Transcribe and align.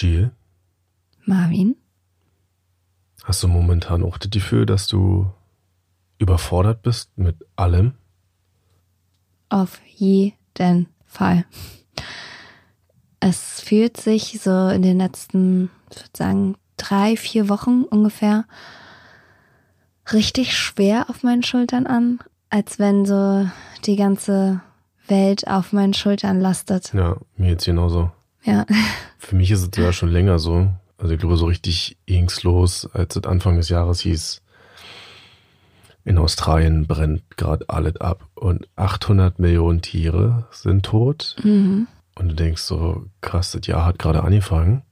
Jill, 0.00 0.30
Marvin? 1.24 1.74
hast 3.24 3.42
du 3.42 3.48
momentan 3.48 4.02
auch 4.02 4.16
das 4.16 4.30
Gefühl, 4.30 4.64
dass 4.64 4.86
du 4.86 5.30
überfordert 6.18 6.82
bist 6.82 7.16
mit 7.18 7.36
allem? 7.56 7.94
Auf 9.48 9.80
jeden 9.86 10.88
Fall. 11.04 11.44
Es 13.20 13.60
fühlt 13.60 13.96
sich 13.98 14.40
so 14.40 14.68
in 14.68 14.82
den 14.82 14.98
letzten, 14.98 15.70
ich 15.90 15.96
würde 15.96 16.10
sagen, 16.16 16.56
drei, 16.76 17.16
vier 17.16 17.48
Wochen 17.48 17.82
ungefähr 17.82 18.44
richtig 20.12 20.56
schwer 20.56 21.10
auf 21.10 21.22
meinen 21.22 21.42
Schultern 21.42 21.86
an, 21.86 22.20
als 22.50 22.78
wenn 22.78 23.04
so 23.04 23.48
die 23.84 23.96
ganze 23.96 24.62
Welt 25.08 25.48
auf 25.48 25.72
meinen 25.72 25.94
Schultern 25.94 26.40
lastet. 26.40 26.94
Ja, 26.94 27.16
mir 27.36 27.50
jetzt 27.50 27.66
genauso. 27.66 28.12
Ja. 28.48 28.64
Für 29.18 29.36
mich 29.36 29.50
ist 29.50 29.60
es 29.62 29.70
sogar 29.74 29.92
schon 29.92 30.08
länger 30.10 30.38
so. 30.38 30.70
Also 30.96 31.12
ich 31.14 31.20
glaube, 31.20 31.36
so 31.36 31.46
richtig 31.46 31.96
ging's 32.06 32.42
los, 32.42 32.88
als 32.92 33.14
es 33.16 33.24
Anfang 33.24 33.56
des 33.56 33.68
Jahres 33.68 34.00
hieß, 34.00 34.42
in 36.04 36.16
Australien 36.18 36.86
brennt 36.86 37.22
gerade 37.36 37.68
alles 37.68 37.96
ab 37.96 38.26
und 38.34 38.66
800 38.76 39.38
Millionen 39.38 39.82
Tiere 39.82 40.46
sind 40.50 40.86
tot. 40.86 41.36
Mhm. 41.44 41.86
Und 42.14 42.28
du 42.28 42.34
denkst 42.34 42.62
so, 42.62 43.04
krass, 43.20 43.52
das 43.52 43.66
Jahr 43.66 43.84
hat 43.84 43.98
gerade 43.98 44.24
angefangen. 44.24 44.82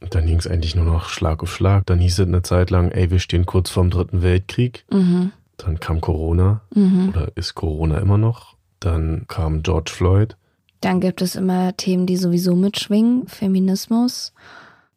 Und 0.00 0.14
dann 0.14 0.26
ging 0.26 0.38
es 0.38 0.46
eigentlich 0.46 0.74
nur 0.76 0.84
noch 0.84 1.08
Schlag 1.08 1.42
auf 1.42 1.52
Schlag. 1.54 1.84
Dann 1.86 1.98
hieß 1.98 2.20
es 2.20 2.26
eine 2.26 2.42
Zeit 2.42 2.70
lang, 2.70 2.90
ey, 2.92 3.10
wir 3.10 3.18
stehen 3.18 3.44
kurz 3.46 3.70
vorm 3.70 3.90
Dritten 3.90 4.22
Weltkrieg. 4.22 4.84
Mhm. 4.92 5.32
Dann 5.56 5.80
kam 5.80 6.00
Corona 6.00 6.62
Mhm. 6.74 7.08
oder 7.10 7.32
ist 7.36 7.54
Corona 7.54 7.98
immer 7.98 8.18
noch. 8.18 8.56
Dann 8.80 9.26
kam 9.28 9.62
George 9.62 9.90
Floyd. 9.92 10.36
Dann 10.82 11.00
gibt 11.00 11.22
es 11.22 11.34
immer 11.36 11.74
Themen, 11.76 12.04
die 12.06 12.16
sowieso 12.18 12.54
mitschwingen. 12.54 13.26
Feminismus, 13.28 14.34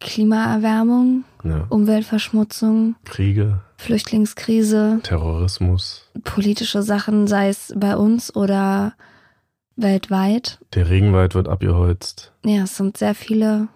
Klimaerwärmung, 0.02 1.24
Ja, 1.44 1.66
Umweltverschmutzung, 1.70 2.96
Kriege, 3.06 3.62
Flüchtlingskrise, 3.78 5.00
Terrorismus. 5.04 6.10
politische 6.24 6.82
Sachen, 6.84 7.28
sei 7.28 7.50
es 7.50 7.74
bei 7.78 7.96
uns 7.96 8.36
oder 8.36 8.94
weltweit. 9.76 10.60
Der 10.74 10.90
Regenwald 10.90 11.36
wird 11.36 11.48
abgeholzt. 11.48 12.34
Ja, 12.44 12.64
es 12.64 12.78
sind 12.78 12.98
sehr 12.98 13.16
viele 13.16 13.68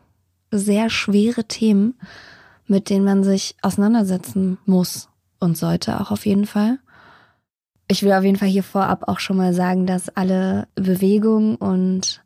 sehr 0.51 0.89
schwere 0.89 1.43
Themen, 1.43 1.93
mit 2.65 2.89
denen 2.89 3.05
man 3.05 3.23
sich 3.23 3.55
auseinandersetzen 3.61 4.57
muss 4.65 5.09
und 5.39 5.57
sollte 5.57 5.99
auch 6.01 6.09
auf 6.11 6.25
jeden 6.25 6.45
Fall. 6.47 6.79
Ich 7.91 8.03
will 8.03 8.13
auf 8.13 8.23
jeden 8.23 8.37
Fall 8.37 8.47
hier 8.47 8.63
vorab 8.63 9.07
auch 9.07 9.19
schon 9.19 9.35
mal 9.35 9.51
sagen, 9.51 9.87
dass 9.87 10.09
alle 10.09 10.67
Bewegungen 10.75 11.55
und 11.55 12.23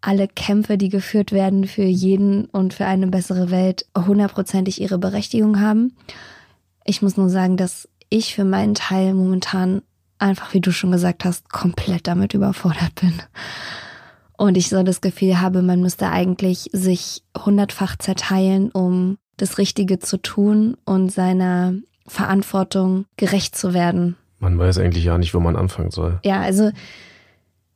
alle 0.00 0.26
Kämpfe, 0.26 0.76
die 0.76 0.88
geführt 0.88 1.30
werden 1.30 1.68
für 1.68 1.84
jeden 1.84 2.46
und 2.46 2.74
für 2.74 2.84
eine 2.86 3.06
bessere 3.06 3.50
Welt, 3.52 3.86
hundertprozentig 3.96 4.80
ihre 4.80 4.98
Berechtigung 4.98 5.60
haben. 5.60 5.96
Ich 6.84 7.00
muss 7.00 7.16
nur 7.16 7.30
sagen, 7.30 7.56
dass 7.56 7.88
ich 8.10 8.34
für 8.34 8.44
meinen 8.44 8.74
Teil 8.74 9.14
momentan 9.14 9.82
einfach, 10.18 10.52
wie 10.52 10.60
du 10.60 10.72
schon 10.72 10.90
gesagt 10.90 11.24
hast, 11.24 11.48
komplett 11.48 12.08
damit 12.08 12.34
überfordert 12.34 12.96
bin. 12.96 13.14
Und 14.36 14.56
ich 14.56 14.68
so 14.68 14.82
das 14.82 15.00
Gefühl 15.00 15.40
habe, 15.40 15.62
man 15.62 15.80
müsste 15.80 16.10
eigentlich 16.10 16.70
sich 16.72 17.22
hundertfach 17.38 17.96
zerteilen, 17.96 18.72
um 18.72 19.16
das 19.36 19.58
Richtige 19.58 20.00
zu 20.00 20.18
tun 20.18 20.76
und 20.84 21.12
seiner 21.12 21.74
Verantwortung 22.06 23.06
gerecht 23.16 23.56
zu 23.56 23.74
werden. 23.74 24.16
Man 24.44 24.58
weiß 24.58 24.78
eigentlich 24.78 25.04
ja 25.04 25.16
nicht, 25.18 25.34
wo 25.34 25.40
man 25.40 25.56
anfangen 25.56 25.90
soll. 25.90 26.20
Ja, 26.22 26.40
also 26.40 26.70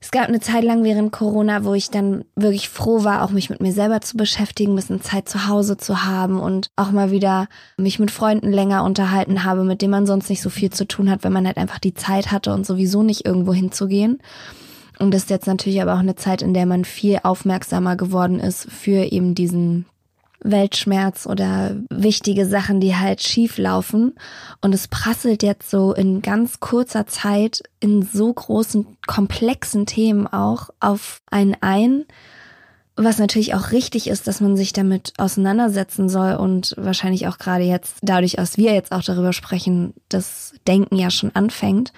es 0.01 0.11
gab 0.13 0.29
eine 0.29 0.39
Zeit 0.39 0.63
lang 0.63 0.85
während 0.85 1.11
Corona, 1.11 1.65
wo 1.65 1.75
ich 1.75 1.91
dann 1.91 2.25
wirklich 2.37 2.69
froh 2.69 3.03
war, 3.03 3.23
auch 3.23 3.31
mich 3.31 3.51
mit 3.51 3.61
mir 3.61 3.73
selber 3.73 4.01
zu 4.01 4.17
beschäftigen, 4.17 4.73
ein 4.73 4.77
bisschen 4.77 5.01
Zeit 5.01 5.29
zu 5.29 5.49
Hause 5.49 5.77
zu 5.77 6.05
haben 6.05 6.39
und 6.39 6.71
auch 6.77 6.93
mal 6.93 7.11
wieder 7.11 7.49
mich 7.77 7.99
mit 7.99 8.11
Freunden 8.11 8.53
länger 8.53 8.85
unterhalten 8.85 9.43
habe, 9.45 9.65
mit 9.65 9.83
denen 9.83 9.91
man 9.91 10.07
sonst 10.07 10.31
nicht 10.31 10.43
so 10.43 10.51
viel 10.51 10.71
zu 10.71 10.87
tun 10.87 11.11
hat, 11.11 11.25
wenn 11.25 11.33
man 11.33 11.47
halt 11.47 11.57
einfach 11.57 11.81
die 11.81 11.95
Zeit 11.95 12.31
hatte 12.31 12.53
und 12.53 12.65
sowieso 12.65 13.03
nicht 13.03 13.27
irgendwo 13.27 13.53
hinzugehen. 13.53 14.21
Und 15.01 15.13
das 15.15 15.23
ist 15.23 15.31
jetzt 15.31 15.47
natürlich 15.47 15.83
aber 15.83 15.95
auch 15.95 16.01
eine 16.01 16.17
Zeit, 16.17 16.43
in 16.43 16.55
der 16.55 16.67
man 16.67 16.85
viel 16.85 17.19
aufmerksamer 17.23 17.97
geworden 17.97 18.39
ist 18.41 18.71
für 18.71 19.11
eben 19.11 19.35
diesen 19.35 19.87
Weltschmerz 20.41 21.27
oder 21.27 21.77
wichtige 21.91 22.47
Sachen, 22.47 22.81
die 22.81 22.97
halt 22.97 23.23
schief 23.23 23.59
laufen. 23.59 24.15
Und 24.61 24.75
es 24.75 24.89
prasselt 24.89 25.43
jetzt 25.43 25.71
so 25.71 25.93
in 25.93 26.23
ganz 26.23 26.61
kurzer 26.61 27.07
Zeit 27.07 27.63
in 27.81 28.03
so 28.03 28.33
großen, 28.33 28.87
komplexen 29.07 29.87
Themen 29.87 30.27
auch 30.27 30.71
auf 30.81 31.21
einen 31.31 31.57
ein. 31.61 32.05
Was 32.97 33.19
natürlich 33.19 33.55
auch 33.55 33.71
richtig 33.71 34.09
ist, 34.09 34.27
dass 34.27 34.41
man 34.41 34.57
sich 34.57 34.73
damit 34.73 35.13
auseinandersetzen 35.19 36.09
soll 36.09 36.35
und 36.35 36.75
wahrscheinlich 36.77 37.29
auch 37.29 37.39
gerade 37.39 37.63
jetzt, 37.63 37.99
dadurch, 38.03 38.33
dass 38.33 38.57
wir 38.57 38.75
jetzt 38.75 38.91
auch 38.91 39.03
darüber 39.03 39.33
sprechen, 39.33 39.95
das 40.09 40.55
Denken 40.67 40.97
ja 40.97 41.11
schon 41.11 41.35
anfängt. 41.35 41.93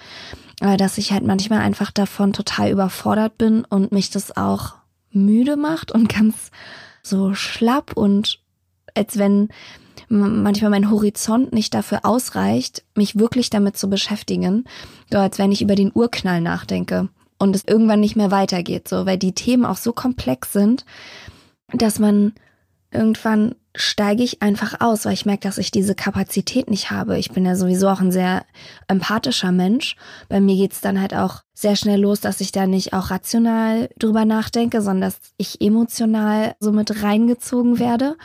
Aber 0.59 0.77
dass 0.77 0.99
ich 0.99 1.11
halt 1.11 1.25
manchmal 1.25 1.59
einfach 1.59 1.89
davon 1.89 2.33
total 2.33 2.69
überfordert 2.69 3.39
bin 3.39 3.65
und 3.65 3.91
mich 3.91 4.11
das 4.11 4.37
auch 4.37 4.75
müde 5.11 5.57
macht 5.57 5.91
und 5.91 6.07
ganz 6.13 6.51
so 7.03 7.33
schlapp 7.33 7.95
und 7.95 8.39
als 8.95 9.17
wenn 9.17 9.49
manchmal 10.09 10.71
mein 10.71 10.91
Horizont 10.91 11.53
nicht 11.53 11.73
dafür 11.73 12.01
ausreicht, 12.03 12.83
mich 12.95 13.17
wirklich 13.17 13.49
damit 13.49 13.77
zu 13.77 13.89
beschäftigen, 13.89 14.65
so 15.09 15.17
als 15.17 15.39
wenn 15.39 15.51
ich 15.51 15.61
über 15.61 15.75
den 15.75 15.91
Urknall 15.93 16.41
nachdenke 16.41 17.09
und 17.39 17.55
es 17.55 17.63
irgendwann 17.65 18.01
nicht 18.01 18.15
mehr 18.15 18.31
weitergeht, 18.31 18.87
so 18.87 19.05
weil 19.05 19.17
die 19.17 19.33
Themen 19.33 19.65
auch 19.65 19.77
so 19.77 19.93
komplex 19.93 20.51
sind, 20.53 20.85
dass 21.73 21.99
man 21.99 22.33
irgendwann 22.91 23.55
steige 23.75 24.21
ich 24.23 24.41
einfach 24.41 24.81
aus, 24.81 25.05
weil 25.05 25.13
ich 25.13 25.25
merke, 25.25 25.47
dass 25.47 25.57
ich 25.57 25.71
diese 25.71 25.95
Kapazität 25.95 26.69
nicht 26.69 26.91
habe. 26.91 27.17
Ich 27.17 27.31
bin 27.31 27.45
ja 27.45 27.55
sowieso 27.55 27.87
auch 27.87 28.01
ein 28.01 28.11
sehr 28.11 28.45
empathischer 28.87 29.51
Mensch. 29.51 29.95
Bei 30.27 30.41
mir 30.41 30.55
geht's 30.55 30.81
dann 30.81 30.99
halt 30.99 31.13
auch 31.13 31.41
sehr 31.53 31.75
schnell 31.75 32.01
los, 32.01 32.19
dass 32.19 32.41
ich 32.41 32.51
da 32.51 32.67
nicht 32.67 32.93
auch 32.93 33.11
rational 33.11 33.89
drüber 33.97 34.25
nachdenke, 34.25 34.81
sondern 34.81 35.09
dass 35.09 35.19
ich 35.37 35.61
emotional 35.61 36.55
so 36.59 36.71
mit 36.73 37.01
reingezogen 37.01 37.79
werde. 37.79 38.17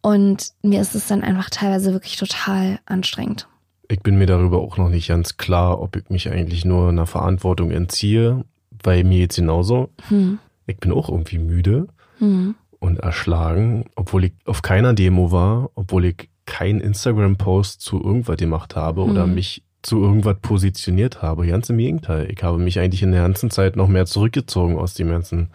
Und 0.00 0.52
mir 0.62 0.80
ist 0.80 0.94
es 0.94 1.06
dann 1.06 1.22
einfach 1.22 1.50
teilweise 1.50 1.92
wirklich 1.92 2.16
total 2.16 2.80
anstrengend. 2.84 3.48
Ich 3.88 4.00
bin 4.00 4.16
mir 4.16 4.26
darüber 4.26 4.58
auch 4.58 4.76
noch 4.76 4.88
nicht 4.88 5.08
ganz 5.08 5.36
klar, 5.36 5.80
ob 5.80 5.94
ich 5.96 6.10
mich 6.10 6.28
eigentlich 6.30 6.64
nur 6.64 6.88
einer 6.88 7.06
Verantwortung 7.06 7.70
entziehe, 7.70 8.44
weil 8.82 9.04
mir 9.04 9.18
jetzt 9.20 9.36
genauso. 9.36 9.90
Hm. 10.08 10.38
Ich 10.66 10.78
bin 10.78 10.92
auch 10.92 11.08
irgendwie 11.10 11.38
müde 11.38 11.86
Hm. 12.18 12.54
Und 12.84 12.98
erschlagen, 13.00 13.86
obwohl 13.96 14.24
ich 14.24 14.32
auf 14.44 14.60
keiner 14.62 14.92
Demo 14.92 15.32
war, 15.32 15.70
obwohl 15.74 16.04
ich 16.04 16.28
keinen 16.46 16.80
Instagram-Post 16.80 17.80
zu 17.80 18.02
irgendwas 18.02 18.36
gemacht 18.36 18.76
habe 18.76 19.02
oder 19.02 19.26
Mhm. 19.26 19.34
mich 19.34 19.62
zu 19.82 20.02
irgendwas 20.02 20.36
positioniert 20.42 21.22
habe. 21.22 21.46
Ganz 21.46 21.70
im 21.70 21.78
Gegenteil. 21.78 22.30
Ich 22.30 22.42
habe 22.42 22.58
mich 22.58 22.78
eigentlich 22.78 23.02
in 23.02 23.12
der 23.12 23.22
ganzen 23.22 23.50
Zeit 23.50 23.76
noch 23.76 23.88
mehr 23.88 24.06
zurückgezogen 24.06 24.78
aus 24.78 24.94
dem 24.94 25.08
ganzen 25.08 25.48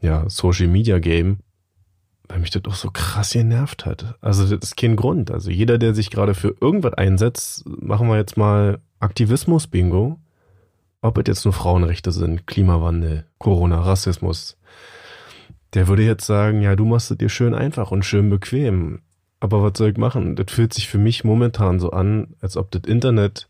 ja, 0.00 0.28
Social-Media-Game, 0.28 1.38
weil 2.28 2.38
mich 2.40 2.50
das 2.50 2.62
doch 2.62 2.74
so 2.74 2.90
krass 2.90 3.32
genervt 3.32 3.86
hat. 3.86 4.16
Also 4.20 4.42
das 4.42 4.70
ist 4.70 4.76
kein 4.76 4.96
Grund. 4.96 5.30
Also 5.30 5.50
jeder, 5.50 5.78
der 5.78 5.94
sich 5.94 6.10
gerade 6.10 6.34
für 6.34 6.54
irgendwas 6.60 6.94
einsetzt, 6.94 7.64
machen 7.66 8.08
wir 8.08 8.16
jetzt 8.16 8.36
mal 8.36 8.78
Aktivismus-Bingo. 9.00 10.18
Ob 11.00 11.18
es 11.18 11.24
jetzt 11.26 11.44
nur 11.44 11.52
Frauenrechte 11.54 12.12
sind, 12.12 12.46
Klimawandel, 12.46 13.26
Corona, 13.38 13.80
Rassismus, 13.80 14.56
der 15.74 15.88
würde 15.88 16.02
jetzt 16.04 16.26
sagen, 16.26 16.60
ja, 16.62 16.76
du 16.76 16.84
machst 16.84 17.10
es 17.10 17.18
dir 17.18 17.28
schön 17.28 17.54
einfach 17.54 17.90
und 17.90 18.04
schön 18.04 18.30
bequem. 18.30 19.00
Aber 19.40 19.62
was 19.62 19.76
soll 19.76 19.90
ich 19.90 19.96
machen? 19.98 20.36
Das 20.36 20.46
fühlt 20.50 20.72
sich 20.72 20.88
für 20.88 20.98
mich 20.98 21.24
momentan 21.24 21.78
so 21.80 21.90
an, 21.90 22.34
als 22.40 22.56
ob 22.56 22.70
das 22.70 22.82
Internet 22.86 23.48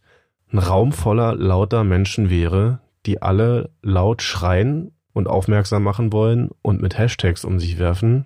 ein 0.53 0.59
Raum 0.59 0.93
voller 0.93 1.35
lauter 1.35 1.85
Menschen 1.85 2.31
wäre, 2.31 2.81
die 3.07 3.23
alle 3.23 3.71
laut 3.83 4.23
schreien 4.23 4.93
und 5.13 5.29
aufmerksam 5.29 5.83
machen 5.85 6.13
wollen 6.13 6.51
und 6.63 6.81
mit 6.83 6.99
Hashtags 6.99 7.45
um 7.45 7.61
sich 7.61 7.79
werfen. 7.79 8.25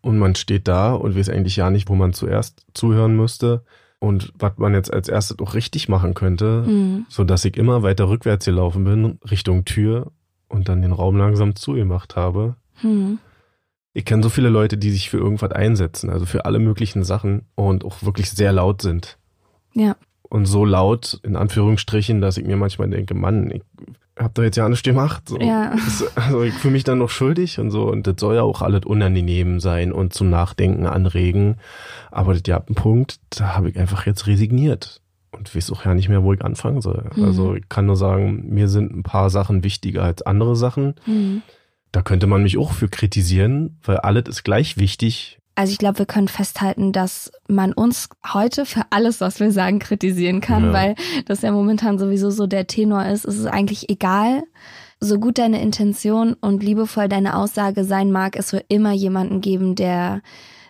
Und 0.00 0.18
man 0.18 0.34
steht 0.34 0.68
da 0.68 0.92
und 0.92 1.16
weiß 1.16 1.30
eigentlich 1.30 1.56
ja 1.56 1.70
nicht, 1.70 1.88
wo 1.88 1.94
man 1.94 2.12
zuerst 2.12 2.66
zuhören 2.74 3.16
müsste. 3.16 3.64
und 4.00 4.34
was 4.38 4.58
man 4.58 4.74
jetzt 4.74 4.92
als 4.92 5.08
erstes 5.08 5.38
auch 5.38 5.54
richtig 5.54 5.88
machen 5.88 6.12
könnte, 6.12 6.64
Mhm. 6.66 7.06
so 7.08 7.24
dass 7.24 7.46
ich 7.46 7.56
immer 7.56 7.82
weiter 7.82 8.06
rückwärts 8.10 8.44
gelaufen 8.44 8.84
bin, 8.84 9.18
Richtung 9.30 9.64
Tür 9.64 10.12
und 10.46 10.68
dann 10.68 10.82
den 10.82 10.92
Raum 10.92 11.16
langsam 11.16 11.56
zugemacht 11.56 12.14
habe. 12.14 12.56
Hm. 12.80 13.18
Ich 13.92 14.04
kenne 14.04 14.22
so 14.22 14.28
viele 14.28 14.48
Leute, 14.48 14.76
die 14.76 14.90
sich 14.90 15.08
für 15.08 15.18
irgendwas 15.18 15.52
einsetzen, 15.52 16.10
also 16.10 16.26
für 16.26 16.44
alle 16.44 16.58
möglichen 16.58 17.04
Sachen 17.04 17.42
und 17.54 17.84
auch 17.84 18.02
wirklich 18.02 18.30
sehr 18.30 18.52
laut 18.52 18.82
sind. 18.82 19.18
Ja. 19.72 19.96
Und 20.22 20.46
so 20.46 20.64
laut, 20.64 21.20
in 21.22 21.36
Anführungsstrichen, 21.36 22.20
dass 22.20 22.36
ich 22.36 22.44
mir 22.44 22.56
manchmal 22.56 22.90
denke, 22.90 23.14
Mann, 23.14 23.52
ich 23.52 23.62
hab 24.18 24.34
doch 24.34 24.42
jetzt 24.42 24.56
ja 24.56 24.68
nichts 24.68 24.82
gemacht. 24.82 25.28
So. 25.28 25.38
Ja. 25.38 25.76
Also 26.16 26.42
ich 26.42 26.54
fühle 26.54 26.72
mich 26.72 26.84
dann 26.84 26.98
noch 26.98 27.10
schuldig 27.10 27.58
und 27.58 27.70
so. 27.70 27.88
Und 27.88 28.06
das 28.06 28.16
soll 28.18 28.36
ja 28.36 28.42
auch 28.42 28.62
alles 28.62 28.84
unangenehm 28.84 29.60
sein 29.60 29.92
und 29.92 30.12
zum 30.12 30.30
Nachdenken 30.30 30.86
anregen. 30.86 31.56
Aber 32.10 32.32
das 32.32 32.42
ja 32.46 32.58
ein 32.58 32.74
Punkt, 32.74 33.20
da 33.30 33.56
habe 33.56 33.70
ich 33.70 33.78
einfach 33.78 34.06
jetzt 34.06 34.26
resigniert. 34.26 35.00
Und 35.30 35.54
weiß 35.54 35.72
auch 35.72 35.84
ja 35.84 35.94
nicht 35.94 36.08
mehr, 36.08 36.22
wo 36.22 36.32
ich 36.32 36.44
anfangen 36.44 36.80
soll. 36.80 37.10
Mhm. 37.14 37.24
Also 37.24 37.54
ich 37.54 37.68
kann 37.68 37.86
nur 37.86 37.96
sagen, 37.96 38.44
mir 38.48 38.68
sind 38.68 38.94
ein 38.94 39.02
paar 39.02 39.30
Sachen 39.30 39.64
wichtiger 39.64 40.04
als 40.04 40.22
andere 40.22 40.54
Sachen. 40.54 40.94
Hm. 41.04 41.42
Da 41.94 42.02
könnte 42.02 42.26
man 42.26 42.42
mich 42.42 42.58
auch 42.58 42.72
für 42.72 42.88
kritisieren, 42.88 43.78
weil 43.84 43.98
alles 43.98 44.24
ist 44.28 44.42
gleich 44.42 44.76
wichtig. 44.78 45.38
Also 45.54 45.70
ich 45.70 45.78
glaube, 45.78 46.00
wir 46.00 46.06
können 46.06 46.26
festhalten, 46.26 46.90
dass 46.90 47.30
man 47.46 47.72
uns 47.72 48.08
heute 48.32 48.66
für 48.66 48.82
alles, 48.90 49.20
was 49.20 49.38
wir 49.38 49.52
sagen, 49.52 49.78
kritisieren 49.78 50.40
kann, 50.40 50.64
Ja. 50.64 50.72
weil 50.72 50.94
das 51.26 51.42
ja 51.42 51.52
momentan 51.52 51.96
sowieso 52.00 52.30
so 52.30 52.48
der 52.48 52.66
Tenor 52.66 53.06
ist. 53.06 53.24
Es 53.24 53.38
ist 53.38 53.46
eigentlich 53.46 53.88
egal, 53.90 54.42
so 54.98 55.20
gut 55.20 55.38
deine 55.38 55.62
Intention 55.62 56.34
und 56.40 56.64
liebevoll 56.64 57.08
deine 57.08 57.36
Aussage 57.36 57.84
sein 57.84 58.10
mag, 58.10 58.34
es 58.34 58.52
wird 58.52 58.64
immer 58.68 58.90
jemanden 58.90 59.40
geben, 59.40 59.76
der 59.76 60.20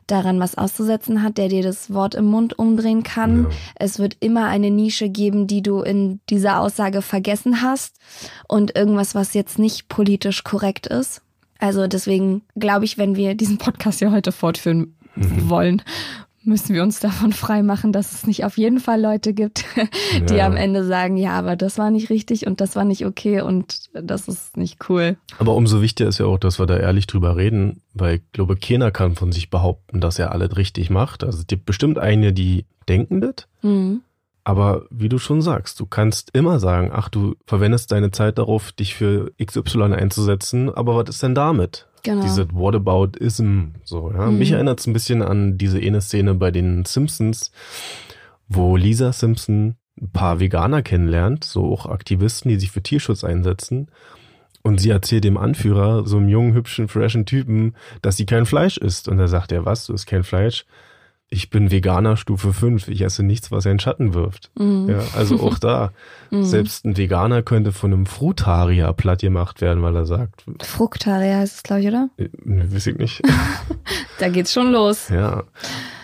daran 0.06 0.40
was 0.40 0.56
auszusetzen 0.56 1.22
hat, 1.22 1.38
der 1.38 1.48
dir 1.48 1.62
das 1.62 1.92
Wort 1.92 2.14
im 2.14 2.26
Mund 2.26 2.58
umdrehen 2.58 3.02
kann. 3.02 3.44
Ja. 3.44 3.50
Es 3.76 3.98
wird 3.98 4.16
immer 4.20 4.46
eine 4.46 4.70
Nische 4.70 5.08
geben, 5.08 5.46
die 5.46 5.62
du 5.62 5.80
in 5.80 6.20
dieser 6.30 6.60
Aussage 6.60 7.02
vergessen 7.02 7.62
hast 7.62 7.96
und 8.48 8.76
irgendwas, 8.76 9.14
was 9.14 9.34
jetzt 9.34 9.58
nicht 9.58 9.88
politisch 9.88 10.44
korrekt 10.44 10.86
ist. 10.86 11.22
Also 11.58 11.86
deswegen 11.86 12.42
glaube 12.56 12.84
ich, 12.84 12.98
wenn 12.98 13.16
wir 13.16 13.34
diesen 13.34 13.58
Podcast 13.58 14.00
ja 14.00 14.10
heute 14.10 14.32
fortführen 14.32 14.96
wollen, 15.16 15.82
müssen 16.46 16.74
wir 16.74 16.82
uns 16.82 17.00
davon 17.00 17.32
freimachen, 17.32 17.92
dass 17.92 18.12
es 18.12 18.26
nicht 18.26 18.44
auf 18.44 18.56
jeden 18.58 18.80
Fall 18.80 19.00
Leute 19.00 19.32
gibt, 19.34 19.64
die 20.28 20.34
Ja. 20.34 20.46
am 20.46 20.56
Ende 20.56 20.84
sagen, 20.84 21.16
ja, 21.16 21.32
aber 21.32 21.56
das 21.56 21.78
war 21.78 21.90
nicht 21.90 22.10
richtig 22.10 22.46
und 22.46 22.60
das 22.60 22.76
war 22.76 22.84
nicht 22.84 23.06
okay 23.06 23.40
und 23.40 23.90
das 23.94 24.28
ist 24.28 24.56
nicht 24.56 24.88
cool. 24.88 25.16
Aber 25.38 25.54
umso 25.54 25.80
wichtiger 25.82 26.08
ist 26.08 26.18
ja 26.18 26.26
auch, 26.26 26.38
dass 26.38 26.58
wir 26.58 26.66
da 26.66 26.76
ehrlich 26.76 27.06
drüber 27.06 27.36
reden, 27.36 27.80
weil 27.94 28.16
ich 28.16 28.22
glaube, 28.32 28.56
keiner 28.56 28.90
kann 28.90 29.14
von 29.16 29.32
sich 29.32 29.50
behaupten, 29.50 30.00
dass 30.00 30.18
er 30.18 30.32
alles 30.32 30.56
richtig 30.56 30.90
macht. 30.90 31.24
Also 31.24 31.38
es 31.40 31.46
gibt 31.46 31.66
bestimmt 31.66 31.98
einige, 31.98 32.32
die 32.32 32.64
denken 32.88 33.20
das. 33.20 33.46
Mhm. 33.62 34.02
Aber 34.46 34.82
wie 34.90 35.08
du 35.08 35.18
schon 35.18 35.40
sagst, 35.40 35.80
du 35.80 35.86
kannst 35.86 36.28
immer 36.34 36.60
sagen, 36.60 36.90
ach, 36.92 37.08
du 37.08 37.34
verwendest 37.46 37.90
deine 37.92 38.10
Zeit 38.10 38.36
darauf, 38.36 38.72
dich 38.72 38.94
für 38.94 39.32
XY 39.42 39.94
einzusetzen, 39.94 40.68
aber 40.68 40.96
was 40.96 41.08
ist 41.08 41.22
denn 41.22 41.34
damit? 41.34 41.86
Genau. 42.04 42.22
Diese 42.22 42.52
Whataboutism, 42.52 43.72
so, 43.82 44.12
ja. 44.12 44.30
Mhm. 44.30 44.38
Mich 44.38 44.52
erinnert 44.52 44.78
es 44.78 44.86
ein 44.86 44.92
bisschen 44.92 45.22
an 45.22 45.58
diese 45.58 45.78
eine 45.78 46.00
Szene 46.00 46.34
bei 46.34 46.50
den 46.50 46.84
Simpsons, 46.84 47.50
wo 48.46 48.76
Lisa 48.76 49.12
Simpson 49.12 49.76
ein 50.00 50.10
paar 50.10 50.38
Veganer 50.38 50.82
kennenlernt, 50.82 51.44
so 51.44 51.72
auch 51.72 51.86
Aktivisten, 51.86 52.50
die 52.50 52.60
sich 52.60 52.70
für 52.70 52.82
Tierschutz 52.82 53.24
einsetzen. 53.24 53.88
Und 54.62 54.80
sie 54.80 54.90
erzählt 54.90 55.24
dem 55.24 55.36
Anführer, 55.36 56.06
so 56.06 56.18
einem 56.18 56.28
jungen, 56.28 56.54
hübschen, 56.54 56.88
freshen 56.88 57.26
Typen, 57.26 57.74
dass 58.02 58.16
sie 58.16 58.26
kein 58.26 58.46
Fleisch 58.46 58.76
isst. 58.76 59.08
Und 59.08 59.18
er 59.18 59.28
sagt, 59.28 59.52
ja 59.52 59.64
was, 59.64 59.86
du 59.86 59.94
isst 59.94 60.06
kein 60.06 60.24
Fleisch? 60.24 60.66
Ich 61.30 61.50
bin 61.50 61.70
Veganer 61.70 62.16
Stufe 62.16 62.52
5, 62.52 62.88
ich 62.88 63.00
esse 63.00 63.22
nichts, 63.22 63.50
was 63.50 63.66
einen 63.66 63.80
Schatten 63.80 64.14
wirft. 64.14 64.50
Mhm. 64.58 64.88
Ja, 64.88 65.00
also 65.16 65.40
auch 65.40 65.58
da. 65.58 65.92
Mhm. 66.30 66.44
Selbst 66.44 66.84
ein 66.84 66.96
Veganer 66.96 67.42
könnte 67.42 67.70
von 67.70 67.92
einem 67.92 68.06
Frutarier 68.06 68.92
platt 68.92 69.20
gemacht 69.20 69.60
werden, 69.60 69.82
weil 69.84 69.94
er 69.94 70.06
sagt, 70.06 70.44
Fructarier 70.62 71.36
heißt 71.36 71.56
es, 71.56 71.62
glaube 71.62 71.82
ich, 71.82 71.88
oder? 71.88 72.08
äh, 72.16 72.28
ne, 72.42 72.72
weiß 72.74 72.88
ich 72.88 72.96
nicht. 72.98 73.22
Da 74.18 74.28
geht's 74.28 74.52
schon 74.52 74.72
los. 74.72 75.10
Ja. 75.10 75.44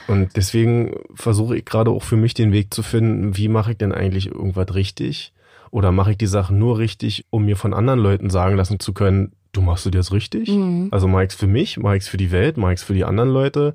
Und 0.06 0.36
deswegen 0.36 0.94
versuche 1.14 1.56
ich 1.56 1.64
gerade 1.64 1.90
auch 1.90 2.02
für 2.02 2.16
mich 2.16 2.34
den 2.34 2.52
Weg 2.52 2.72
zu 2.74 2.82
finden, 2.82 3.36
wie 3.36 3.48
mache 3.48 3.72
ich 3.72 3.78
denn 3.78 3.92
eigentlich 3.92 4.26
irgendwas 4.26 4.74
richtig? 4.74 5.32
Oder 5.70 5.90
mache 5.92 6.12
ich 6.12 6.18
die 6.18 6.26
Sachen 6.26 6.58
nur 6.58 6.78
richtig, 6.78 7.24
um 7.30 7.44
mir 7.44 7.56
von 7.56 7.74
anderen 7.74 8.00
Leuten 8.00 8.30
sagen 8.30 8.56
lassen 8.56 8.78
zu 8.80 8.92
können, 8.92 9.32
du 9.52 9.62
machst 9.62 9.86
du 9.86 9.90
das 9.90 10.12
richtig? 10.12 10.48
Mhm. 10.48 10.88
Also 10.90 11.08
mache 11.08 11.24
ich 11.24 11.30
es 11.30 11.34
für 11.36 11.46
mich, 11.46 11.78
mache 11.78 11.96
ich 11.96 12.02
es 12.04 12.08
für 12.08 12.16
die 12.16 12.32
Welt, 12.32 12.56
mache 12.56 12.72
ich 12.72 12.80
es 12.80 12.84
für 12.84 12.94
die 12.94 13.04
anderen 13.04 13.30
Leute? 13.30 13.74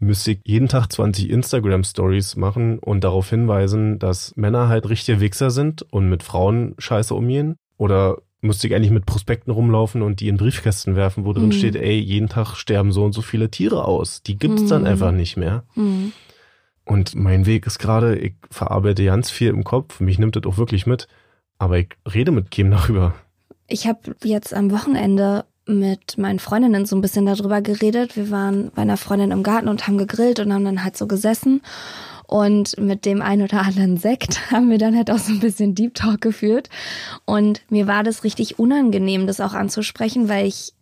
Müsste 0.00 0.32
ich 0.32 0.40
jeden 0.44 0.68
Tag 0.68 0.92
20 0.92 1.28
Instagram-Stories 1.28 2.36
machen 2.36 2.78
und 2.78 3.02
darauf 3.02 3.30
hinweisen, 3.30 3.98
dass 3.98 4.36
Männer 4.36 4.68
halt 4.68 4.88
richtige 4.88 5.20
Wichser 5.20 5.50
sind 5.50 5.82
und 5.90 6.08
mit 6.08 6.22
Frauen 6.22 6.74
scheiße 6.78 7.14
umgehen? 7.14 7.56
Oder 7.78 8.18
müsste 8.40 8.68
ich 8.68 8.74
eigentlich 8.76 8.92
mit 8.92 9.06
Prospekten 9.06 9.52
rumlaufen 9.52 10.02
und 10.02 10.20
die 10.20 10.28
in 10.28 10.36
Briefkästen 10.36 10.94
werfen, 10.94 11.24
wo 11.24 11.32
drin 11.32 11.46
Mhm. 11.46 11.52
steht, 11.52 11.74
ey, 11.74 11.98
jeden 11.98 12.28
Tag 12.28 12.54
sterben 12.54 12.92
so 12.92 13.04
und 13.04 13.12
so 13.12 13.22
viele 13.22 13.50
Tiere 13.50 13.84
aus. 13.84 14.22
Die 14.22 14.38
gibt's 14.38 14.66
dann 14.66 14.82
Mhm. 14.82 14.86
einfach 14.88 15.10
nicht 15.10 15.36
mehr. 15.36 15.64
Mhm. 15.74 16.12
Und 16.84 17.16
mein 17.16 17.44
Weg 17.46 17.66
ist 17.66 17.78
gerade, 17.80 18.16
ich 18.16 18.34
verarbeite 18.50 19.04
ganz 19.04 19.30
viel 19.30 19.48
im 19.48 19.64
Kopf, 19.64 19.98
mich 20.00 20.18
nimmt 20.20 20.36
das 20.36 20.44
auch 20.44 20.56
wirklich 20.56 20.86
mit, 20.86 21.08
aber 21.58 21.78
ich 21.78 21.88
rede 22.14 22.30
mit 22.30 22.50
keinem 22.52 22.70
darüber. 22.70 23.14
Ich 23.66 23.86
habe 23.88 24.14
jetzt 24.22 24.54
am 24.54 24.70
Wochenende 24.70 25.44
mit 25.68 26.16
meinen 26.18 26.38
Freundinnen 26.38 26.86
so 26.86 26.96
ein 26.96 27.02
bisschen 27.02 27.26
darüber 27.26 27.60
geredet. 27.60 28.16
Wir 28.16 28.30
waren 28.30 28.70
bei 28.74 28.82
einer 28.82 28.96
Freundin 28.96 29.30
im 29.30 29.42
Garten 29.42 29.68
und 29.68 29.86
haben 29.86 29.98
gegrillt 29.98 30.40
und 30.40 30.52
haben 30.52 30.64
dann 30.64 30.82
halt 30.82 30.96
so 30.96 31.06
gesessen. 31.06 31.62
Und 32.26 32.78
mit 32.78 33.04
dem 33.04 33.22
ein 33.22 33.42
oder 33.42 33.62
anderen 33.62 33.96
Sekt 33.96 34.50
haben 34.50 34.70
wir 34.70 34.78
dann 34.78 34.96
halt 34.96 35.10
auch 35.10 35.18
so 35.18 35.32
ein 35.32 35.40
bisschen 35.40 35.74
Deep 35.74 35.94
Talk 35.94 36.20
geführt. 36.20 36.68
Und 37.24 37.62
mir 37.70 37.86
war 37.86 38.02
das 38.02 38.24
richtig 38.24 38.58
unangenehm, 38.58 39.26
das 39.26 39.40
auch 39.40 39.54
anzusprechen, 39.54 40.28
weil 40.28 40.46
ich, 40.46 40.72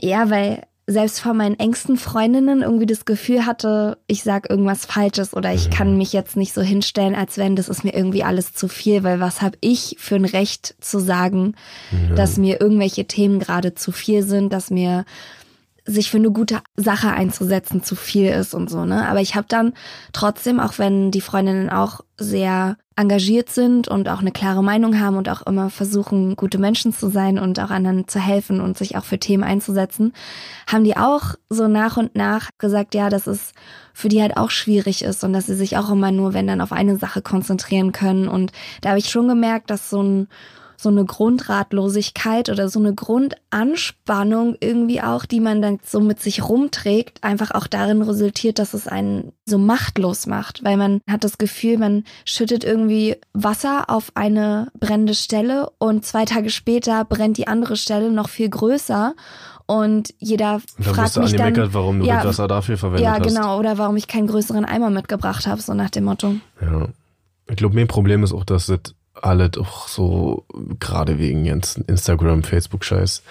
ja, 0.00 0.30
weil 0.30 0.62
selbst 0.88 1.20
von 1.20 1.36
meinen 1.36 1.58
engsten 1.58 1.96
Freundinnen 1.96 2.62
irgendwie 2.62 2.86
das 2.86 3.04
Gefühl 3.04 3.44
hatte, 3.44 3.98
ich 4.06 4.22
sag 4.22 4.48
irgendwas 4.48 4.86
Falsches 4.86 5.34
oder 5.34 5.52
ich 5.52 5.68
kann 5.70 5.98
mich 5.98 6.12
jetzt 6.12 6.36
nicht 6.36 6.54
so 6.54 6.62
hinstellen, 6.62 7.16
als 7.16 7.38
wenn 7.38 7.56
das 7.56 7.68
ist 7.68 7.82
mir 7.82 7.92
irgendwie 7.92 8.22
alles 8.22 8.54
zu 8.54 8.68
viel, 8.68 9.02
weil 9.02 9.18
was 9.18 9.42
habe 9.42 9.58
ich 9.60 9.96
für 9.98 10.14
ein 10.14 10.24
Recht 10.24 10.76
zu 10.80 11.00
sagen, 11.00 11.56
dass 12.14 12.36
mir 12.36 12.60
irgendwelche 12.60 13.06
Themen 13.06 13.40
gerade 13.40 13.74
zu 13.74 13.90
viel 13.90 14.22
sind, 14.22 14.52
dass 14.52 14.70
mir 14.70 15.04
sich 15.86 16.10
für 16.10 16.18
eine 16.18 16.30
gute 16.30 16.60
Sache 16.76 17.10
einzusetzen 17.10 17.82
zu 17.82 17.94
viel 17.94 18.28
ist 18.28 18.54
und 18.54 18.68
so, 18.68 18.84
ne? 18.84 19.08
Aber 19.08 19.20
ich 19.20 19.36
habe 19.36 19.46
dann 19.48 19.72
trotzdem, 20.12 20.60
auch 20.60 20.78
wenn 20.78 21.12
die 21.12 21.20
Freundinnen 21.20 21.70
auch 21.70 22.00
sehr 22.18 22.76
engagiert 22.96 23.50
sind 23.50 23.88
und 23.88 24.08
auch 24.08 24.20
eine 24.20 24.32
klare 24.32 24.64
Meinung 24.64 24.98
haben 24.98 25.16
und 25.16 25.28
auch 25.28 25.42
immer 25.42 25.68
versuchen, 25.68 26.34
gute 26.34 26.58
Menschen 26.58 26.92
zu 26.94 27.08
sein 27.08 27.38
und 27.38 27.60
auch 27.60 27.70
anderen 27.70 28.08
zu 28.08 28.18
helfen 28.18 28.60
und 28.60 28.78
sich 28.78 28.96
auch 28.96 29.04
für 29.04 29.18
Themen 29.18 29.44
einzusetzen, 29.44 30.14
haben 30.66 30.82
die 30.82 30.96
auch 30.96 31.34
so 31.50 31.68
nach 31.68 31.98
und 31.98 32.16
nach 32.16 32.48
gesagt, 32.58 32.94
ja, 32.94 33.10
dass 33.10 33.26
es 33.26 33.52
für 33.92 34.08
die 34.08 34.20
halt 34.22 34.36
auch 34.36 34.50
schwierig 34.50 35.02
ist 35.02 35.24
und 35.24 35.34
dass 35.34 35.46
sie 35.46 35.54
sich 35.54 35.76
auch 35.76 35.90
immer 35.90 36.10
nur, 36.10 36.32
wenn 36.32 36.46
dann 36.46 36.62
auf 36.62 36.72
eine 36.72 36.96
Sache 36.96 37.22
konzentrieren 37.22 37.92
können. 37.92 38.28
Und 38.28 38.52
da 38.80 38.90
habe 38.90 38.98
ich 38.98 39.10
schon 39.10 39.28
gemerkt, 39.28 39.70
dass 39.70 39.90
so 39.90 40.02
ein 40.02 40.28
so 40.76 40.88
eine 40.88 41.04
Grundratlosigkeit 41.04 42.48
oder 42.48 42.68
so 42.68 42.78
eine 42.78 42.94
Grundanspannung 42.94 44.56
irgendwie 44.60 45.02
auch, 45.02 45.24
die 45.24 45.40
man 45.40 45.62
dann 45.62 45.78
so 45.84 46.00
mit 46.00 46.20
sich 46.20 46.48
rumträgt, 46.48 47.22
einfach 47.24 47.50
auch 47.50 47.66
darin 47.66 48.02
resultiert, 48.02 48.58
dass 48.58 48.74
es 48.74 48.88
einen 48.88 49.32
so 49.44 49.58
machtlos 49.58 50.26
macht, 50.26 50.64
weil 50.64 50.76
man 50.76 51.00
hat 51.08 51.24
das 51.24 51.38
Gefühl, 51.38 51.78
man 51.78 52.04
schüttet 52.24 52.64
irgendwie 52.64 53.16
Wasser 53.32 53.84
auf 53.88 54.12
eine 54.14 54.68
brennende 54.78 55.14
Stelle 55.14 55.70
und 55.78 56.04
zwei 56.04 56.24
Tage 56.24 56.50
später 56.50 57.04
brennt 57.04 57.36
die 57.38 57.48
andere 57.48 57.76
Stelle 57.76 58.10
noch 58.10 58.28
viel 58.28 58.48
größer 58.48 59.14
und 59.66 60.14
jeder 60.18 60.54
Und 60.54 60.64
dann 60.78 60.94
fragt 60.94 61.16
mich 61.16 61.32
dann, 61.32 61.40
angemeckert, 61.40 61.74
warum 61.74 62.00
du 62.00 62.06
ja, 62.06 62.16
das 62.16 62.26
Wasser 62.26 62.48
dafür 62.48 62.78
verwendet 62.78 63.04
ja 63.04 63.18
hast. 63.18 63.26
genau, 63.26 63.58
oder 63.58 63.78
warum 63.78 63.96
ich 63.96 64.06
keinen 64.06 64.28
größeren 64.28 64.64
Eimer 64.64 64.90
mitgebracht 64.90 65.46
habe, 65.46 65.60
so 65.60 65.74
nach 65.74 65.90
dem 65.90 66.04
Motto. 66.04 66.36
Ja. 66.60 66.88
Ich 67.48 67.56
glaube, 67.56 67.74
mein 67.74 67.88
Problem 67.88 68.22
ist 68.22 68.32
auch, 68.32 68.44
dass 68.44 68.66
das 68.66 68.95
alles 69.22 69.56
auch 69.58 69.88
so, 69.88 70.44
gerade 70.78 71.18
wegen 71.18 71.44
jetzt 71.44 71.78
Instagram, 71.78 72.42
Facebook-Scheiß, 72.42 73.22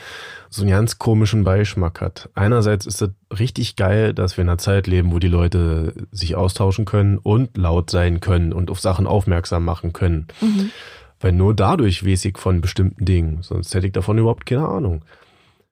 so 0.49 0.61
einen 0.61 0.71
ganz 0.71 0.97
komischen 0.99 1.43
Beigeschmack 1.43 2.01
hat. 2.01 2.29
Einerseits 2.33 2.85
ist 2.85 3.01
das 3.01 3.09
richtig 3.37 3.75
geil, 3.75 4.13
dass 4.13 4.37
wir 4.37 4.43
in 4.43 4.49
einer 4.49 4.57
Zeit 4.57 4.87
leben, 4.87 5.11
wo 5.11 5.19
die 5.19 5.27
Leute 5.27 5.93
sich 6.11 6.35
austauschen 6.35 6.85
können 6.85 7.17
und 7.17 7.57
laut 7.57 7.89
sein 7.89 8.21
können 8.21 8.53
und 8.53 8.71
auf 8.71 8.79
Sachen 8.79 9.07
aufmerksam 9.07 9.65
machen 9.65 9.93
können. 9.93 10.27
Mhm. 10.41 10.71
Weil 11.19 11.33
nur 11.33 11.53
dadurch 11.53 12.05
weiß 12.05 12.25
ich 12.25 12.37
von 12.37 12.61
bestimmten 12.61 13.05
Dingen. 13.05 13.41
Sonst 13.41 13.73
hätte 13.73 13.87
ich 13.87 13.93
davon 13.93 14.17
überhaupt 14.17 14.45
keine 14.45 14.67
Ahnung. 14.67 15.03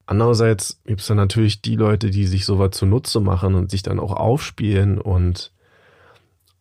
Andererseits 0.05 0.82
gibt 0.86 1.00
es 1.01 1.08
dann 1.08 1.17
natürlich 1.17 1.62
die 1.62 1.75
Leute, 1.75 2.10
die 2.10 2.25
sich 2.25 2.46
sowas 2.46 2.72
zunutze 2.72 3.22
machen 3.22 3.55
und 3.55 3.72
sich 3.72 3.84
dann 3.84 4.00
auch 4.00 4.12
aufspielen 4.12 5.00
und 5.00 5.52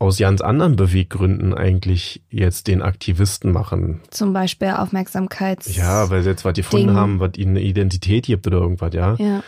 aus 0.03 0.19
ganz 0.19 0.41
anderen 0.41 0.77
Beweggründen 0.77 1.55
eigentlich 1.55 2.23
jetzt 2.29 2.67
den 2.67 2.83
Aktivisten 2.83 3.53
machen. 3.53 4.01
Zum 4.11 4.33
Beispiel 4.33 4.69
Aufmerksamkeits. 4.71 5.75
Ja, 5.77 6.11
weil 6.11 6.23
sie 6.23 6.31
jetzt 6.31 6.45
was 6.45 6.55
gefunden 6.55 6.89
Ding. 6.89 6.97
haben, 6.97 7.21
was 7.21 7.33
ihnen 7.37 7.57
eine 7.57 7.63
Identität 7.63 8.27
gibt 8.27 8.47
oder 8.47 8.59
irgendwas, 8.59 8.93
ja. 8.95 9.15
Ja. 9.19 9.43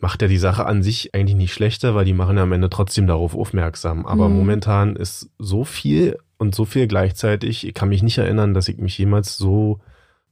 macht 0.00 0.22
ja 0.22 0.28
die 0.28 0.38
Sache 0.38 0.64
an 0.64 0.82
sich 0.84 1.12
eigentlich 1.14 1.34
nicht 1.36 1.52
schlechter, 1.52 1.94
weil 1.94 2.04
die 2.04 2.12
machen 2.12 2.36
ja 2.36 2.44
am 2.44 2.52
Ende 2.52 2.70
trotzdem 2.70 3.06
darauf 3.08 3.34
aufmerksam. 3.34 4.06
Aber 4.06 4.28
Mhm. 4.28 4.36
momentan 4.36 4.96
ist 4.96 5.28
so 5.38 5.64
viel 5.64 6.16
und 6.36 6.54
so 6.54 6.64
viel 6.64 6.86
gleichzeitig. 6.86 7.66
Ich 7.66 7.74
kann 7.74 7.88
mich 7.88 8.02
nicht 8.04 8.16
erinnern, 8.18 8.54
dass 8.54 8.68
ich 8.68 8.78
mich 8.78 8.96
jemals 8.96 9.36
so 9.36 9.80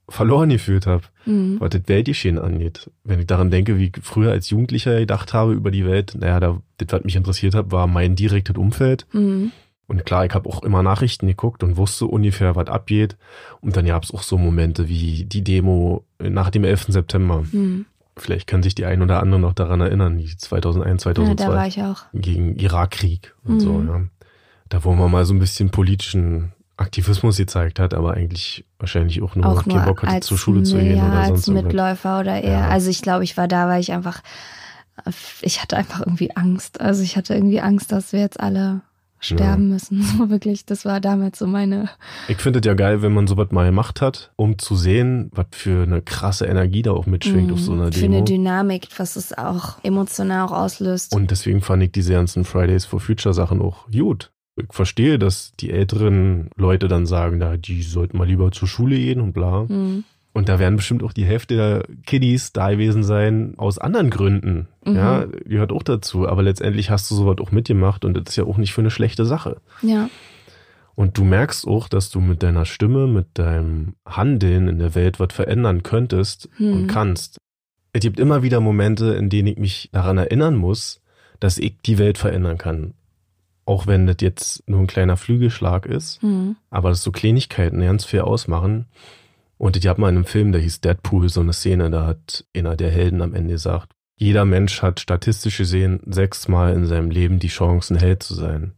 verloren 0.08 0.50
gefühlt 0.50 0.86
habe, 0.86 1.02
Mhm. 1.24 1.56
was 1.58 1.70
das 1.70 1.82
Weltgeschehen 1.86 2.38
angeht. 2.38 2.90
Wenn 3.02 3.18
ich 3.18 3.26
daran 3.26 3.50
denke, 3.50 3.76
wie 3.76 3.86
ich 3.86 3.94
früher 4.02 4.30
als 4.30 4.50
Jugendlicher 4.50 5.00
gedacht 5.00 5.34
habe 5.34 5.52
über 5.52 5.72
die 5.72 5.84
Welt, 5.84 6.14
naja, 6.16 6.38
da, 6.38 6.60
das, 6.78 6.86
was 6.92 7.02
mich 7.02 7.16
interessiert 7.16 7.56
hat, 7.56 7.72
war 7.72 7.88
mein 7.88 8.14
direktes 8.14 8.54
Umfeld. 8.56 9.06
Mhm. 9.12 9.50
Und 9.88 10.04
klar, 10.04 10.26
ich 10.26 10.34
habe 10.34 10.48
auch 10.48 10.62
immer 10.64 10.82
Nachrichten 10.82 11.26
geguckt 11.28 11.62
und 11.62 11.76
wusste 11.76 12.06
ungefähr, 12.06 12.56
was 12.56 12.66
abgeht. 12.66 13.16
Und 13.60 13.76
dann 13.76 13.86
gab 13.86 14.02
es 14.02 14.12
auch 14.12 14.22
so 14.22 14.36
Momente 14.36 14.88
wie 14.88 15.24
die 15.24 15.44
Demo 15.44 16.04
nach 16.18 16.50
dem 16.50 16.64
11. 16.64 16.86
September. 16.88 17.44
Mhm. 17.52 17.86
Vielleicht 18.16 18.46
kann 18.46 18.62
sich 18.62 18.74
die 18.74 18.84
ein 18.86 19.02
oder 19.02 19.20
andere 19.20 19.38
noch 19.38 19.52
daran 19.52 19.80
erinnern, 19.80 20.18
die 20.18 20.36
2001, 20.36 21.04
Ja, 21.04 21.12
2002 21.14 21.44
da 21.44 21.52
war 21.54 21.66
ich 21.66 21.82
auch. 21.82 22.02
gegen 22.14 22.56
Irakkrieg 22.56 23.34
und 23.44 23.60
so, 23.60 23.74
Mhm. 23.74 23.88
ja. 23.88 24.00
Da 24.70 24.82
wo 24.84 24.92
man 24.94 25.10
mal 25.12 25.24
so 25.24 25.34
ein 25.34 25.38
bisschen 25.38 25.70
politischen 25.70 26.52
Aktivismus 26.76 27.36
gezeigt 27.36 27.78
hat, 27.78 27.94
aber 27.94 28.14
eigentlich 28.14 28.64
wahrscheinlich 28.78 29.22
auch 29.22 29.36
nur 29.36 29.46
auch 29.46 29.64
keinen 29.64 29.84
Bock 29.84 30.02
hatte, 30.02 30.12
als, 30.14 30.26
zur 30.26 30.36
Schule 30.38 30.62
zu 30.64 30.76
gehen 30.78 30.96
ja, 30.96 31.06
oder 31.06 31.18
als 31.20 31.28
sonst 31.28 31.48
irgendwas. 31.48 31.64
Mitläufer 31.66 32.20
oder 32.20 32.42
eher. 32.42 32.50
Ja. 32.60 32.68
Also 32.68 32.90
ich 32.90 33.00
glaube, 33.02 33.22
ich 33.24 33.36
war 33.36 33.46
da, 33.48 33.68
weil 33.68 33.80
ich 33.80 33.92
einfach, 33.92 34.20
ich 35.42 35.62
hatte 35.62 35.76
einfach 35.76 36.00
irgendwie 36.00 36.34
Angst. 36.36 36.80
Also 36.80 37.02
ich 37.02 37.16
hatte 37.16 37.34
irgendwie 37.34 37.60
Angst, 37.60 37.92
dass 37.92 38.12
wir 38.12 38.20
jetzt 38.20 38.40
alle 38.40 38.80
sterben 39.18 39.68
müssen. 39.68 40.02
So 40.18 40.30
wirklich, 40.30 40.64
das 40.66 40.84
war 40.84 41.00
damals 41.00 41.38
so 41.38 41.46
meine. 41.46 41.88
Ich 42.28 42.38
finde 42.38 42.60
es 42.60 42.66
ja 42.66 42.74
geil, 42.74 43.02
wenn 43.02 43.12
man 43.14 43.26
sowas 43.26 43.50
mal 43.50 43.64
gemacht 43.66 44.00
hat, 44.00 44.32
um 44.36 44.58
zu 44.58 44.76
sehen, 44.76 45.30
was 45.34 45.46
für 45.52 45.82
eine 45.82 46.02
krasse 46.02 46.46
Energie 46.46 46.82
da 46.82 46.92
auch 46.92 47.06
mitschwingt 47.06 47.50
auf 47.52 47.60
so 47.60 47.72
einer 47.72 47.86
Mhm. 47.86 47.92
für 47.92 48.04
eine 48.04 48.14
Demo. 48.16 48.24
Dynamik, 48.24 48.88
was 48.96 49.16
es 49.16 49.36
auch 49.36 49.82
emotional 49.82 50.46
auch 50.46 50.52
auslöst. 50.52 51.14
Und 51.14 51.30
deswegen 51.30 51.60
fand 51.62 51.82
ich 51.82 51.92
diese 51.92 52.12
ganzen 52.12 52.44
Fridays 52.44 52.84
for 52.84 53.00
Future 53.00 53.34
Sachen 53.34 53.60
auch 53.60 53.88
gut. 53.90 54.30
Ich 54.58 54.72
verstehe, 54.72 55.18
dass 55.18 55.52
die 55.60 55.70
älteren 55.70 56.48
Leute 56.56 56.88
dann 56.88 57.04
sagen, 57.04 57.36
na, 57.38 57.56
die 57.58 57.82
sollten 57.82 58.16
mal 58.16 58.26
lieber 58.26 58.50
zur 58.52 58.66
Schule 58.68 58.96
gehen 58.96 59.20
und 59.20 59.32
bla. 59.34 59.64
Mhm. 59.68 60.04
Und 60.36 60.48
da 60.50 60.58
werden 60.58 60.76
bestimmt 60.76 61.02
auch 61.02 61.12
die 61.14 61.24
Hälfte 61.24 61.56
der 61.56 61.84
Kiddies 62.04 62.52
da 62.52 62.70
gewesen 62.70 63.02
sein 63.02 63.54
aus 63.56 63.78
anderen 63.78 64.10
Gründen. 64.10 64.68
Mhm. 64.84 64.94
Ja, 64.96 65.24
gehört 65.24 65.72
auch 65.72 65.82
dazu. 65.82 66.28
Aber 66.28 66.42
letztendlich 66.42 66.90
hast 66.90 67.10
du 67.10 67.14
sowas 67.14 67.38
auch 67.40 67.52
mitgemacht 67.52 68.04
und 68.04 68.14
das 68.14 68.24
ist 68.28 68.36
ja 68.36 68.44
auch 68.44 68.58
nicht 68.58 68.72
für 68.74 68.82
eine 68.82 68.90
schlechte 68.90 69.24
Sache. 69.24 69.56
Ja. 69.80 70.10
Und 70.94 71.16
du 71.18 71.24
merkst 71.24 71.66
auch, 71.66 71.88
dass 71.88 72.10
du 72.10 72.20
mit 72.20 72.42
deiner 72.42 72.64
Stimme, 72.66 73.06
mit 73.06 73.26
deinem 73.34 73.94
Handeln 74.06 74.68
in 74.68 74.78
der 74.78 74.94
Welt 74.94 75.18
was 75.20 75.32
verändern 75.32 75.82
könntest 75.82 76.48
Mhm. 76.58 76.72
und 76.72 76.86
kannst. 76.86 77.38
Es 77.92 78.00
gibt 78.00 78.20
immer 78.20 78.42
wieder 78.42 78.60
Momente, 78.60 79.14
in 79.14 79.30
denen 79.30 79.48
ich 79.48 79.56
mich 79.58 79.88
daran 79.92 80.18
erinnern 80.18 80.56
muss, 80.56 81.00
dass 81.40 81.56
ich 81.58 81.76
die 81.84 81.96
Welt 81.98 82.18
verändern 82.18 82.58
kann. 82.58 82.92
Auch 83.64 83.86
wenn 83.86 84.06
das 84.06 84.16
jetzt 84.20 84.68
nur 84.68 84.80
ein 84.80 84.86
kleiner 84.86 85.16
Flügelschlag 85.16 85.86
ist, 85.86 86.22
Mhm. 86.22 86.56
aber 86.70 86.90
dass 86.90 87.02
so 87.02 87.10
Kleinigkeiten 87.10 87.80
ganz 87.80 88.04
viel 88.04 88.20
ausmachen. 88.20 88.84
Und 89.58 89.76
ich 89.76 89.86
habe 89.86 90.00
mal 90.00 90.10
in 90.10 90.16
einem 90.16 90.24
Film, 90.24 90.52
der 90.52 90.60
hieß 90.60 90.80
Deadpool, 90.80 91.28
so 91.28 91.40
eine 91.40 91.52
Szene, 91.52 91.90
da 91.90 92.06
hat 92.06 92.44
einer 92.54 92.76
der 92.76 92.90
Helden 92.90 93.22
am 93.22 93.34
Ende 93.34 93.54
gesagt, 93.54 93.92
jeder 94.18 94.44
Mensch 94.44 94.82
hat 94.82 95.00
statistisch 95.00 95.58
gesehen 95.58 96.00
sechsmal 96.06 96.74
in 96.74 96.86
seinem 96.86 97.10
Leben 97.10 97.38
die 97.38 97.48
Chance, 97.48 97.94
ein 97.94 98.00
Held 98.00 98.22
zu 98.22 98.34
sein. 98.34 98.72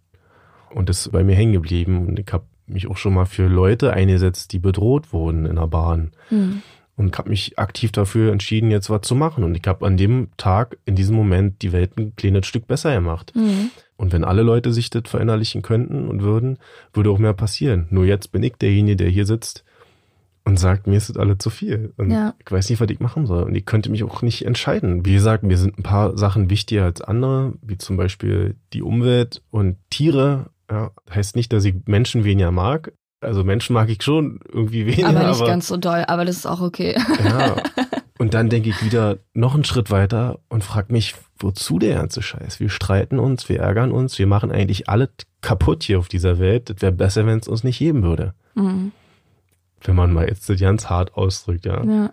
Und 0.70 0.88
das 0.88 1.06
ist 1.06 1.12
bei 1.12 1.22
mir 1.22 1.36
hängen 1.36 1.52
geblieben. 1.52 2.06
Und 2.06 2.18
ich 2.18 2.32
habe 2.32 2.44
mich 2.66 2.88
auch 2.88 2.96
schon 2.96 3.14
mal 3.14 3.24
für 3.24 3.46
Leute 3.46 3.92
eingesetzt, 3.92 4.52
die 4.52 4.58
bedroht 4.58 5.12
wurden 5.12 5.46
in 5.46 5.56
der 5.56 5.68
Bahn. 5.68 6.10
Mhm. 6.30 6.62
Und 6.96 7.16
habe 7.16 7.30
mich 7.30 7.56
aktiv 7.58 7.92
dafür 7.92 8.32
entschieden, 8.32 8.72
jetzt 8.72 8.90
was 8.90 9.02
zu 9.02 9.14
machen. 9.14 9.44
Und 9.44 9.56
ich 9.56 9.62
habe 9.66 9.86
an 9.86 9.96
dem 9.96 10.30
Tag, 10.36 10.78
in 10.84 10.96
diesem 10.96 11.14
Moment, 11.14 11.62
die 11.62 11.72
Welt 11.72 11.96
ein 11.96 12.16
kleines 12.16 12.46
Stück 12.46 12.66
besser 12.66 12.92
gemacht. 12.92 13.32
Mhm. 13.36 13.70
Und 13.96 14.12
wenn 14.12 14.24
alle 14.24 14.42
Leute 14.42 14.72
sich 14.72 14.90
das 14.90 15.04
verinnerlichen 15.06 15.62
könnten 15.62 16.08
und 16.08 16.22
würden, 16.22 16.58
würde 16.92 17.10
auch 17.10 17.18
mehr 17.18 17.34
passieren. 17.34 17.86
Nur 17.90 18.04
jetzt 18.04 18.32
bin 18.32 18.42
ich 18.42 18.54
derjenige, 18.54 18.96
der 18.96 19.08
hier 19.08 19.26
sitzt 19.26 19.64
und 20.48 20.58
sagt, 20.58 20.86
mir 20.86 20.96
ist 20.96 21.10
das 21.10 21.18
alles 21.18 21.36
zu 21.38 21.50
viel. 21.50 21.92
Und 21.98 22.10
Ja. 22.10 22.34
ich 22.44 22.50
weiß 22.50 22.70
nicht, 22.70 22.80
was 22.80 22.88
ich 22.88 23.00
machen 23.00 23.26
soll. 23.26 23.42
Und 23.42 23.54
ich 23.54 23.66
könnte 23.66 23.90
mich 23.90 24.02
auch 24.02 24.22
nicht 24.22 24.46
entscheiden. 24.46 25.04
Wie 25.04 25.12
gesagt, 25.12 25.42
mir 25.44 25.58
sind 25.58 25.78
ein 25.78 25.82
paar 25.82 26.16
Sachen 26.16 26.48
wichtiger 26.48 26.84
als 26.84 27.02
andere, 27.02 27.52
wie 27.60 27.76
zum 27.76 27.98
Beispiel 27.98 28.56
die 28.72 28.80
Umwelt 28.82 29.42
und 29.50 29.76
Tiere. 29.90 30.46
Ja, 30.70 30.90
heißt 31.14 31.36
nicht, 31.36 31.52
dass 31.52 31.64
ich 31.66 31.74
Menschen 31.86 32.24
weniger 32.24 32.50
mag. 32.50 32.92
Also 33.20 33.44
Menschen 33.44 33.74
mag 33.74 33.90
ich 33.90 34.02
schon 34.02 34.40
irgendwie 34.50 34.86
weniger. 34.86 35.08
Aber 35.08 35.28
nicht 35.28 35.44
ganz 35.44 35.68
so 35.68 35.76
doll, 35.76 36.04
aber 36.08 36.24
das 36.24 36.36
ist 36.36 36.46
auch 36.46 36.62
okay. 36.62 36.96
Ja. 37.22 37.56
Und 38.18 38.34
dann 38.34 38.48
denke 38.48 38.70
ich 38.70 38.82
wieder 38.84 39.18
noch 39.32 39.54
einen 39.54 39.62
Schritt 39.64 39.92
weiter 39.92 40.40
und 40.48 40.64
frage 40.64 40.92
mich, 40.92 41.14
wozu 41.38 41.78
der 41.78 41.94
ganze 41.98 42.20
Scheiß? 42.20 42.58
Wir 42.58 42.68
streiten 42.68 43.20
uns, 43.20 43.48
wir 43.48 43.60
ärgern 43.60 43.92
uns, 43.92 44.18
wir 44.18 44.26
machen 44.26 44.50
eigentlich 44.50 44.88
alles 44.88 45.10
kaputt 45.40 45.84
hier 45.84 46.00
auf 46.00 46.08
dieser 46.08 46.40
Welt. 46.40 46.68
Das 46.68 46.82
wäre 46.82 46.90
besser, 46.90 47.26
wenn 47.26 47.38
es 47.38 47.46
uns 47.46 47.62
nicht 47.62 47.78
geben 47.78 48.02
würde. 48.02 48.34
Mhm. 48.56 48.90
Wenn 49.82 49.96
man 49.96 50.12
mal 50.12 50.28
jetzt 50.28 50.48
das 50.48 50.60
ganz 50.60 50.90
hart 50.90 51.14
ausdrückt, 51.14 51.64
ja. 51.64 51.84
Ja. 51.84 52.10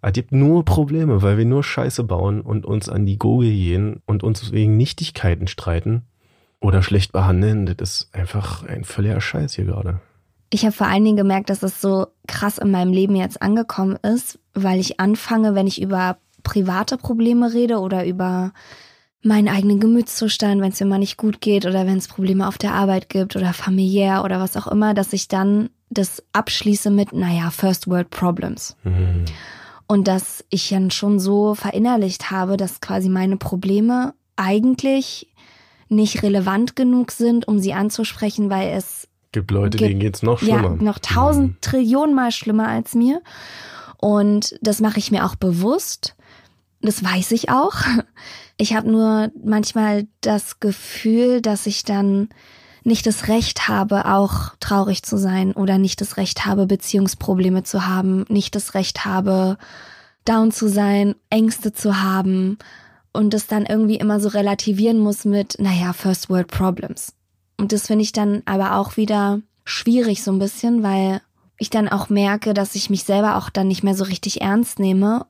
Es 0.00 0.12
gibt 0.12 0.30
nur 0.32 0.64
Probleme, 0.64 1.22
weil 1.22 1.38
wir 1.38 1.44
nur 1.44 1.64
Scheiße 1.64 2.04
bauen 2.04 2.40
und 2.40 2.64
uns 2.64 2.88
an 2.88 3.04
die 3.04 3.18
Gurgel 3.18 3.50
gehen 3.50 4.02
und 4.06 4.22
uns 4.22 4.52
wegen 4.52 4.76
Nichtigkeiten 4.76 5.48
streiten 5.48 6.02
oder 6.60 6.82
schlecht 6.82 7.12
behandeln. 7.12 7.66
Das 7.66 7.90
ist 7.90 8.14
einfach 8.14 8.64
ein 8.64 8.84
völliger 8.84 9.20
Scheiß 9.20 9.54
hier 9.54 9.64
gerade. 9.64 10.00
Ich 10.50 10.64
habe 10.64 10.72
vor 10.72 10.86
allen 10.86 11.04
Dingen 11.04 11.16
gemerkt, 11.16 11.50
dass 11.50 11.62
es 11.62 11.80
so 11.80 12.06
krass 12.26 12.58
in 12.58 12.70
meinem 12.70 12.92
Leben 12.92 13.16
jetzt 13.16 13.42
angekommen 13.42 13.96
ist, 13.96 14.38
weil 14.54 14.80
ich 14.80 14.98
anfange, 15.00 15.54
wenn 15.54 15.66
ich 15.66 15.82
über 15.82 16.18
private 16.42 16.96
Probleme 16.96 17.52
rede 17.52 17.78
oder 17.78 18.06
über 18.06 18.52
meinen 19.22 19.48
eigenen 19.48 19.80
Gemütszustand, 19.80 20.62
wenn 20.62 20.70
es 20.70 20.80
mir 20.80 20.86
mal 20.86 20.98
nicht 20.98 21.16
gut 21.16 21.40
geht 21.40 21.66
oder 21.66 21.86
wenn 21.86 21.98
es 21.98 22.08
Probleme 22.08 22.46
auf 22.46 22.56
der 22.56 22.72
Arbeit 22.72 23.08
gibt 23.08 23.36
oder 23.36 23.52
familiär 23.52 24.24
oder 24.24 24.40
was 24.40 24.56
auch 24.56 24.68
immer, 24.68 24.94
dass 24.94 25.12
ich 25.12 25.28
dann 25.28 25.70
das 25.90 26.22
abschließe 26.32 26.90
mit, 26.90 27.12
naja, 27.12 27.50
First 27.50 27.88
World 27.88 28.10
Problems. 28.10 28.76
Hm. 28.82 29.24
Und 29.86 30.06
dass 30.06 30.44
ich 30.50 30.68
dann 30.68 30.90
schon 30.90 31.18
so 31.18 31.54
verinnerlicht 31.54 32.30
habe, 32.30 32.56
dass 32.56 32.80
quasi 32.80 33.08
meine 33.08 33.36
Probleme 33.38 34.14
eigentlich 34.36 35.28
nicht 35.88 36.22
relevant 36.22 36.76
genug 36.76 37.10
sind, 37.10 37.48
um 37.48 37.58
sie 37.58 37.72
anzusprechen, 37.72 38.50
weil 38.50 38.76
es 38.76 39.08
Gibt 39.32 39.50
Leute, 39.50 39.78
Gibt- 39.78 39.90
denen 39.90 40.00
geht's 40.00 40.22
noch 40.22 40.42
ja, 40.42 40.58
schlimmer. 40.58 40.76
noch 40.82 40.98
tausend 40.98 41.60
Trillionen 41.62 42.14
Mal 42.14 42.32
schlimmer 42.32 42.68
als 42.68 42.94
mir. 42.94 43.22
Und 43.96 44.58
das 44.62 44.80
mache 44.80 44.98
ich 44.98 45.10
mir 45.10 45.24
auch 45.24 45.34
bewusst. 45.34 46.14
Das 46.80 47.02
weiß 47.02 47.32
ich 47.32 47.50
auch. 47.50 47.74
Ich 48.60 48.74
habe 48.74 48.90
nur 48.90 49.30
manchmal 49.44 50.06
das 50.20 50.60
Gefühl, 50.60 51.40
dass 51.40 51.66
ich 51.66 51.84
dann 51.84 52.28
nicht 52.84 53.06
das 53.06 53.28
Recht 53.28 53.68
habe, 53.68 54.06
auch 54.06 54.52
traurig 54.60 55.02
zu 55.02 55.16
sein 55.18 55.52
oder 55.52 55.78
nicht 55.78 56.00
das 56.00 56.16
Recht 56.16 56.46
habe, 56.46 56.66
Beziehungsprobleme 56.66 57.62
zu 57.62 57.86
haben, 57.86 58.24
nicht 58.28 58.54
das 58.54 58.74
Recht 58.74 59.04
habe, 59.04 59.58
down 60.24 60.52
zu 60.52 60.68
sein, 60.68 61.14
Ängste 61.30 61.72
zu 61.72 62.00
haben 62.00 62.58
und 63.12 63.34
das 63.34 63.46
dann 63.46 63.66
irgendwie 63.66 63.96
immer 63.96 64.20
so 64.20 64.28
relativieren 64.28 64.98
muss 64.98 65.24
mit, 65.24 65.56
naja, 65.58 65.92
First 65.92 66.30
World 66.30 66.48
Problems. 66.48 67.14
Und 67.56 67.72
das 67.72 67.86
finde 67.86 68.04
ich 68.04 68.12
dann 68.12 68.42
aber 68.44 68.76
auch 68.76 68.96
wieder 68.96 69.40
schwierig 69.64 70.22
so 70.22 70.32
ein 70.32 70.38
bisschen, 70.38 70.82
weil 70.82 71.20
ich 71.58 71.70
dann 71.70 71.88
auch 71.88 72.08
merke, 72.08 72.54
dass 72.54 72.74
ich 72.74 72.90
mich 72.90 73.04
selber 73.04 73.36
auch 73.36 73.50
dann 73.50 73.68
nicht 73.68 73.82
mehr 73.82 73.94
so 73.94 74.04
richtig 74.04 74.40
ernst 74.40 74.78
nehme. 74.78 75.26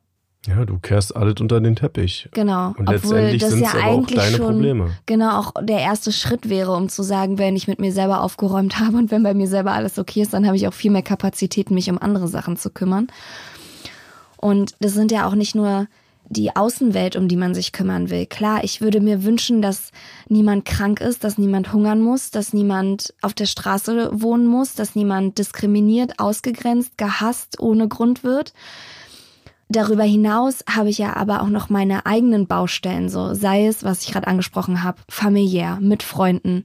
Ja, 0.46 0.64
du 0.64 0.78
kehrst 0.78 1.14
alles 1.16 1.40
unter 1.40 1.60
den 1.60 1.76
Teppich. 1.76 2.28
Genau. 2.32 2.72
Und 2.78 2.88
letztendlich 2.88 3.44
sind 3.44 3.64
es 3.64 3.74
aber 3.74 3.86
auch 3.86 4.06
deine 4.06 4.36
schon 4.36 4.46
Probleme. 4.54 4.96
genau 5.04 5.38
auch 5.38 5.52
der 5.60 5.80
erste 5.80 6.12
Schritt 6.12 6.48
wäre, 6.48 6.74
um 6.74 6.88
zu 6.88 7.02
sagen, 7.02 7.38
wenn 7.38 7.56
ich 7.56 7.66
mit 7.66 7.80
mir 7.80 7.92
selber 7.92 8.22
aufgeräumt 8.22 8.78
habe 8.80 8.96
und 8.96 9.10
wenn 9.10 9.22
bei 9.22 9.34
mir 9.34 9.48
selber 9.48 9.72
alles 9.72 9.98
okay 9.98 10.22
ist, 10.22 10.32
dann 10.32 10.46
habe 10.46 10.56
ich 10.56 10.68
auch 10.68 10.74
viel 10.74 10.90
mehr 10.90 11.02
Kapazität, 11.02 11.70
mich 11.70 11.90
um 11.90 11.98
andere 11.98 12.28
Sachen 12.28 12.56
zu 12.56 12.70
kümmern. 12.70 13.08
Und 14.36 14.74
das 14.80 14.92
sind 14.92 15.10
ja 15.10 15.26
auch 15.26 15.34
nicht 15.34 15.54
nur 15.54 15.88
die 16.30 16.54
Außenwelt, 16.54 17.16
um 17.16 17.26
die 17.26 17.36
man 17.36 17.54
sich 17.54 17.72
kümmern 17.72 18.10
will. 18.10 18.26
Klar, 18.26 18.62
ich 18.62 18.80
würde 18.80 19.00
mir 19.00 19.24
wünschen, 19.24 19.62
dass 19.62 19.92
niemand 20.28 20.64
krank 20.66 21.00
ist, 21.00 21.24
dass 21.24 21.38
niemand 21.38 21.72
hungern 21.72 22.02
muss, 22.02 22.30
dass 22.30 22.52
niemand 22.52 23.14
auf 23.22 23.34
der 23.34 23.46
Straße 23.46 24.10
wohnen 24.12 24.46
muss, 24.46 24.74
dass 24.74 24.94
niemand 24.94 25.38
diskriminiert, 25.38 26.18
ausgegrenzt, 26.18 26.98
gehasst, 26.98 27.60
ohne 27.60 27.88
Grund 27.88 28.24
wird. 28.24 28.52
Darüber 29.70 30.04
hinaus 30.04 30.64
habe 30.68 30.88
ich 30.88 30.98
ja 30.98 31.14
aber 31.16 31.42
auch 31.42 31.48
noch 31.48 31.68
meine 31.68 32.06
eigenen 32.06 32.46
Baustellen, 32.46 33.10
so 33.10 33.34
sei 33.34 33.66
es, 33.66 33.84
was 33.84 34.02
ich 34.02 34.12
gerade 34.12 34.26
angesprochen 34.26 34.82
habe, 34.82 34.98
familiär, 35.08 35.78
mit 35.80 36.02
Freunden, 36.02 36.64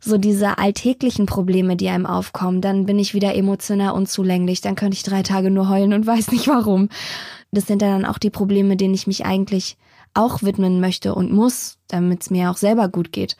so 0.00 0.18
diese 0.18 0.58
alltäglichen 0.58 1.26
Probleme, 1.26 1.76
die 1.76 1.88
einem 1.88 2.06
aufkommen, 2.06 2.60
dann 2.60 2.86
bin 2.86 2.98
ich 2.98 3.14
wieder 3.14 3.34
emotional 3.34 3.92
unzulänglich, 3.92 4.60
dann 4.60 4.74
könnte 4.74 4.96
ich 4.96 5.02
drei 5.02 5.22
Tage 5.22 5.50
nur 5.50 5.68
heulen 5.68 5.92
und 5.92 6.06
weiß 6.08 6.32
nicht 6.32 6.48
warum. 6.48 6.88
Das 7.52 7.66
sind 7.66 7.82
dann 7.82 8.04
auch 8.04 8.18
die 8.18 8.30
Probleme, 8.30 8.76
denen 8.76 8.94
ich 8.94 9.06
mich 9.06 9.24
eigentlich 9.24 9.76
auch 10.14 10.42
widmen 10.42 10.80
möchte 10.80 11.14
und 11.14 11.32
muss, 11.32 11.78
damit 11.86 12.22
es 12.22 12.30
mir 12.30 12.50
auch 12.50 12.56
selber 12.56 12.88
gut 12.88 13.12
geht. 13.12 13.36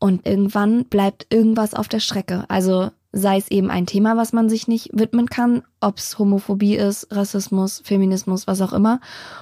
Und 0.00 0.26
irgendwann 0.26 0.84
bleibt 0.84 1.26
irgendwas 1.30 1.74
auf 1.74 1.88
der 1.88 2.00
Strecke. 2.00 2.44
Also 2.48 2.90
sei 3.12 3.38
es 3.38 3.50
eben 3.50 3.70
ein 3.70 3.86
Thema, 3.86 4.16
was 4.16 4.32
man 4.32 4.48
sich 4.48 4.68
nicht 4.68 4.90
widmen 4.92 5.26
kann, 5.26 5.62
ob 5.80 5.98
es 5.98 6.18
Homophobie 6.18 6.76
ist, 6.76 7.08
Rassismus, 7.10 7.80
Feminismus, 7.84 8.46
was 8.46 8.60
auch 8.60 8.72
immer, 8.72 9.00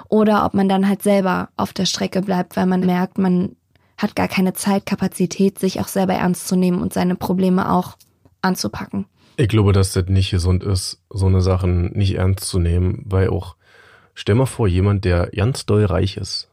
oder 0.09 0.45
ob 0.45 0.55
man 0.55 0.69
dann 0.69 0.89
halt 0.89 1.03
selber 1.03 1.49
auf 1.57 1.73
der 1.73 1.87
Strecke 1.87 2.23
bleibt, 2.23 2.57
weil 2.57 2.67
man 2.67 2.81
merkt, 2.81 3.19
man 3.19 3.57
hat 3.99 4.15
gar 4.15 4.29
keine 4.29 4.53
Zeit, 4.53 4.87
Kapazität, 4.87 5.59
sich 5.59 5.81
auch 5.81 5.89
selber 5.89 6.15
ernst 6.15 6.49
zu 6.49 6.57
nehmen 6.57 6.81
und 6.81 6.93
seine 6.93 7.17
Probleme 7.17 7.73
auch 7.73 7.97
anzupacken. 8.43 9.07
Ich 9.37 9.49
glaube, 9.49 9.73
dass 9.73 9.93
das 9.93 10.07
nicht 10.07 10.31
gesund 10.31 10.63
ist, 10.63 11.03
so 11.11 11.27
eine 11.27 11.41
Sachen 11.41 11.93
nicht 11.93 12.15
ernst 12.17 12.47
zu 12.47 12.59
nehmen, 12.59 13.03
weil 13.05 13.29
auch, 13.31 13.57
stell 14.15 14.35
mal 14.35 14.47
vor, 14.47 14.69
jemand, 14.69 15.05
der 15.05 15.31
ganz 15.31 15.67
doll 15.67 15.85
reich 15.85 16.17
ist, 16.17 16.51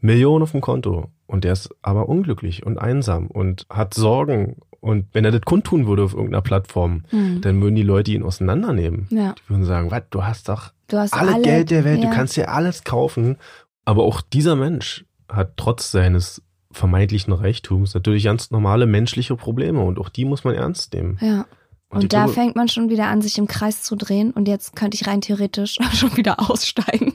Millionen 0.00 0.42
auf 0.42 0.52
dem 0.52 0.60
Konto 0.60 1.10
und 1.26 1.44
der 1.44 1.52
ist 1.52 1.74
aber 1.82 2.08
unglücklich 2.08 2.64
und 2.64 2.78
einsam 2.78 3.26
und 3.26 3.66
hat 3.70 3.94
Sorgen 3.94 4.56
und 4.84 5.06
wenn 5.14 5.24
er 5.24 5.30
das 5.30 5.40
kundtun 5.40 5.86
würde 5.86 6.02
auf 6.02 6.12
irgendeiner 6.12 6.42
Plattform, 6.42 7.04
mhm. 7.10 7.40
dann 7.40 7.62
würden 7.62 7.74
die 7.74 7.82
Leute 7.82 8.12
ihn 8.12 8.22
auseinandernehmen. 8.22 9.06
Ja. 9.08 9.32
Die 9.32 9.48
würden 9.48 9.64
sagen, 9.64 9.90
was, 9.90 10.02
du 10.10 10.24
hast 10.24 10.50
doch 10.50 10.72
du 10.88 10.98
hast 10.98 11.14
alle, 11.14 11.36
alle 11.36 11.42
Geld 11.42 11.70
der 11.70 11.84
Welt, 11.84 12.02
ja. 12.02 12.10
du 12.10 12.14
kannst 12.14 12.36
dir 12.36 12.50
alles 12.50 12.84
kaufen. 12.84 13.38
Aber 13.86 14.02
auch 14.02 14.20
dieser 14.20 14.56
Mensch 14.56 15.06
hat 15.26 15.56
trotz 15.56 15.90
seines 15.90 16.42
vermeintlichen 16.70 17.32
Reichtums 17.32 17.94
natürlich 17.94 18.24
ganz 18.24 18.50
normale 18.50 18.84
menschliche 18.84 19.36
Probleme 19.36 19.80
und 19.80 19.98
auch 19.98 20.10
die 20.10 20.26
muss 20.26 20.44
man 20.44 20.54
ernst 20.54 20.92
nehmen. 20.92 21.16
Ja. 21.22 21.46
Und, 21.88 22.02
und 22.02 22.12
da 22.12 22.24
glaube, 22.24 22.34
fängt 22.34 22.54
man 22.54 22.68
schon 22.68 22.90
wieder 22.90 23.06
an, 23.06 23.22
sich 23.22 23.38
im 23.38 23.46
Kreis 23.46 23.82
zu 23.82 23.96
drehen 23.96 24.32
und 24.32 24.48
jetzt 24.48 24.76
könnte 24.76 24.96
ich 24.96 25.06
rein 25.06 25.22
theoretisch 25.22 25.78
schon 25.94 26.14
wieder 26.18 26.50
aussteigen. 26.50 27.14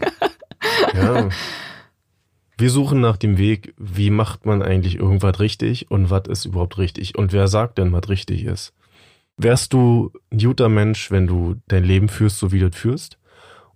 Ja. 0.95 1.29
Wir 2.59 2.69
suchen 2.69 2.99
nach 2.99 3.15
dem 3.15 3.37
Weg, 3.37 3.73
wie 3.77 4.09
macht 4.09 4.45
man 4.45 4.61
eigentlich 4.61 4.97
irgendwas 4.97 5.39
richtig 5.39 5.89
und 5.91 6.09
was 6.09 6.27
ist 6.27 6.43
überhaupt 6.43 6.77
richtig 6.77 7.17
und 7.17 7.31
wer 7.31 7.47
sagt 7.47 7.77
denn, 7.77 7.93
was 7.93 8.09
richtig 8.09 8.43
ist. 8.43 8.73
Wärst 9.37 9.71
du 9.71 10.11
ein 10.29 10.39
guter 10.39 10.67
Mensch, 10.67 11.09
wenn 11.09 11.25
du 11.25 11.55
dein 11.69 11.85
Leben 11.85 12.09
führst, 12.09 12.37
so 12.37 12.51
wie 12.51 12.59
du 12.59 12.69
das 12.69 12.77
führst 12.77 13.17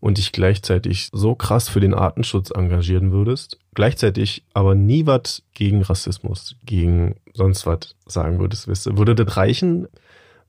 und 0.02 0.18
dich 0.18 0.34
gleichzeitig 0.34 1.08
so 1.14 1.34
krass 1.34 1.70
für 1.70 1.80
den 1.80 1.94
Artenschutz 1.94 2.52
engagieren 2.52 3.14
würdest, 3.14 3.58
gleichzeitig 3.74 4.44
aber 4.54 4.76
nie 4.76 5.06
was 5.06 5.44
gegen 5.54 5.82
Rassismus, 5.82 6.58
gegen 6.66 7.16
sonst 7.34 7.66
was 7.66 7.96
sagen 8.06 8.40
würdest, 8.40 8.68
würde 8.98 9.16
das 9.16 9.38
reichen? 9.38 9.88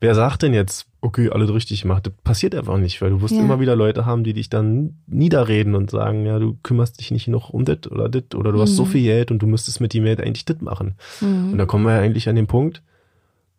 Wer 0.04 0.14
sagt 0.14 0.42
denn 0.42 0.52
jetzt, 0.52 0.86
okay, 1.00 1.30
alles 1.30 1.50
richtig 1.50 1.80
gemacht? 1.80 2.06
Das 2.06 2.12
passiert 2.24 2.54
einfach 2.54 2.76
nicht, 2.76 3.00
weil 3.00 3.08
du 3.08 3.22
wirst 3.22 3.32
ja. 3.32 3.40
immer 3.40 3.58
wieder 3.58 3.74
Leute 3.74 4.04
haben, 4.04 4.22
die 4.22 4.34
dich 4.34 4.50
dann 4.50 4.98
niederreden 5.06 5.74
und 5.74 5.90
sagen, 5.90 6.26
ja, 6.26 6.38
du 6.38 6.58
kümmerst 6.62 7.00
dich 7.00 7.10
nicht 7.10 7.26
noch 7.26 7.48
um 7.48 7.64
das 7.64 7.90
oder 7.90 8.10
das 8.10 8.24
oder 8.34 8.52
du 8.52 8.58
mhm. 8.58 8.62
hast 8.62 8.76
so 8.76 8.84
mhm. 8.84 8.88
viel 8.88 9.02
Geld 9.04 9.30
und 9.30 9.38
du 9.38 9.46
müsstest 9.46 9.80
mit 9.80 9.94
dem 9.94 10.04
Geld 10.04 10.20
eigentlich 10.20 10.44
das 10.44 10.60
machen. 10.60 10.96
Mhm. 11.22 11.52
Und 11.52 11.56
da 11.56 11.64
kommen 11.64 11.86
wir 11.86 11.94
ja 11.94 12.00
eigentlich 12.00 12.28
an 12.28 12.36
den 12.36 12.46
Punkt, 12.46 12.82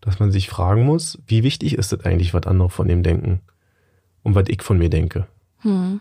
dass 0.02 0.20
man 0.20 0.32
sich 0.32 0.48
fragen 0.48 0.86
muss, 0.86 1.18
wie 1.26 1.42
wichtig 1.42 1.80
ist 1.80 1.92
das 1.92 2.06
eigentlich, 2.06 2.36
was 2.36 2.46
andere 2.46 2.70
von 2.70 2.88
dem 2.88 3.02
denken 3.02 3.40
und 4.22 4.36
was 4.36 4.46
ich 4.48 4.62
von 4.62 4.78
mir 4.78 4.92
denke. 4.92 5.26
Mhm. 5.64 6.00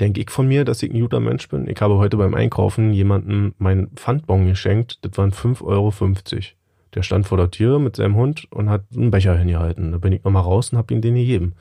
Denke 0.00 0.22
ich 0.22 0.30
von 0.30 0.48
mir, 0.48 0.64
dass 0.64 0.82
ich 0.82 0.92
ein 0.92 0.98
guter 0.98 1.20
Mensch 1.20 1.48
bin? 1.48 1.68
Ich 1.68 1.80
habe 1.80 1.98
heute 1.98 2.16
beim 2.16 2.34
Einkaufen 2.34 2.92
jemandem 2.92 3.54
meinen 3.58 3.92
Pfandbon 3.94 4.44
geschenkt, 4.48 4.98
das 5.02 5.16
waren 5.16 5.30
5,50 5.30 5.62
Euro. 5.62 5.92
Der 6.94 7.02
stand 7.02 7.26
vor 7.26 7.38
der 7.38 7.50
Tür 7.50 7.78
mit 7.78 7.96
seinem 7.96 8.16
Hund 8.16 8.46
und 8.50 8.68
hat 8.68 8.84
einen 8.94 9.10
Becher 9.10 9.36
hingehalten. 9.36 9.92
Da 9.92 9.98
bin 9.98 10.12
ich 10.12 10.24
nochmal 10.24 10.42
raus 10.42 10.70
und 10.70 10.78
habe 10.78 10.92
ihm 10.92 11.00
den 11.00 11.14
gegeben. 11.14 11.54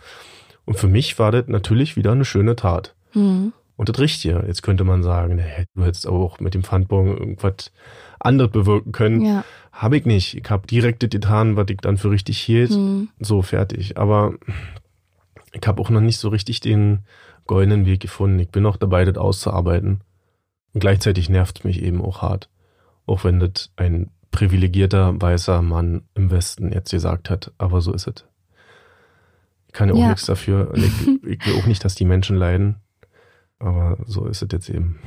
Und 0.66 0.78
für 0.78 0.88
mich 0.88 1.18
war 1.20 1.32
das 1.32 1.48
natürlich 1.48 1.96
wieder 1.96 2.12
eine 2.12 2.26
schöne 2.26 2.56
Tat. 2.56 2.96
Mhm. 3.14 3.54
Und 3.78 3.90
das 3.90 4.00
riecht 4.00 4.24
ja. 4.24 4.44
Jetzt 4.46 4.62
könnte 4.62 4.84
man 4.84 5.02
sagen, 5.04 5.38
nee, 5.38 5.66
du 5.74 5.84
hättest 5.84 6.08
auch 6.08 6.40
mit 6.40 6.54
dem 6.54 6.64
Pfandbon 6.64 7.18
irgendwas 7.18 7.72
anderes 8.20 8.52
bewirken 8.52 8.92
können. 8.92 9.26
Ja. 9.26 9.44
Habe 9.72 9.98
ich 9.98 10.06
nicht. 10.06 10.36
Ich 10.36 10.50
habe 10.50 10.68
direkt 10.68 11.02
das 11.02 11.10
getan, 11.10 11.56
was 11.56 11.66
ich 11.70 11.78
dann 11.78 11.98
für 11.98 12.12
richtig 12.12 12.40
hielt. 12.40 12.72
Mhm. 12.72 13.10
So, 13.20 13.42
fertig. 13.42 13.98
Aber 13.98 14.34
ich 15.54 15.66
habe 15.66 15.82
auch 15.82 15.90
noch 15.90 16.02
nicht 16.02 16.20
so 16.20 16.30
richtig 16.30 16.60
den 16.60 17.00
goldenen 17.48 17.86
Weg 17.86 18.02
gefunden. 18.02 18.40
Ich 18.40 18.50
bin 18.50 18.64
noch 18.64 18.78
dabei, 18.78 19.04
das 19.06 19.18
auszuarbeiten. 19.18 20.02
Und 20.74 20.80
gleichzeitig 20.80 21.30
nervt 21.30 21.60
es 21.60 21.64
mich 21.64 21.82
eben 21.82 22.02
auch 22.02 22.22
hart. 22.22 22.50
Auch 23.06 23.24
wenn 23.24 23.40
das 23.40 23.72
ein 23.78 24.12
privilegierter 24.32 25.22
weißer 25.22 25.62
Mann 25.62 26.04
im 26.16 26.32
Westen 26.32 26.72
jetzt 26.72 26.92
gesagt 26.92 27.30
hat, 27.30 27.52
aber 27.58 27.82
so 27.82 27.94
ist 27.94 28.08
es. 28.08 28.26
Ich 29.68 29.74
kann 29.74 29.90
ja 29.90 29.96
auch 29.96 30.00
ja. 30.00 30.10
nichts 30.10 30.26
dafür. 30.26 30.74
Ich, 30.76 31.08
ich 31.26 31.46
will 31.46 31.62
auch 31.62 31.66
nicht, 31.66 31.84
dass 31.86 31.96
die 31.96 32.06
Menschen 32.06 32.38
leiden, 32.38 32.76
aber 33.60 33.98
so 34.06 34.26
ist 34.26 34.42
es 34.42 34.50
jetzt 34.52 34.70
eben. 34.70 35.00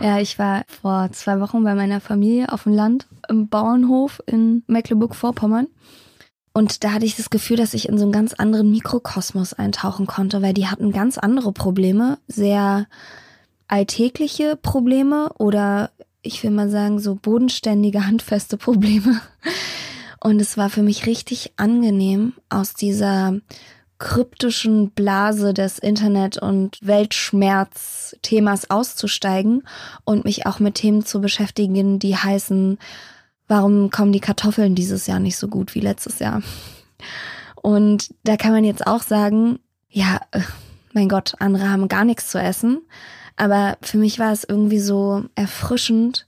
Ja, 0.00 0.18
ich 0.18 0.38
war 0.38 0.64
vor 0.66 1.10
zwei 1.12 1.38
Wochen 1.40 1.62
bei 1.62 1.74
meiner 1.74 2.00
Familie 2.00 2.52
auf 2.52 2.64
dem 2.64 2.72
Land 2.72 3.06
im 3.28 3.48
Bauernhof 3.48 4.22
in 4.26 4.64
Mecklenburg-Vorpommern. 4.66 5.68
Und 6.54 6.84
da 6.84 6.92
hatte 6.92 7.06
ich 7.06 7.16
das 7.16 7.30
Gefühl, 7.30 7.56
dass 7.56 7.72
ich 7.74 7.88
in 7.88 7.98
so 7.98 8.04
einen 8.04 8.12
ganz 8.12 8.34
anderen 8.34 8.70
Mikrokosmos 8.70 9.54
eintauchen 9.54 10.06
konnte, 10.06 10.42
weil 10.42 10.54
die 10.54 10.66
hatten 10.66 10.92
ganz 10.92 11.18
andere 11.18 11.52
Probleme, 11.52 12.18
sehr 12.26 12.86
alltägliche 13.72 14.56
Probleme 14.56 15.30
oder 15.38 15.90
ich 16.20 16.42
will 16.42 16.50
mal 16.50 16.68
sagen, 16.68 17.00
so 17.00 17.14
bodenständige, 17.14 18.06
handfeste 18.06 18.58
Probleme. 18.58 19.20
Und 20.20 20.40
es 20.40 20.56
war 20.56 20.68
für 20.70 20.82
mich 20.82 21.06
richtig 21.06 21.52
angenehm, 21.56 22.34
aus 22.48 22.74
dieser 22.74 23.38
kryptischen 23.98 24.90
Blase 24.90 25.54
des 25.54 25.78
Internet- 25.78 26.36
und 26.36 26.78
Weltschmerz-Themas 26.82 28.68
auszusteigen 28.68 29.62
und 30.04 30.24
mich 30.24 30.44
auch 30.44 30.58
mit 30.58 30.74
Themen 30.74 31.04
zu 31.04 31.20
beschäftigen, 31.20 31.98
die 31.98 32.16
heißen, 32.16 32.78
warum 33.48 33.90
kommen 33.90 34.12
die 34.12 34.20
Kartoffeln 34.20 34.74
dieses 34.74 35.06
Jahr 35.06 35.18
nicht 35.18 35.38
so 35.38 35.48
gut 35.48 35.74
wie 35.74 35.80
letztes 35.80 36.18
Jahr? 36.18 36.42
Und 37.54 38.12
da 38.24 38.36
kann 38.36 38.52
man 38.52 38.64
jetzt 38.64 38.86
auch 38.86 39.02
sagen, 39.02 39.60
ja, 39.88 40.20
äh, 40.32 40.40
mein 40.92 41.08
Gott, 41.08 41.34
andere 41.38 41.70
haben 41.70 41.88
gar 41.88 42.04
nichts 42.04 42.28
zu 42.28 42.38
essen. 42.38 42.82
Aber 43.36 43.76
für 43.82 43.98
mich 43.98 44.18
war 44.18 44.32
es 44.32 44.44
irgendwie 44.44 44.78
so 44.78 45.24
erfrischend, 45.34 46.26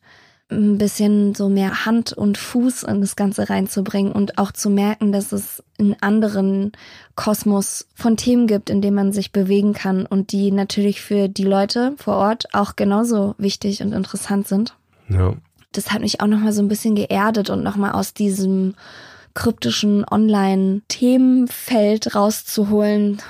ein 0.51 0.79
bisschen 0.79 1.35
so 1.35 1.49
mehr 1.49 1.87
Hand 1.87 2.12
und 2.12 2.38
Fuß 2.38 2.85
in 2.85 3.01
das 3.01 3.17
Ganze 3.17 3.49
reinzubringen 3.49 4.12
und 4.12 4.38
auch 4.38 4.53
zu 4.53 4.71
merken, 4.71 5.11
dass 5.11 5.33
es 5.33 5.62
einen 5.79 5.97
anderen 6.01 6.73
Kosmos 7.14 7.87
von 7.95 8.17
Themen 8.17 8.47
gibt, 8.47 8.71
in 8.71 8.83
dem 8.83 8.95
man 8.95 9.12
sich 9.12 9.33
bewegen 9.33 9.73
kann 9.73 10.07
und 10.07 10.33
die 10.33 10.53
natürlich 10.53 11.01
für 11.01 11.29
die 11.29 11.45
Leute 11.45 11.95
vor 11.97 12.17
Ort 12.17 12.53
auch 12.53 12.77
genauso 12.77 13.35
wichtig 13.38 13.83
und 13.83 13.93
interessant 13.93 14.47
sind. 14.47 14.77
Ja. 15.09 15.35
Das 15.73 15.93
hat 15.93 16.03
mich 16.03 16.21
auch 16.21 16.27
nochmal 16.27 16.53
so 16.53 16.62
ein 16.62 16.69
bisschen 16.69 16.95
geerdet 16.95 17.51
und 17.51 17.64
nochmal 17.64 17.93
aus 17.93 18.14
diesem 18.14 18.75
kryptischen 19.35 20.05
Online-Themenfeld 20.09 22.14
rauszuholen, 22.14 23.21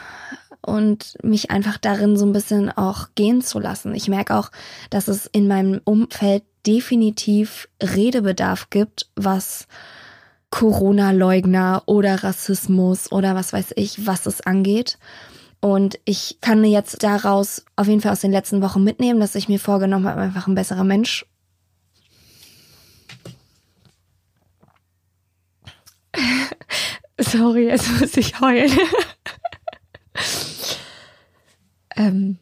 und 0.64 1.16
mich 1.22 1.50
einfach 1.50 1.78
darin 1.78 2.16
so 2.16 2.24
ein 2.26 2.32
bisschen 2.32 2.70
auch 2.70 3.08
gehen 3.14 3.42
zu 3.42 3.58
lassen. 3.58 3.94
Ich 3.94 4.08
merke 4.08 4.34
auch, 4.36 4.50
dass 4.90 5.08
es 5.08 5.26
in 5.26 5.46
meinem 5.46 5.80
Umfeld 5.84 6.42
definitiv 6.66 7.68
Redebedarf 7.82 8.70
gibt, 8.70 9.10
was 9.16 9.66
Corona-Leugner 10.50 11.82
oder 11.86 12.22
Rassismus 12.22 13.12
oder 13.12 13.34
was 13.34 13.52
weiß 13.52 13.72
ich, 13.76 14.06
was 14.06 14.26
es 14.26 14.40
angeht. 14.40 14.98
Und 15.60 15.98
ich 16.04 16.38
kann 16.40 16.64
jetzt 16.64 17.02
daraus 17.02 17.64
auf 17.76 17.88
jeden 17.88 18.00
Fall 18.00 18.12
aus 18.12 18.20
den 18.20 18.32
letzten 18.32 18.62
Wochen 18.62 18.84
mitnehmen, 18.84 19.18
dass 19.20 19.34
ich 19.34 19.48
mir 19.48 19.58
vorgenommen 19.58 20.06
habe, 20.06 20.20
einfach 20.20 20.46
ein 20.46 20.54
besserer 20.54 20.84
Mensch. 20.84 21.26
Sorry, 27.18 27.66
jetzt 27.66 28.00
muss 28.00 28.16
ich 28.16 28.40
heulen. 28.40 28.70
ähm, 31.96 32.38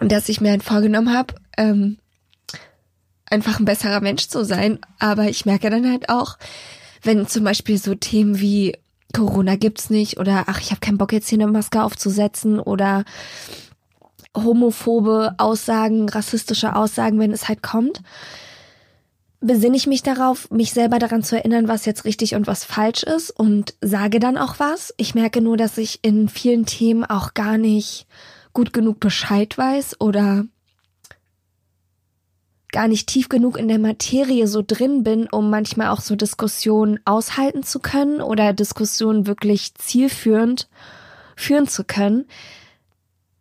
dass 0.00 0.28
ich 0.28 0.40
mir 0.40 0.50
halt 0.50 0.62
vorgenommen 0.62 1.12
habe, 1.12 1.34
ähm, 1.56 1.98
einfach 3.26 3.58
ein 3.58 3.64
besserer 3.64 4.00
Mensch 4.00 4.28
zu 4.28 4.44
sein. 4.44 4.78
Aber 4.98 5.28
ich 5.28 5.46
merke 5.46 5.70
dann 5.70 5.88
halt 5.88 6.08
auch, 6.08 6.38
wenn 7.02 7.26
zum 7.26 7.44
Beispiel 7.44 7.78
so 7.78 7.94
Themen 7.94 8.40
wie 8.40 8.76
Corona 9.12 9.56
gibt's 9.56 9.90
nicht 9.90 10.18
oder 10.18 10.44
ach, 10.46 10.60
ich 10.60 10.70
habe 10.70 10.80
keinen 10.80 10.98
Bock 10.98 11.12
jetzt 11.12 11.28
hier 11.28 11.38
eine 11.38 11.50
Maske 11.50 11.82
aufzusetzen 11.82 12.60
oder 12.60 13.04
homophobe 14.36 15.34
Aussagen, 15.38 16.08
rassistische 16.08 16.76
Aussagen, 16.76 17.18
wenn 17.18 17.32
es 17.32 17.48
halt 17.48 17.62
kommt, 17.62 18.02
besinne 19.40 19.76
ich 19.76 19.86
mich 19.86 20.02
darauf, 20.02 20.50
mich 20.50 20.72
selber 20.72 20.98
daran 20.98 21.22
zu 21.22 21.36
erinnern, 21.36 21.66
was 21.66 21.86
jetzt 21.86 22.04
richtig 22.04 22.34
und 22.34 22.46
was 22.46 22.64
falsch 22.64 23.02
ist 23.02 23.30
und 23.30 23.74
sage 23.80 24.20
dann 24.20 24.36
auch 24.36 24.58
was. 24.58 24.94
Ich 24.98 25.14
merke 25.14 25.40
nur, 25.40 25.56
dass 25.56 25.78
ich 25.78 26.00
in 26.02 26.28
vielen 26.28 26.66
Themen 26.66 27.04
auch 27.04 27.34
gar 27.34 27.58
nicht 27.58 28.06
gut 28.52 28.72
genug 28.72 29.00
Bescheid 29.00 29.56
weiß 29.56 30.00
oder 30.00 30.44
gar 32.72 32.88
nicht 32.88 33.08
tief 33.08 33.28
genug 33.28 33.58
in 33.58 33.68
der 33.68 33.78
Materie 33.78 34.46
so 34.46 34.62
drin 34.64 35.02
bin, 35.02 35.26
um 35.28 35.50
manchmal 35.50 35.88
auch 35.88 36.00
so 36.00 36.14
Diskussionen 36.14 37.00
aushalten 37.04 37.62
zu 37.62 37.80
können 37.80 38.20
oder 38.20 38.52
Diskussionen 38.52 39.26
wirklich 39.26 39.74
zielführend 39.74 40.68
führen 41.36 41.66
zu 41.66 41.84
können, 41.84 42.26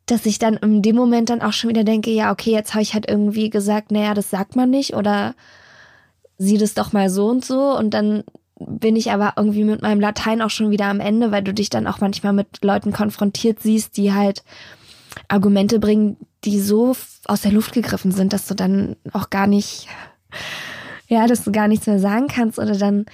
dass 0.05 0.25
ich 0.25 0.39
dann 0.39 0.55
in 0.57 0.81
dem 0.81 0.95
Moment 0.95 1.29
dann 1.29 1.41
auch 1.41 1.53
schon 1.53 1.69
wieder 1.69 1.83
denke, 1.83 2.09
ja, 2.09 2.31
okay, 2.31 2.51
jetzt 2.51 2.73
habe 2.73 2.81
ich 2.81 2.93
halt 2.93 3.07
irgendwie 3.07 3.49
gesagt, 3.49 3.91
naja, 3.91 4.13
das 4.13 4.29
sagt 4.29 4.55
man 4.55 4.69
nicht 4.69 4.95
oder 4.95 5.35
sieh 6.37 6.57
das 6.57 6.73
doch 6.73 6.93
mal 6.93 7.09
so 7.09 7.27
und 7.27 7.45
so. 7.45 7.77
Und 7.77 7.93
dann 7.93 8.23
bin 8.59 8.95
ich 8.95 9.11
aber 9.11 9.33
irgendwie 9.37 9.63
mit 9.63 9.81
meinem 9.81 10.01
Latein 10.01 10.41
auch 10.41 10.49
schon 10.49 10.71
wieder 10.71 10.85
am 10.85 10.99
Ende, 10.99 11.31
weil 11.31 11.43
du 11.43 11.53
dich 11.53 11.69
dann 11.69 11.85
auch 11.85 11.99
manchmal 11.99 12.33
mit 12.33 12.63
Leuten 12.63 12.91
konfrontiert 12.91 13.59
siehst, 13.61 13.97
die 13.97 14.13
halt 14.13 14.43
Argumente 15.27 15.79
bringen, 15.79 16.17
die 16.43 16.59
so 16.59 16.95
aus 17.25 17.41
der 17.41 17.51
Luft 17.51 17.73
gegriffen 17.73 18.11
sind, 18.11 18.33
dass 18.33 18.47
du 18.47 18.55
dann 18.55 18.95
auch 19.13 19.29
gar 19.29 19.47
nicht, 19.47 19.87
ja, 21.07 21.27
dass 21.27 21.43
du 21.43 21.51
gar 21.51 21.67
nichts 21.67 21.87
mehr 21.87 21.99
sagen 21.99 22.27
kannst 22.27 22.59
oder 22.59 22.77
dann, 22.77 23.05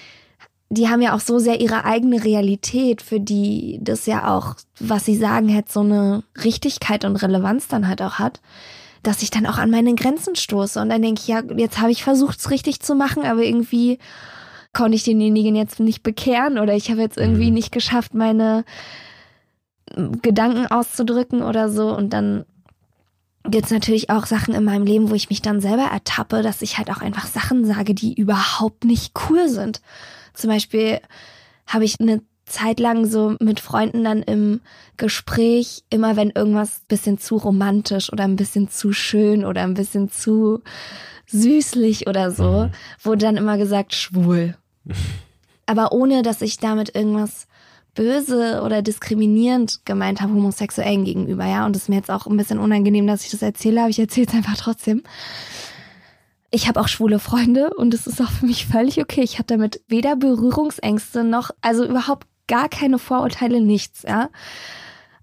die 0.69 0.89
haben 0.89 1.01
ja 1.01 1.15
auch 1.15 1.19
so 1.19 1.39
sehr 1.39 1.61
ihre 1.61 1.85
eigene 1.85 2.23
Realität, 2.23 3.01
für 3.01 3.19
die 3.19 3.79
das 3.81 4.05
ja 4.05 4.35
auch, 4.35 4.55
was 4.79 5.05
sie 5.05 5.15
sagen, 5.15 5.53
halt 5.53 5.71
so 5.71 5.81
eine 5.81 6.23
Richtigkeit 6.43 7.05
und 7.05 7.15
Relevanz 7.17 7.67
dann 7.67 7.87
halt 7.87 8.01
auch 8.01 8.15
hat, 8.15 8.41
dass 9.03 9.21
ich 9.21 9.29
dann 9.29 9.45
auch 9.45 9.57
an 9.57 9.69
meine 9.69 9.93
Grenzen 9.93 10.35
stoße 10.35 10.81
und 10.81 10.89
dann 10.89 11.01
denke 11.01 11.21
ich, 11.21 11.27
ja, 11.27 11.41
jetzt 11.55 11.79
habe 11.79 11.91
ich 11.91 12.03
versucht, 12.03 12.39
es 12.39 12.49
richtig 12.49 12.79
zu 12.81 12.95
machen, 12.95 13.23
aber 13.23 13.43
irgendwie 13.43 13.99
konnte 14.73 14.95
ich 14.95 15.03
denjenigen 15.03 15.55
jetzt 15.55 15.79
nicht 15.79 16.03
bekehren 16.03 16.59
oder 16.59 16.73
ich 16.73 16.91
habe 16.91 17.01
jetzt 17.01 17.17
irgendwie 17.17 17.47
mhm. 17.47 17.53
nicht 17.53 17.71
geschafft, 17.71 18.13
meine 18.13 18.65
Gedanken 20.21 20.67
auszudrücken 20.67 21.41
oder 21.41 21.69
so. 21.69 21.95
Und 21.95 22.11
dann 22.11 22.45
gibt 23.43 23.65
es 23.65 23.71
natürlich 23.71 24.09
auch 24.09 24.25
Sachen 24.25 24.53
in 24.53 24.63
meinem 24.63 24.85
Leben, 24.85 25.09
wo 25.09 25.15
ich 25.15 25.29
mich 25.29 25.41
dann 25.41 25.61
selber 25.61 25.83
ertappe, 25.83 26.41
dass 26.41 26.61
ich 26.61 26.77
halt 26.77 26.89
auch 26.89 27.01
einfach 27.01 27.27
Sachen 27.27 27.65
sage, 27.65 27.93
die 27.93 28.13
überhaupt 28.13 28.85
nicht 28.85 29.13
cool 29.29 29.47
sind. 29.49 29.81
Zum 30.33 30.49
Beispiel 30.49 30.99
habe 31.67 31.85
ich 31.85 31.99
eine 31.99 32.21
Zeit 32.45 32.79
lang 32.79 33.05
so 33.05 33.35
mit 33.39 33.59
Freunden 33.59 34.03
dann 34.03 34.21
im 34.21 34.61
Gespräch, 34.97 35.83
immer 35.89 36.15
wenn 36.15 36.29
irgendwas 36.29 36.81
bisschen 36.87 37.17
zu 37.17 37.37
romantisch 37.37 38.11
oder 38.11 38.23
ein 38.23 38.35
bisschen 38.35 38.69
zu 38.69 38.93
schön 38.93 39.45
oder 39.45 39.63
ein 39.63 39.73
bisschen 39.73 40.11
zu 40.11 40.61
süßlich 41.27 42.07
oder 42.07 42.31
so, 42.31 42.65
mhm. 42.65 42.71
wurde 43.01 43.25
dann 43.25 43.37
immer 43.37 43.57
gesagt 43.57 43.95
schwul. 43.95 44.55
Aber 45.65 45.91
ohne, 45.91 46.21
dass 46.21 46.41
ich 46.41 46.57
damit 46.57 46.93
irgendwas 46.93 47.47
böse 47.95 48.61
oder 48.63 48.81
diskriminierend 48.81 49.85
gemeint 49.85 50.21
habe 50.21 50.33
Homosexuellen 50.33 51.05
gegenüber, 51.05 51.45
ja. 51.45 51.65
Und 51.65 51.75
es 51.75 51.83
ist 51.83 51.89
mir 51.89 51.95
jetzt 51.95 52.11
auch 52.11 52.27
ein 52.27 52.37
bisschen 52.37 52.59
unangenehm, 52.59 53.07
dass 53.07 53.25
ich 53.25 53.31
das 53.31 53.41
erzähle, 53.41 53.81
aber 53.81 53.89
ich 53.89 53.99
erzähle 53.99 54.27
es 54.27 54.33
einfach 54.33 54.57
trotzdem. 54.57 55.01
Ich 56.51 56.67
habe 56.67 56.79
auch 56.79 56.87
schwule 56.87 57.19
Freunde 57.19 57.73
und 57.73 57.93
es 57.93 58.07
ist 58.07 58.21
auch 58.21 58.29
für 58.29 58.45
mich 58.45 58.67
völlig 58.67 59.01
okay. 59.01 59.21
Ich 59.23 59.35
habe 59.35 59.47
damit 59.47 59.81
weder 59.87 60.15
Berührungsängste 60.15 61.23
noch, 61.23 61.49
also 61.61 61.85
überhaupt 61.85 62.27
gar 62.47 62.69
keine 62.69 62.99
Vorurteile, 62.99 63.59
nichts, 63.59 64.03
ja 64.03 64.29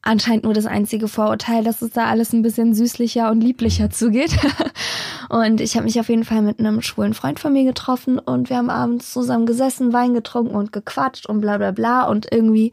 anscheinend 0.02 0.44
nur 0.44 0.52
das 0.52 0.66
einzige 0.66 1.06
Vorurteil, 1.06 1.62
dass 1.62 1.80
es 1.80 1.92
da 1.92 2.06
alles 2.06 2.32
ein 2.32 2.42
bisschen 2.42 2.74
süßlicher 2.74 3.30
und 3.30 3.40
lieblicher 3.40 3.88
zugeht. 3.90 4.36
und 5.28 5.60
ich 5.60 5.76
habe 5.76 5.84
mich 5.84 5.98
auf 6.00 6.08
jeden 6.08 6.24
Fall 6.24 6.42
mit 6.42 6.58
einem 6.58 6.82
schwulen 6.82 7.14
Freund 7.14 7.38
von 7.38 7.52
mir 7.52 7.64
getroffen 7.64 8.18
und 8.18 8.50
wir 8.50 8.56
haben 8.56 8.68
abends 8.68 9.12
zusammen 9.12 9.46
gesessen, 9.46 9.92
Wein 9.92 10.12
getrunken 10.12 10.56
und 10.56 10.72
gequatscht 10.72 11.26
und 11.26 11.40
bla 11.40 11.56
bla 11.56 11.70
bla. 11.70 12.08
Und 12.08 12.26
irgendwie 12.32 12.72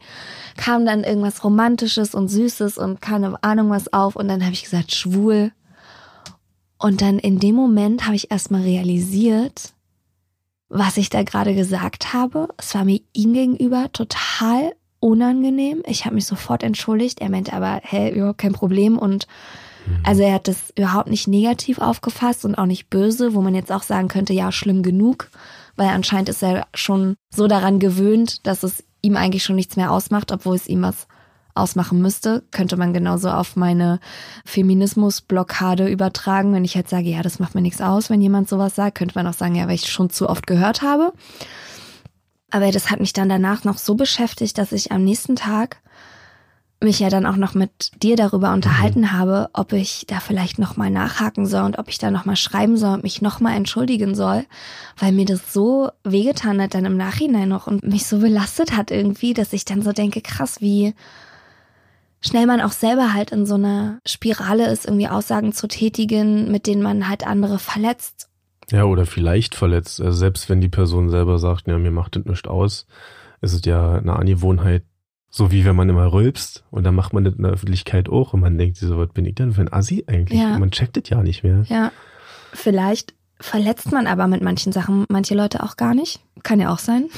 kam 0.56 0.84
dann 0.84 1.04
irgendwas 1.04 1.44
Romantisches 1.44 2.14
und 2.14 2.28
Süßes 2.28 2.78
und 2.78 3.00
keine 3.00 3.42
Ahnung 3.42 3.70
was 3.70 3.92
auf. 3.92 4.16
Und 4.16 4.26
dann 4.28 4.42
habe 4.42 4.52
ich 4.52 4.64
gesagt, 4.64 4.92
schwul. 4.92 5.52
Und 6.78 7.00
dann 7.00 7.18
in 7.18 7.38
dem 7.38 7.54
Moment 7.54 8.06
habe 8.06 8.16
ich 8.16 8.30
erstmal 8.30 8.62
realisiert, 8.62 9.72
was 10.68 10.96
ich 10.96 11.10
da 11.10 11.22
gerade 11.22 11.54
gesagt 11.54 12.12
habe. 12.12 12.48
Es 12.56 12.74
war 12.74 12.84
mir 12.84 13.00
ihm 13.12 13.34
gegenüber 13.34 13.92
total 13.92 14.72
unangenehm. 15.00 15.82
Ich 15.86 16.04
habe 16.04 16.14
mich 16.14 16.26
sofort 16.26 16.62
entschuldigt. 16.62 17.20
Er 17.20 17.30
meinte 17.30 17.52
aber, 17.52 17.80
hä, 17.82 18.10
überhaupt 18.10 18.38
kein 18.38 18.52
Problem. 18.52 18.98
Und 18.98 19.26
also 20.04 20.22
er 20.22 20.34
hat 20.34 20.48
das 20.48 20.72
überhaupt 20.76 21.08
nicht 21.08 21.26
negativ 21.26 21.78
aufgefasst 21.78 22.44
und 22.44 22.54
auch 22.54 22.66
nicht 22.66 22.90
böse, 22.90 23.34
wo 23.34 23.40
man 23.40 23.54
jetzt 23.54 23.72
auch 23.72 23.82
sagen 23.82 24.08
könnte, 24.08 24.32
ja, 24.32 24.52
schlimm 24.52 24.82
genug, 24.82 25.30
weil 25.76 25.88
anscheinend 25.88 26.28
ist 26.28 26.42
er 26.42 26.66
schon 26.74 27.16
so 27.34 27.48
daran 27.48 27.78
gewöhnt, 27.78 28.46
dass 28.46 28.62
es 28.62 28.84
ihm 29.02 29.16
eigentlich 29.16 29.44
schon 29.44 29.56
nichts 29.56 29.76
mehr 29.76 29.90
ausmacht, 29.90 30.30
obwohl 30.32 30.56
es 30.56 30.66
ihm 30.66 30.82
was 30.82 31.08
ausmachen 31.54 32.00
müsste, 32.00 32.42
könnte 32.50 32.76
man 32.76 32.92
genauso 32.92 33.30
auf 33.30 33.56
meine 33.56 33.98
Feminismusblockade 34.44 35.88
übertragen. 35.88 36.52
Wenn 36.52 36.64
ich 36.64 36.76
halt 36.76 36.88
sage, 36.88 37.08
ja, 37.08 37.22
das 37.22 37.38
macht 37.38 37.54
mir 37.54 37.60
nichts 37.60 37.80
aus, 37.80 38.10
wenn 38.10 38.20
jemand 38.20 38.48
sowas 38.48 38.74
sagt, 38.74 38.98
könnte 38.98 39.16
man 39.16 39.26
auch 39.26 39.34
sagen, 39.34 39.54
ja, 39.54 39.66
weil 39.66 39.74
ich 39.74 39.90
schon 39.90 40.10
zu 40.10 40.28
oft 40.28 40.46
gehört 40.46 40.82
habe. 40.82 41.12
Aber 42.50 42.70
das 42.72 42.90
hat 42.90 43.00
mich 43.00 43.12
dann 43.12 43.28
danach 43.28 43.64
noch 43.64 43.78
so 43.78 43.94
beschäftigt, 43.94 44.58
dass 44.58 44.72
ich 44.72 44.92
am 44.92 45.04
nächsten 45.04 45.36
Tag 45.36 45.78
mich 46.82 46.98
ja 46.98 47.10
dann 47.10 47.26
auch 47.26 47.36
noch 47.36 47.54
mit 47.54 48.02
dir 48.02 48.16
darüber 48.16 48.52
unterhalten 48.52 49.00
mhm. 49.00 49.12
habe, 49.12 49.50
ob 49.52 49.72
ich 49.72 50.04
da 50.08 50.18
vielleicht 50.18 50.58
nochmal 50.58 50.90
nachhaken 50.90 51.46
soll 51.46 51.64
und 51.64 51.78
ob 51.78 51.88
ich 51.88 51.98
da 51.98 52.10
nochmal 52.10 52.36
schreiben 52.36 52.76
soll 52.76 52.94
und 52.94 53.02
mich 53.02 53.20
nochmal 53.20 53.54
entschuldigen 53.56 54.14
soll, 54.14 54.46
weil 54.98 55.12
mir 55.12 55.26
das 55.26 55.52
so 55.52 55.90
wehgetan 56.04 56.60
hat 56.60 56.74
dann 56.74 56.86
im 56.86 56.96
Nachhinein 56.96 57.48
noch 57.48 57.66
und 57.66 57.84
mich 57.84 58.06
so 58.06 58.18
belastet 58.18 58.76
hat 58.76 58.90
irgendwie, 58.90 59.34
dass 59.34 59.52
ich 59.52 59.66
dann 59.66 59.82
so 59.82 59.92
denke, 59.92 60.22
krass, 60.22 60.62
wie 60.62 60.94
schnell 62.22 62.46
man 62.46 62.62
auch 62.62 62.72
selber 62.72 63.12
halt 63.12 63.30
in 63.30 63.44
so 63.44 63.54
einer 63.54 64.00
Spirale 64.06 64.70
ist, 64.70 64.86
irgendwie 64.86 65.08
Aussagen 65.08 65.52
zu 65.52 65.68
tätigen, 65.68 66.50
mit 66.50 66.66
denen 66.66 66.82
man 66.82 67.08
halt 67.08 67.26
andere 67.26 67.58
verletzt 67.58 68.29
ja, 68.70 68.84
oder 68.84 69.06
vielleicht 69.06 69.54
verletzt. 69.54 70.00
Also 70.00 70.16
selbst 70.16 70.48
wenn 70.48 70.60
die 70.60 70.68
Person 70.68 71.10
selber 71.10 71.38
sagt, 71.38 71.66
ja, 71.66 71.78
mir 71.78 71.90
macht 71.90 72.16
das 72.16 72.24
nichts 72.24 72.48
aus, 72.48 72.86
ist 73.40 73.52
es 73.52 73.64
ja 73.64 73.94
eine 73.94 74.16
Angewohnheit, 74.16 74.84
so 75.28 75.52
wie 75.52 75.64
wenn 75.64 75.76
man 75.76 75.88
immer 75.88 76.12
rülpst 76.12 76.64
und 76.70 76.84
dann 76.84 76.94
macht 76.94 77.12
man 77.12 77.24
das 77.24 77.34
in 77.34 77.42
der 77.42 77.52
Öffentlichkeit 77.52 78.08
auch 78.08 78.32
und 78.32 78.40
man 78.40 78.58
denkt 78.58 78.76
so, 78.76 78.98
was 78.98 79.10
bin 79.10 79.24
ich 79.24 79.36
denn 79.36 79.52
für 79.52 79.60
ein 79.60 79.72
Assi 79.72 80.04
eigentlich? 80.06 80.40
Ja. 80.40 80.58
Man 80.58 80.70
checkt 80.70 80.96
das 80.96 81.08
ja 81.08 81.22
nicht 81.22 81.44
mehr. 81.44 81.64
Ja, 81.68 81.92
vielleicht 82.52 83.14
verletzt 83.40 83.92
man 83.92 84.06
aber 84.06 84.26
mit 84.26 84.42
manchen 84.42 84.72
Sachen 84.72 85.04
manche 85.08 85.34
Leute 85.34 85.62
auch 85.62 85.76
gar 85.76 85.94
nicht. 85.94 86.20
Kann 86.42 86.60
ja 86.60 86.72
auch 86.72 86.78
sein. 86.78 87.08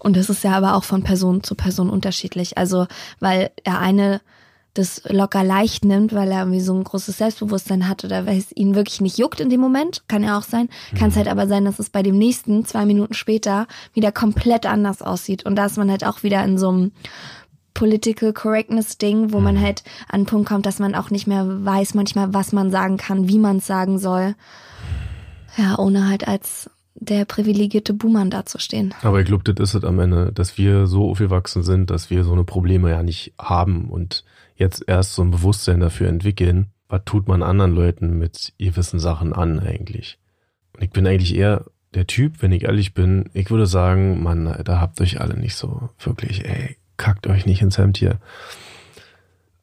Und 0.00 0.16
das 0.16 0.28
ist 0.28 0.44
ja 0.44 0.52
aber 0.52 0.74
auch 0.74 0.84
von 0.84 1.02
Person 1.02 1.42
zu 1.42 1.54
Person 1.54 1.88
unterschiedlich. 1.88 2.58
Also, 2.58 2.86
weil 3.20 3.50
der 3.64 3.78
eine 3.78 4.20
das 4.74 5.02
locker 5.08 5.44
leicht 5.44 5.84
nimmt, 5.84 6.14
weil 6.14 6.30
er 6.30 6.40
irgendwie 6.40 6.60
so 6.60 6.74
ein 6.74 6.84
großes 6.84 7.18
Selbstbewusstsein 7.18 7.88
hat 7.88 8.04
oder 8.04 8.26
weil 8.26 8.38
es 8.38 8.56
ihn 8.56 8.74
wirklich 8.74 9.00
nicht 9.00 9.18
juckt 9.18 9.40
in 9.40 9.50
dem 9.50 9.60
Moment. 9.60 10.02
Kann 10.08 10.24
ja 10.24 10.38
auch 10.38 10.42
sein. 10.42 10.68
Kann 10.98 11.08
es 11.08 11.14
mhm. 11.14 11.18
halt 11.18 11.28
aber 11.28 11.46
sein, 11.46 11.64
dass 11.64 11.78
es 11.78 11.90
bei 11.90 12.02
dem 12.02 12.16
nächsten, 12.16 12.64
zwei 12.64 12.86
Minuten 12.86 13.14
später, 13.14 13.66
wieder 13.92 14.12
komplett 14.12 14.64
anders 14.64 15.02
aussieht. 15.02 15.44
Und 15.44 15.56
da 15.56 15.66
ist 15.66 15.76
man 15.76 15.90
halt 15.90 16.04
auch 16.04 16.22
wieder 16.22 16.42
in 16.44 16.56
so 16.56 16.70
einem 16.70 16.92
Political 17.74 18.32
Correctness 18.32 18.98
Ding, 18.98 19.32
wo 19.32 19.40
man 19.40 19.56
mhm. 19.56 19.60
halt 19.60 19.82
an 20.08 20.22
den 20.22 20.26
Punkt 20.26 20.48
kommt, 20.48 20.64
dass 20.64 20.78
man 20.78 20.94
auch 20.94 21.10
nicht 21.10 21.26
mehr 21.26 21.64
weiß 21.64 21.94
manchmal, 21.94 22.32
was 22.32 22.52
man 22.52 22.70
sagen 22.70 22.96
kann, 22.96 23.28
wie 23.28 23.38
man 23.38 23.58
es 23.58 23.66
sagen 23.66 23.98
soll. 23.98 24.34
Ja, 25.58 25.78
ohne 25.78 26.08
halt 26.08 26.26
als 26.26 26.70
der 26.94 27.24
privilegierte 27.24 27.92
Buhmann 27.92 28.30
dazustehen. 28.30 28.94
Aber 29.02 29.20
ich 29.20 29.26
glaube, 29.26 29.44
das 29.44 29.70
ist 29.70 29.74
es 29.74 29.84
am 29.84 29.98
Ende, 29.98 30.32
dass 30.32 30.56
wir 30.56 30.86
so 30.86 31.10
aufgewachsen 31.10 31.62
sind, 31.62 31.90
dass 31.90 32.10
wir 32.10 32.24
so 32.24 32.32
eine 32.32 32.44
Probleme 32.44 32.90
ja 32.90 33.02
nicht 33.02 33.34
haben 33.38 33.90
und 33.90 34.24
jetzt 34.56 34.84
erst 34.86 35.14
so 35.14 35.22
ein 35.22 35.30
Bewusstsein 35.30 35.80
dafür 35.80 36.08
entwickeln, 36.08 36.66
was 36.88 37.02
tut 37.04 37.28
man 37.28 37.42
anderen 37.42 37.74
Leuten 37.74 38.18
mit 38.18 38.52
gewissen 38.58 39.00
Sachen 39.00 39.32
an 39.32 39.58
eigentlich. 39.60 40.18
Und 40.74 40.82
ich 40.82 40.90
bin 40.90 41.06
eigentlich 41.06 41.34
eher 41.34 41.64
der 41.94 42.06
Typ, 42.06 42.42
wenn 42.42 42.52
ich 42.52 42.64
ehrlich 42.64 42.94
bin, 42.94 43.30
ich 43.34 43.50
würde 43.50 43.66
sagen, 43.66 44.22
man, 44.22 44.62
da 44.64 44.80
habt 44.80 45.00
euch 45.00 45.20
alle 45.20 45.36
nicht 45.36 45.56
so 45.56 45.90
wirklich, 45.98 46.44
ey, 46.44 46.76
kackt 46.96 47.26
euch 47.26 47.46
nicht 47.46 47.62
ins 47.62 47.78
Hemd 47.78 47.98
hier. 47.98 48.18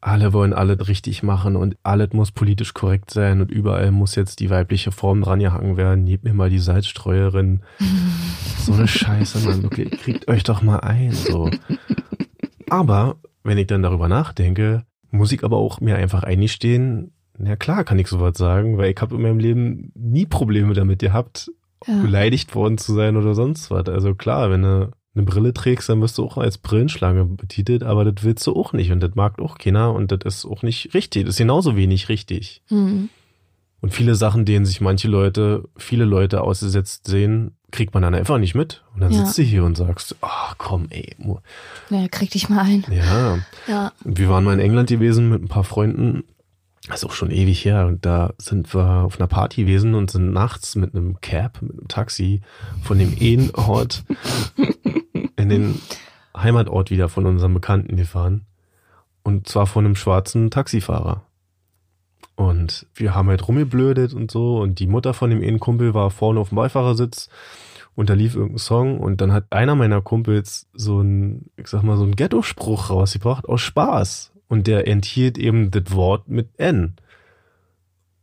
Alle 0.02 0.32
wollen 0.32 0.54
alles 0.54 0.88
richtig 0.88 1.22
machen 1.22 1.56
und 1.56 1.76
alles 1.82 2.12
muss 2.12 2.32
politisch 2.32 2.72
korrekt 2.72 3.10
sein 3.10 3.42
und 3.42 3.50
überall 3.50 3.90
muss 3.90 4.14
jetzt 4.14 4.40
die 4.40 4.48
weibliche 4.48 4.92
Form 4.92 5.20
dran 5.20 5.40
gehangen 5.40 5.76
werden. 5.76 6.04
Nehmt 6.04 6.24
mir 6.24 6.32
mal 6.32 6.48
die 6.48 6.58
Salzstreuerin. 6.58 7.60
so 8.58 8.72
eine 8.72 8.88
Scheiße, 8.88 9.40
Mann. 9.40 9.66
Okay, 9.66 9.84
kriegt 9.84 10.28
euch 10.28 10.42
doch 10.42 10.62
mal 10.62 10.78
ein, 10.78 11.12
so. 11.12 11.50
Aber 12.70 13.16
wenn 13.42 13.58
ich 13.58 13.66
dann 13.66 13.82
darüber 13.82 14.08
nachdenke, 14.08 14.84
muss 15.10 15.32
ich 15.32 15.44
aber 15.44 15.56
auch 15.56 15.80
mir 15.80 15.96
einfach 15.96 16.22
eingestehen, 16.22 17.12
na 17.38 17.56
klar 17.56 17.84
kann 17.84 17.98
ich 17.98 18.08
sowas 18.08 18.36
sagen, 18.36 18.76
weil 18.76 18.90
ich 18.90 19.00
habe 19.00 19.16
in 19.16 19.22
meinem 19.22 19.38
Leben 19.38 19.92
nie 19.94 20.26
Probleme 20.26 20.74
damit 20.74 21.00
gehabt, 21.00 21.50
ja. 21.86 22.02
beleidigt 22.02 22.54
worden 22.54 22.78
zu 22.78 22.94
sein 22.94 23.16
oder 23.16 23.34
sonst 23.34 23.70
was. 23.70 23.88
Also 23.88 24.14
klar, 24.14 24.50
wenn 24.50 24.62
du 24.62 24.90
eine 25.14 25.24
Brille 25.24 25.52
trägst, 25.52 25.88
dann 25.88 26.00
wirst 26.00 26.18
du 26.18 26.24
auch 26.24 26.36
als 26.36 26.58
Brillenschlange 26.58 27.24
betitelt, 27.24 27.82
aber 27.82 28.04
das 28.04 28.24
willst 28.24 28.46
du 28.46 28.54
auch 28.54 28.72
nicht 28.72 28.92
und 28.92 29.00
das 29.00 29.14
mag 29.14 29.40
auch 29.40 29.58
keiner 29.58 29.92
und 29.92 30.12
das 30.12 30.20
ist 30.22 30.44
auch 30.44 30.62
nicht 30.62 30.94
richtig. 30.94 31.24
Das 31.24 31.34
ist 31.34 31.38
genauso 31.38 31.76
wenig 31.76 32.08
richtig. 32.08 32.62
Mhm. 32.70 33.08
Und 33.80 33.94
viele 33.94 34.14
Sachen, 34.14 34.44
denen 34.44 34.66
sich 34.66 34.80
manche 34.82 35.08
Leute, 35.08 35.68
viele 35.76 36.04
Leute 36.04 36.42
ausgesetzt 36.42 37.06
sehen, 37.06 37.56
kriegt 37.70 37.94
man 37.94 38.02
dann 38.02 38.14
einfach 38.14 38.38
nicht 38.38 38.54
mit. 38.54 38.82
Und 38.94 39.00
dann 39.00 39.12
ja. 39.12 39.24
sitzt 39.24 39.38
du 39.38 39.42
hier 39.42 39.64
und 39.64 39.76
sagst, 39.76 40.16
ach 40.20 40.52
oh, 40.52 40.54
komm, 40.58 40.86
ey. 40.90 41.16
Ja, 41.90 42.08
krieg 42.08 42.30
dich 42.30 42.48
mal 42.48 42.62
ein. 42.62 42.84
Ja. 42.90 43.38
ja. 43.66 43.92
Wir 44.04 44.28
waren 44.28 44.44
mal 44.44 44.54
in 44.54 44.60
England 44.60 44.88
gewesen 44.88 45.28
mit 45.28 45.42
ein 45.42 45.48
paar 45.48 45.64
Freunden. 45.64 46.24
Das 46.88 47.02
ist 47.02 47.04
auch 47.04 47.12
schon 47.12 47.30
ewig 47.30 47.64
her. 47.64 47.86
Und 47.86 48.06
da 48.06 48.32
sind 48.38 48.74
wir 48.74 49.04
auf 49.04 49.18
einer 49.18 49.28
Party 49.28 49.62
gewesen 49.62 49.94
und 49.94 50.10
sind 50.10 50.32
nachts 50.32 50.76
mit 50.76 50.94
einem 50.94 51.20
Cab, 51.20 51.62
mit 51.62 51.72
einem 51.72 51.88
Taxi 51.88 52.40
von 52.82 52.98
dem 52.98 53.16
einen 53.20 53.50
Ort 53.54 54.04
in 55.36 55.48
den 55.48 55.80
Heimatort 56.36 56.90
wieder 56.90 57.08
von 57.08 57.26
unserem 57.26 57.54
Bekannten 57.54 57.96
gefahren. 57.96 58.46
Und 59.22 59.48
zwar 59.48 59.66
von 59.66 59.84
einem 59.84 59.96
schwarzen 59.96 60.50
Taxifahrer. 60.50 61.22
Und 62.60 62.86
wir 62.94 63.14
haben 63.14 63.28
halt 63.28 63.46
rumgeblödet 63.48 64.12
und 64.12 64.30
so. 64.30 64.58
Und 64.58 64.78
die 64.80 64.86
Mutter 64.86 65.14
von 65.14 65.30
dem 65.30 65.42
einen 65.42 65.60
Kumpel 65.60 65.94
war 65.94 66.10
vorne 66.10 66.40
auf 66.40 66.50
dem 66.50 66.56
Beifahrersitz 66.56 67.30
und 67.94 68.08
da 68.08 68.14
lief 68.14 68.34
irgendein 68.34 68.58
Song 68.58 69.00
und 69.00 69.20
dann 69.20 69.32
hat 69.32 69.46
einer 69.50 69.74
meiner 69.74 70.00
Kumpels 70.00 70.68
so 70.72 71.00
ein, 71.00 71.50
ich 71.56 71.66
sag 71.66 71.82
mal, 71.82 71.96
so 71.96 72.04
ein 72.04 72.16
Ghetto-Spruch 72.16 72.90
rausgebracht 72.90 73.48
aus 73.48 73.60
Spaß. 73.60 74.32
Und 74.48 74.66
der 74.66 74.88
enthielt 74.88 75.38
eben 75.38 75.70
das 75.70 75.92
Wort 75.92 76.28
mit 76.28 76.48
N. 76.58 76.96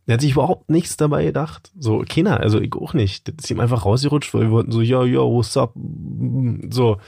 Er 0.06 0.14
hat 0.14 0.20
sich 0.20 0.32
überhaupt 0.32 0.70
nichts 0.70 0.96
dabei 0.96 1.24
gedacht. 1.24 1.70
So, 1.78 2.04
keiner, 2.08 2.40
also 2.40 2.60
ich 2.60 2.74
auch 2.74 2.94
nicht. 2.94 3.28
Das 3.28 3.44
ist 3.44 3.50
ihm 3.50 3.60
einfach 3.60 3.84
rausgerutscht, 3.84 4.32
weil 4.34 4.42
wir 4.42 4.50
wollten 4.50 4.72
so, 4.72 4.80
ja, 4.80 5.04
ja, 5.04 5.20
what's 5.20 5.56
up? 5.56 5.74
So. 6.70 6.98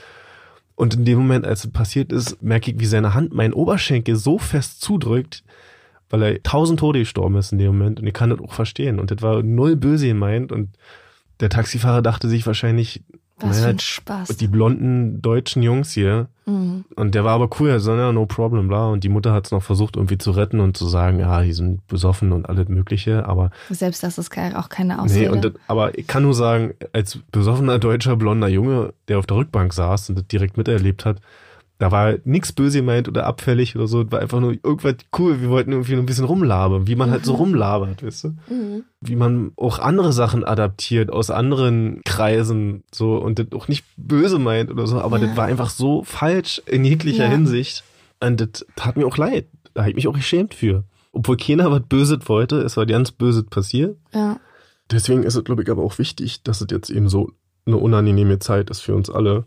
Und 0.75 0.95
in 0.95 1.05
dem 1.05 1.17
Moment, 1.19 1.45
als 1.45 1.65
es 1.65 1.71
passiert 1.71 2.11
ist, 2.11 2.41
merke 2.41 2.71
ich, 2.71 2.79
wie 2.79 2.85
seine 2.85 3.13
Hand 3.13 3.33
meinen 3.33 3.53
Oberschenkel 3.53 4.15
so 4.15 4.37
fest 4.37 4.81
zudrückt, 4.81 5.43
weil 6.11 6.21
er 6.21 6.43
tausend 6.43 6.79
Tode 6.79 6.99
gestorben 6.99 7.37
ist 7.37 7.51
in 7.51 7.57
dem 7.57 7.67
Moment. 7.67 7.99
Und 7.99 8.07
ich 8.07 8.13
kann 8.13 8.29
das 8.29 8.39
auch 8.39 8.53
verstehen. 8.53 8.99
Und 8.99 9.11
das 9.11 9.21
war 9.21 9.41
null 9.41 9.75
böse 9.75 10.07
gemeint. 10.07 10.51
Und 10.51 10.69
der 11.39 11.49
Taxifahrer 11.49 12.01
dachte 12.01 12.29
sich 12.29 12.45
wahrscheinlich, 12.45 13.01
Was 13.37 13.57
naja, 13.57 13.61
für 13.63 13.69
ein 13.69 13.79
Spaß. 13.79 14.37
die 14.37 14.47
blonden 14.47 15.21
deutschen 15.21 15.63
Jungs 15.63 15.91
hier. 15.93 16.27
Mhm. 16.45 16.85
Und 16.95 17.15
der 17.15 17.23
war 17.23 17.33
aber 17.33 17.49
cool, 17.59 17.69
er 17.69 17.79
so, 17.79 17.95
ja, 17.95 18.11
no 18.11 18.25
problem, 18.25 18.67
bla. 18.67 18.89
Und 18.89 19.03
die 19.03 19.09
Mutter 19.09 19.31
hat 19.33 19.45
es 19.45 19.51
noch 19.51 19.63
versucht, 19.63 19.95
irgendwie 19.95 20.17
zu 20.17 20.31
retten 20.31 20.59
und 20.59 20.75
zu 20.77 20.85
sagen, 20.85 21.19
ja, 21.19 21.41
die 21.41 21.53
sind 21.53 21.87
besoffen 21.87 22.33
und 22.33 22.47
alles 22.47 22.67
Mögliche. 22.67 23.25
Aber 23.25 23.49
Selbst 23.69 24.03
das 24.03 24.17
ist 24.17 24.31
auch 24.37 24.69
keine 24.69 24.95
nee, 24.95 24.99
Ausrede. 24.99 25.31
und 25.31 25.45
das, 25.45 25.53
aber 25.67 25.97
ich 25.97 26.07
kann 26.07 26.23
nur 26.23 26.33
sagen, 26.33 26.73
als 26.93 27.19
besoffener 27.31 27.79
deutscher 27.79 28.17
blonder 28.17 28.49
Junge, 28.49 28.93
der 29.07 29.17
auf 29.17 29.25
der 29.25 29.37
Rückbank 29.37 29.73
saß 29.73 30.09
und 30.09 30.17
das 30.17 30.27
direkt 30.27 30.57
miterlebt 30.57 31.05
hat, 31.05 31.17
da 31.81 31.91
war 31.91 32.13
nichts 32.25 32.51
böse 32.53 32.77
gemeint 32.77 33.07
oder 33.07 33.25
abfällig 33.25 33.75
oder 33.75 33.87
so. 33.87 34.11
War 34.11 34.19
einfach 34.19 34.39
nur 34.39 34.51
irgendwas 34.51 34.97
cool. 35.17 35.41
Wir 35.41 35.49
wollten 35.49 35.71
irgendwie 35.71 35.93
nur 35.93 36.03
ein 36.03 36.05
bisschen 36.05 36.25
rumlabern, 36.25 36.85
wie 36.85 36.95
man 36.95 37.09
halt 37.09 37.25
so 37.25 37.33
rumlabert, 37.33 38.03
weißt 38.05 38.23
du? 38.25 38.27
Mhm. 38.53 38.83
wie 39.01 39.15
man 39.15 39.51
auch 39.57 39.79
andere 39.79 40.13
Sachen 40.13 40.43
adaptiert 40.43 41.09
aus 41.11 41.31
anderen 41.31 42.01
Kreisen 42.05 42.83
so 42.93 43.15
und 43.17 43.39
das 43.39 43.47
auch 43.55 43.67
nicht 43.67 43.83
böse 43.97 44.37
meint 44.37 44.69
oder 44.69 44.85
so, 44.85 45.01
aber 45.01 45.17
Ja. 45.17 45.25
das 45.25 45.37
war 45.37 45.45
einfach 45.45 45.71
so 45.71 46.03
falsch 46.03 46.61
in 46.67 46.85
jeglicher 46.85 47.23
Ja. 47.23 47.31
Hinsicht 47.31 47.83
und 48.19 48.39
das 48.39 48.63
tat 48.75 48.95
mir 48.95 49.07
auch 49.07 49.17
leid. 49.17 49.47
Da 49.73 49.81
habe 49.81 49.89
ich 49.89 49.95
mich 49.95 50.07
auch 50.07 50.13
geschämt 50.13 50.53
für. 50.53 50.83
Obwohl 51.13 51.35
keiner 51.37 51.71
was 51.71 51.81
Böses 51.89 52.19
wollte, 52.29 52.57
es 52.61 52.77
war 52.77 52.85
ganz 52.85 53.11
Böses 53.11 53.45
passiert. 53.45 53.97
Ja. 54.13 54.39
Deswegen 54.91 55.23
ist 55.23 55.35
es, 55.35 55.43
glaube 55.43 55.63
ich, 55.63 55.69
aber 55.71 55.81
auch 55.81 55.97
wichtig, 55.97 56.43
dass 56.43 56.61
es 56.61 56.67
jetzt 56.69 56.91
eben 56.91 57.09
so 57.09 57.31
eine 57.65 57.77
unangenehme 57.77 58.37
Zeit 58.37 58.69
ist 58.69 58.81
für 58.81 58.93
uns 58.93 59.09
alle 59.09 59.45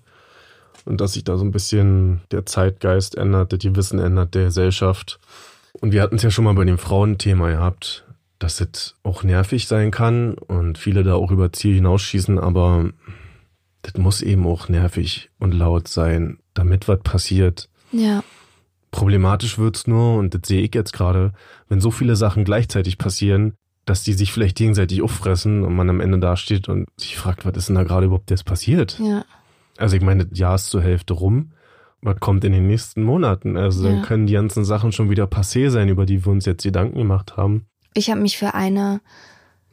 und 0.84 1.00
dass 1.00 1.14
sich 1.14 1.24
da 1.24 1.36
so 1.36 1.44
ein 1.44 1.52
bisschen 1.52 2.20
der 2.30 2.46
Zeitgeist 2.46 3.16
ändert, 3.16 3.52
das 3.52 3.60
Gewissen 3.60 3.98
ändert 3.98 4.34
der 4.34 4.44
Gesellschaft. 4.44 5.18
Und 5.72 5.92
wir 5.92 6.02
hatten 6.02 6.16
es 6.16 6.22
ja 6.22 6.30
schon 6.30 6.44
mal 6.44 6.54
bei 6.54 6.64
dem 6.64 6.78
Frauenthema 6.78 7.50
gehabt, 7.50 8.04
dass 8.38 8.60
es 8.60 8.96
auch 9.02 9.22
nervig 9.22 9.66
sein 9.66 9.90
kann 9.90 10.34
und 10.34 10.78
viele 10.78 11.02
da 11.02 11.14
auch 11.14 11.30
über 11.30 11.52
Ziel 11.52 11.74
hinausschießen, 11.74 12.38
aber 12.38 12.90
das 13.82 13.94
muss 13.94 14.22
eben 14.22 14.46
auch 14.46 14.68
nervig 14.68 15.30
und 15.38 15.52
laut 15.52 15.88
sein, 15.88 16.38
damit 16.54 16.88
was 16.88 17.00
passiert. 17.00 17.68
Ja. 17.92 18.22
Problematisch 18.90 19.58
wird's 19.58 19.86
nur, 19.86 20.16
und 20.16 20.34
das 20.34 20.42
sehe 20.46 20.62
ich 20.62 20.74
jetzt 20.74 20.92
gerade, 20.92 21.32
wenn 21.68 21.80
so 21.80 21.90
viele 21.90 22.16
Sachen 22.16 22.44
gleichzeitig 22.44 22.96
passieren, 22.98 23.54
dass 23.84 24.02
die 24.02 24.14
sich 24.14 24.32
vielleicht 24.32 24.56
gegenseitig 24.56 25.02
auffressen 25.02 25.62
und 25.62 25.74
man 25.74 25.90
am 25.90 26.00
Ende 26.00 26.18
dasteht 26.18 26.68
und 26.68 26.86
sich 26.96 27.16
fragt, 27.16 27.44
was 27.44 27.56
ist 27.56 27.68
denn 27.68 27.74
da 27.74 27.82
gerade 27.82 28.06
überhaupt 28.06 28.30
jetzt 28.30 28.44
passiert? 28.44 28.98
Ja. 28.98 29.24
Also 29.76 29.96
ich 29.96 30.02
meine, 30.02 30.26
das 30.26 30.38
Jahr 30.38 30.54
ist 30.54 30.66
zur 30.66 30.82
Hälfte 30.82 31.14
rum. 31.14 31.52
Was 32.02 32.20
kommt 32.20 32.44
in 32.44 32.52
den 32.52 32.66
nächsten 32.66 33.02
Monaten? 33.02 33.56
Also 33.56 33.82
dann 33.82 33.96
Ja. 33.96 34.02
können 34.02 34.26
die 34.26 34.34
ganzen 34.34 34.64
Sachen 34.64 34.92
schon 34.92 35.10
wieder 35.10 35.24
passé 35.24 35.70
sein, 35.70 35.88
über 35.88 36.04
die 36.06 36.24
wir 36.24 36.32
uns 36.32 36.44
jetzt 36.44 36.62
Gedanken 36.62 36.98
gemacht 36.98 37.36
haben. 37.36 37.66
Ich 37.94 38.10
habe 38.10 38.20
mich 38.20 38.36
für 38.38 38.54
eine 38.54 39.00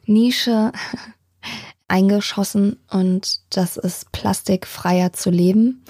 Nische 0.06 0.72
eingeschossen 1.88 2.78
und 2.90 3.40
das 3.50 3.76
ist 3.76 4.12
plastikfreier 4.12 5.12
zu 5.12 5.30
leben. 5.30 5.84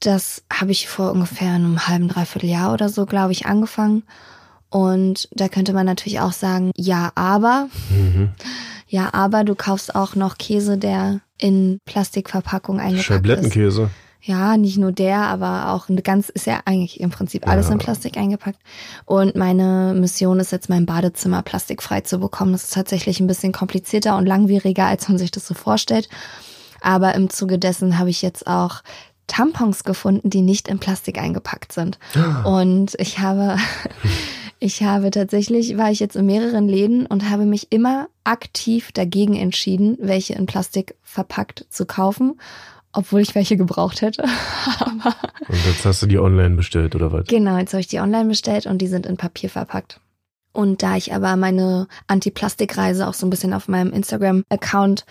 Das 0.00 0.42
habe 0.52 0.70
ich 0.70 0.88
vor 0.88 1.12
ungefähr 1.12 1.52
einem 1.52 1.86
halben, 1.88 2.08
dreiviertel 2.08 2.48
Jahr 2.48 2.72
oder 2.72 2.88
so, 2.88 3.04
glaube 3.04 3.32
ich, 3.32 3.46
angefangen. 3.46 4.04
Und 4.70 5.28
da 5.32 5.48
könnte 5.48 5.72
man 5.72 5.84
natürlich 5.86 6.20
auch 6.20 6.32
sagen, 6.32 6.70
ja, 6.76 7.10
aber, 7.16 7.68
Mhm. 7.90 8.30
ja, 8.86 9.12
aber 9.12 9.42
du 9.44 9.54
kaufst 9.56 9.94
auch 9.94 10.14
noch 10.14 10.38
Käse, 10.38 10.78
der 10.78 11.20
in 11.40 11.78
Plastikverpackung 11.84 12.78
eingepackt 12.78 13.00
ist. 13.00 13.06
Scheiblettenkäse. 13.06 13.90
Ja, 14.22 14.58
nicht 14.58 14.76
nur 14.76 14.92
der, 14.92 15.22
aber 15.22 15.70
auch 15.72 15.88
eine 15.88 16.02
ganz, 16.02 16.28
ist 16.28 16.46
ja 16.46 16.60
eigentlich 16.66 17.00
im 17.00 17.08
Prinzip 17.08 17.48
alles 17.48 17.68
Ja. 17.68 17.72
in 17.72 17.78
Plastik 17.78 18.18
eingepackt. 18.18 18.58
Und 19.06 19.34
meine 19.34 19.94
Mission 19.98 20.40
ist 20.40 20.52
jetzt, 20.52 20.68
mein 20.68 20.84
Badezimmer 20.84 21.40
plastikfrei 21.42 22.02
zu 22.02 22.18
bekommen. 22.18 22.52
Das 22.52 22.64
ist 22.64 22.74
tatsächlich 22.74 23.18
ein 23.20 23.26
bisschen 23.26 23.52
komplizierter 23.52 24.18
und 24.18 24.26
langwieriger, 24.26 24.84
als 24.84 25.08
man 25.08 25.16
sich 25.16 25.30
das 25.30 25.46
so 25.46 25.54
vorstellt. 25.54 26.10
Aber 26.82 27.14
im 27.14 27.30
Zuge 27.30 27.58
dessen 27.58 27.98
habe 27.98 28.10
ich 28.10 28.20
jetzt 28.20 28.46
auch 28.46 28.82
Tampons 29.26 29.84
gefunden, 29.84 30.28
die 30.28 30.42
nicht 30.42 30.68
in 30.68 30.80
Plastik 30.80 31.16
eingepackt 31.18 31.72
sind. 31.72 31.98
Und 32.44 32.94
ich 32.98 33.20
habe, 33.20 33.56
ich 34.60 34.82
habe 34.82 35.10
tatsächlich, 35.10 35.78
war 35.78 35.90
ich 35.90 36.00
jetzt 36.00 36.16
in 36.16 36.26
mehreren 36.26 36.68
Läden 36.68 37.06
und 37.06 37.30
habe 37.30 37.46
mich 37.46 37.72
immer 37.72 38.08
aktiv 38.24 38.92
dagegen 38.92 39.34
entschieden, 39.34 39.96
welche 40.00 40.34
in 40.34 40.44
Plastik 40.44 40.94
verpackt 41.02 41.64
zu 41.70 41.86
kaufen, 41.86 42.38
obwohl 42.92 43.22
ich 43.22 43.34
welche 43.34 43.56
gebraucht 43.56 44.02
hätte. 44.02 44.24
Aber 44.78 45.16
Und 45.48 45.66
jetzt 45.66 45.84
hast 45.86 46.02
du 46.02 46.06
die 46.06 46.18
online 46.18 46.56
bestellt, 46.56 46.94
oder 46.94 47.10
was? 47.10 47.26
genau, 47.26 47.56
jetzt 47.56 47.72
habe 47.72 47.80
ich 47.80 47.88
die 47.88 48.00
online 48.00 48.28
bestellt 48.28 48.66
und 48.66 48.78
die 48.78 48.86
sind 48.86 49.06
in 49.06 49.16
Papier 49.16 49.48
verpackt. 49.48 49.98
Und 50.52 50.82
da 50.82 50.96
ich 50.96 51.14
aber 51.14 51.36
meine 51.36 51.86
Anti-Plastik-Reise 52.08 53.06
auch 53.06 53.14
so 53.14 53.24
ein 53.24 53.30
bisschen 53.30 53.54
auf 53.54 53.68
meinem 53.68 53.92
Instagram-Account 53.92 55.06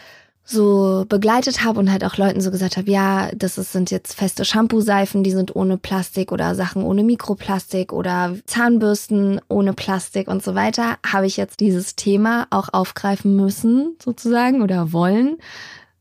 so 0.50 1.06
begleitet 1.08 1.64
habe 1.64 1.80
und 1.80 1.92
halt 1.92 2.04
auch 2.04 2.18
Leuten 2.18 2.42
so 2.42 2.50
gesagt 2.50 2.78
habe, 2.78 2.90
ja, 2.90 3.30
das 3.36 3.56
sind 3.56 3.92
jetzt 3.92 4.16
feste 4.16 4.46
Shampoo-Seifen, 4.46 5.24
die 5.24 5.32
sind 5.32 5.56
ohne 5.56 5.78
Plastik 5.78 6.32
oder 6.32 6.56
Sachen 6.56 6.84
ohne 6.84 7.04
Mikroplastik 7.04 7.94
oder 7.94 8.36
Zahnbürsten 8.46 9.40
ohne 9.48 9.74
Plastik 9.74 10.28
und 10.28 10.44
so 10.44 10.56
weiter, 10.56 10.98
habe 11.06 11.28
ich 11.28 11.38
jetzt 11.38 11.60
dieses 11.60 11.96
Thema 11.96 12.48
auch 12.50 12.70
aufgreifen 12.72 13.36
müssen, 13.36 13.96
sozusagen, 14.04 14.62
oder 14.62 14.92
wollen. 14.92 15.38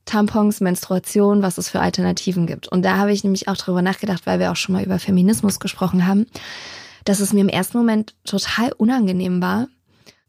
Tampons, 0.07 0.61
Menstruation, 0.63 1.43
was 1.43 1.59
es 1.59 1.69
für 1.69 1.81
Alternativen 1.81 2.47
gibt. 2.47 2.69
Und 2.69 2.83
da 2.83 2.97
habe 2.97 3.13
ich 3.13 3.25
nämlich 3.25 3.47
auch 3.49 3.57
drüber 3.59 3.83
nachgedacht, 3.83 4.27
weil 4.27 4.39
wir 4.39 4.51
auch 4.51 4.57
schon 4.57 4.75
mal 4.75 4.83
über 4.83 4.99
Feminismus 4.99 5.61
gesprochen 5.61 6.07
haben, 6.07 6.27
dass 7.05 7.21
es 7.21 7.35
mir 7.35 7.41
im 7.41 7.51
ersten 7.51 7.77
Moment 7.77 8.15
total 8.25 8.73
unangenehm 8.73 9.43
war, 9.43 9.69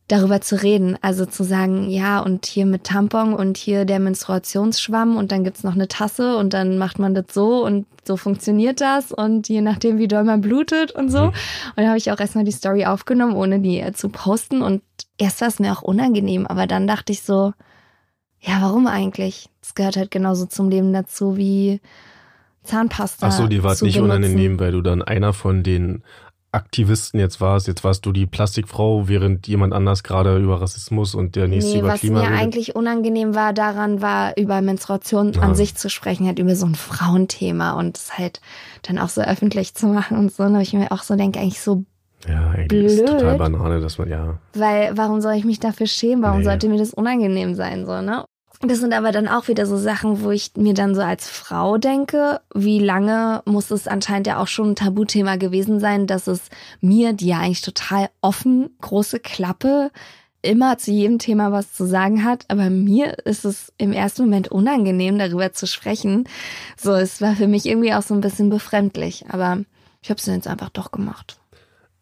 darüber 0.10 0.42
zu 0.42 0.62
reden. 0.62 0.98
Also 1.02 1.26
zu 1.26 1.44
sagen, 1.44 1.90
ja, 1.90 2.20
und 2.20 2.46
hier 2.46 2.66
mit 2.66 2.84
Tampon 2.84 3.34
und 3.34 3.58
hier 3.58 3.86
der 3.86 4.00
Menstruationsschwamm 4.00 5.16
und 5.16 5.32
dann 5.32 5.44
gibt's 5.44 5.64
noch 5.64 5.76
eine 5.76 5.88
Tasse 5.88 6.36
und 6.36 6.54
dann 6.54 6.78
macht 6.78 7.00
man 7.00 7.14
das 7.14 7.26
so 7.32 7.64
und 7.64 7.86
so 8.06 8.18
funktioniert 8.18 8.82
das 8.82 9.12
und 9.12 9.48
je 9.50 9.62
nachdem, 9.62 10.00
wie 10.00 10.08
doll 10.08 10.24
man 10.24 10.42
blutet 10.42 10.92
und 10.92 11.12
so. 11.12 11.26
Und 11.26 11.34
da 11.78 11.88
habe 11.88 11.98
ich 11.98 12.12
auch 12.12 12.20
erstmal 12.20 12.44
die 12.44 12.52
Story 12.52 12.86
aufgenommen, 12.86 13.36
ohne 13.36 13.60
die 13.60 13.80
äh, 13.80 13.94
zu 13.94 14.10
posten. 14.10 14.64
Und 14.64 14.82
erst 15.20 15.42
war 15.42 15.48
es 15.48 15.60
mir 15.60 15.72
auch 15.72 15.84
unangenehm, 15.84 16.48
aber 16.48 16.66
dann 16.66 16.88
dachte 16.88 17.14
ich 17.14 17.22
so, 17.22 17.54
ja, 18.42 18.58
warum 18.62 18.88
eigentlich? 18.88 19.50
Das 19.62 19.76
gehört 19.76 19.96
halt 19.96 20.10
genauso 20.10 20.48
zum 20.48 20.70
Leben 20.70 20.92
dazu 20.92 21.38
wie 21.38 21.82
Zahnpasta. 22.64 23.28
Ach 23.28 23.32
so, 23.32 23.48
die 23.48 23.62
war 23.64 23.72
nicht 23.72 23.82
benutzen. 23.82 24.02
unangenehm, 24.02 24.60
weil 24.60 24.72
du 24.72 24.82
dann 24.82 25.04
einer 25.04 25.34
von 25.34 25.62
den 25.62 26.04
Aktivisten 26.52 27.20
jetzt 27.20 27.40
warst. 27.42 27.68
Jetzt 27.68 27.84
warst 27.84 28.06
du 28.06 28.12
die 28.12 28.26
Plastikfrau, 28.26 29.08
während 29.08 29.48
jemand 29.48 29.74
anders 29.74 30.02
gerade 30.04 30.38
über 30.38 30.62
Rassismus 30.62 31.14
und 31.14 31.36
der 31.36 31.48
nächste 31.48 31.74
Nee, 31.74 31.80
über 31.80 31.90
was 31.90 32.00
Klima 32.00 32.22
mir 32.22 32.28
redet. 32.28 32.40
eigentlich 32.42 32.76
unangenehm 32.76 33.36
war 33.36 33.54
daran, 33.54 34.02
war 34.02 34.36
über 34.38 34.62
Menstruation 34.62 35.34
Ah. 35.38 35.42
an 35.42 35.56
sich 35.56 35.76
zu 35.76 35.90
sprechen, 35.90 36.26
halt 36.26 36.40
über 36.40 36.56
so 36.56 36.66
ein 36.66 36.74
Frauenthema 36.76 37.74
und 37.74 37.98
es 37.98 38.18
halt 38.18 38.42
dann 38.84 38.98
auch 38.98 39.10
so 39.10 39.22
öffentlich 39.22 39.76
zu 39.76 39.88
machen 39.88 40.18
und 40.18 40.32
so. 40.34 40.44
Und 40.44 40.60
ich 40.60 40.74
mir 40.74 40.92
auch 40.92 41.04
so 41.04 41.16
denke, 41.16 41.40
eigentlich 41.40 41.62
so, 41.62 41.84
Ja, 42.28 42.50
eigentlich 42.50 42.84
ist 42.86 43.06
Blöd. 43.06 43.08
total 43.20 43.38
Banane, 43.38 43.80
dass 43.80 43.98
man, 43.98 44.10
ja. 44.10 44.40
weil 44.54 44.92
warum 44.98 45.22
soll 45.22 45.34
ich 45.36 45.46
mich 45.46 45.60
dafür 45.60 45.88
schämen? 45.88 46.24
Warum 46.24 46.40
Nee. 46.40 46.46
sollte 46.46 46.68
mir 46.68 46.78
das 46.80 46.94
unangenehm 46.94 47.54
sein, 47.56 47.86
so, 47.86 48.02
ne? 48.02 48.26
Das 48.62 48.80
sind 48.80 48.92
aber 48.92 49.14
dann 49.14 49.30
auch 49.30 49.48
wieder 49.48 49.66
so 49.66 49.78
Sachen, 49.78 50.22
wo 50.22 50.32
ich 50.32 50.52
mir 50.58 50.74
dann 50.74 50.94
so 50.94 51.02
als 51.02 51.30
Frau 51.30 51.78
denke, 51.78 52.42
wie 52.54 52.80
lange 52.80 53.42
muss 53.46 53.72
es 53.72 53.88
anscheinend 53.88 54.28
ja 54.28 54.42
auch 54.42 54.48
schon 54.48 54.72
ein 54.72 54.76
Tabuthema 54.76 55.38
gewesen 55.38 55.80
sein, 55.80 56.08
dass 56.08 56.28
es 56.28 56.42
mir, 56.82 57.14
die 57.14 57.28
ja 57.28 57.40
eigentlich 57.40 57.62
total 57.62 58.10
offen, 58.20 58.72
große 58.82 59.22
Klappe, 59.22 59.92
immer 60.42 60.78
zu 60.78 60.92
jedem 60.92 61.20
Thema 61.20 61.54
was 61.54 61.74
zu 61.74 61.86
sagen 61.86 62.24
hat, 62.26 62.46
aber 62.50 62.70
mir 62.70 63.18
ist 63.26 63.46
es 63.46 63.72
im 63.78 63.94
ersten 63.94 64.24
Moment 64.24 64.50
unangenehm, 64.50 65.18
darüber 65.18 65.54
zu 65.54 65.66
sprechen. 65.66 66.28
So, 66.78 66.94
es 66.94 67.22
war 67.22 67.36
für 67.36 67.48
mich 67.48 67.66
irgendwie 67.66 67.94
auch 67.94 68.04
so 68.04 68.14
ein 68.14 68.22
bisschen 68.22 68.50
befremdlich, 68.50 69.26
aber 69.30 69.64
ich 70.02 70.10
habe 70.10 70.20
es 70.20 70.26
jetzt 70.26 70.48
einfach 70.48 70.70
doch 70.70 70.92
gemacht. 70.92 71.40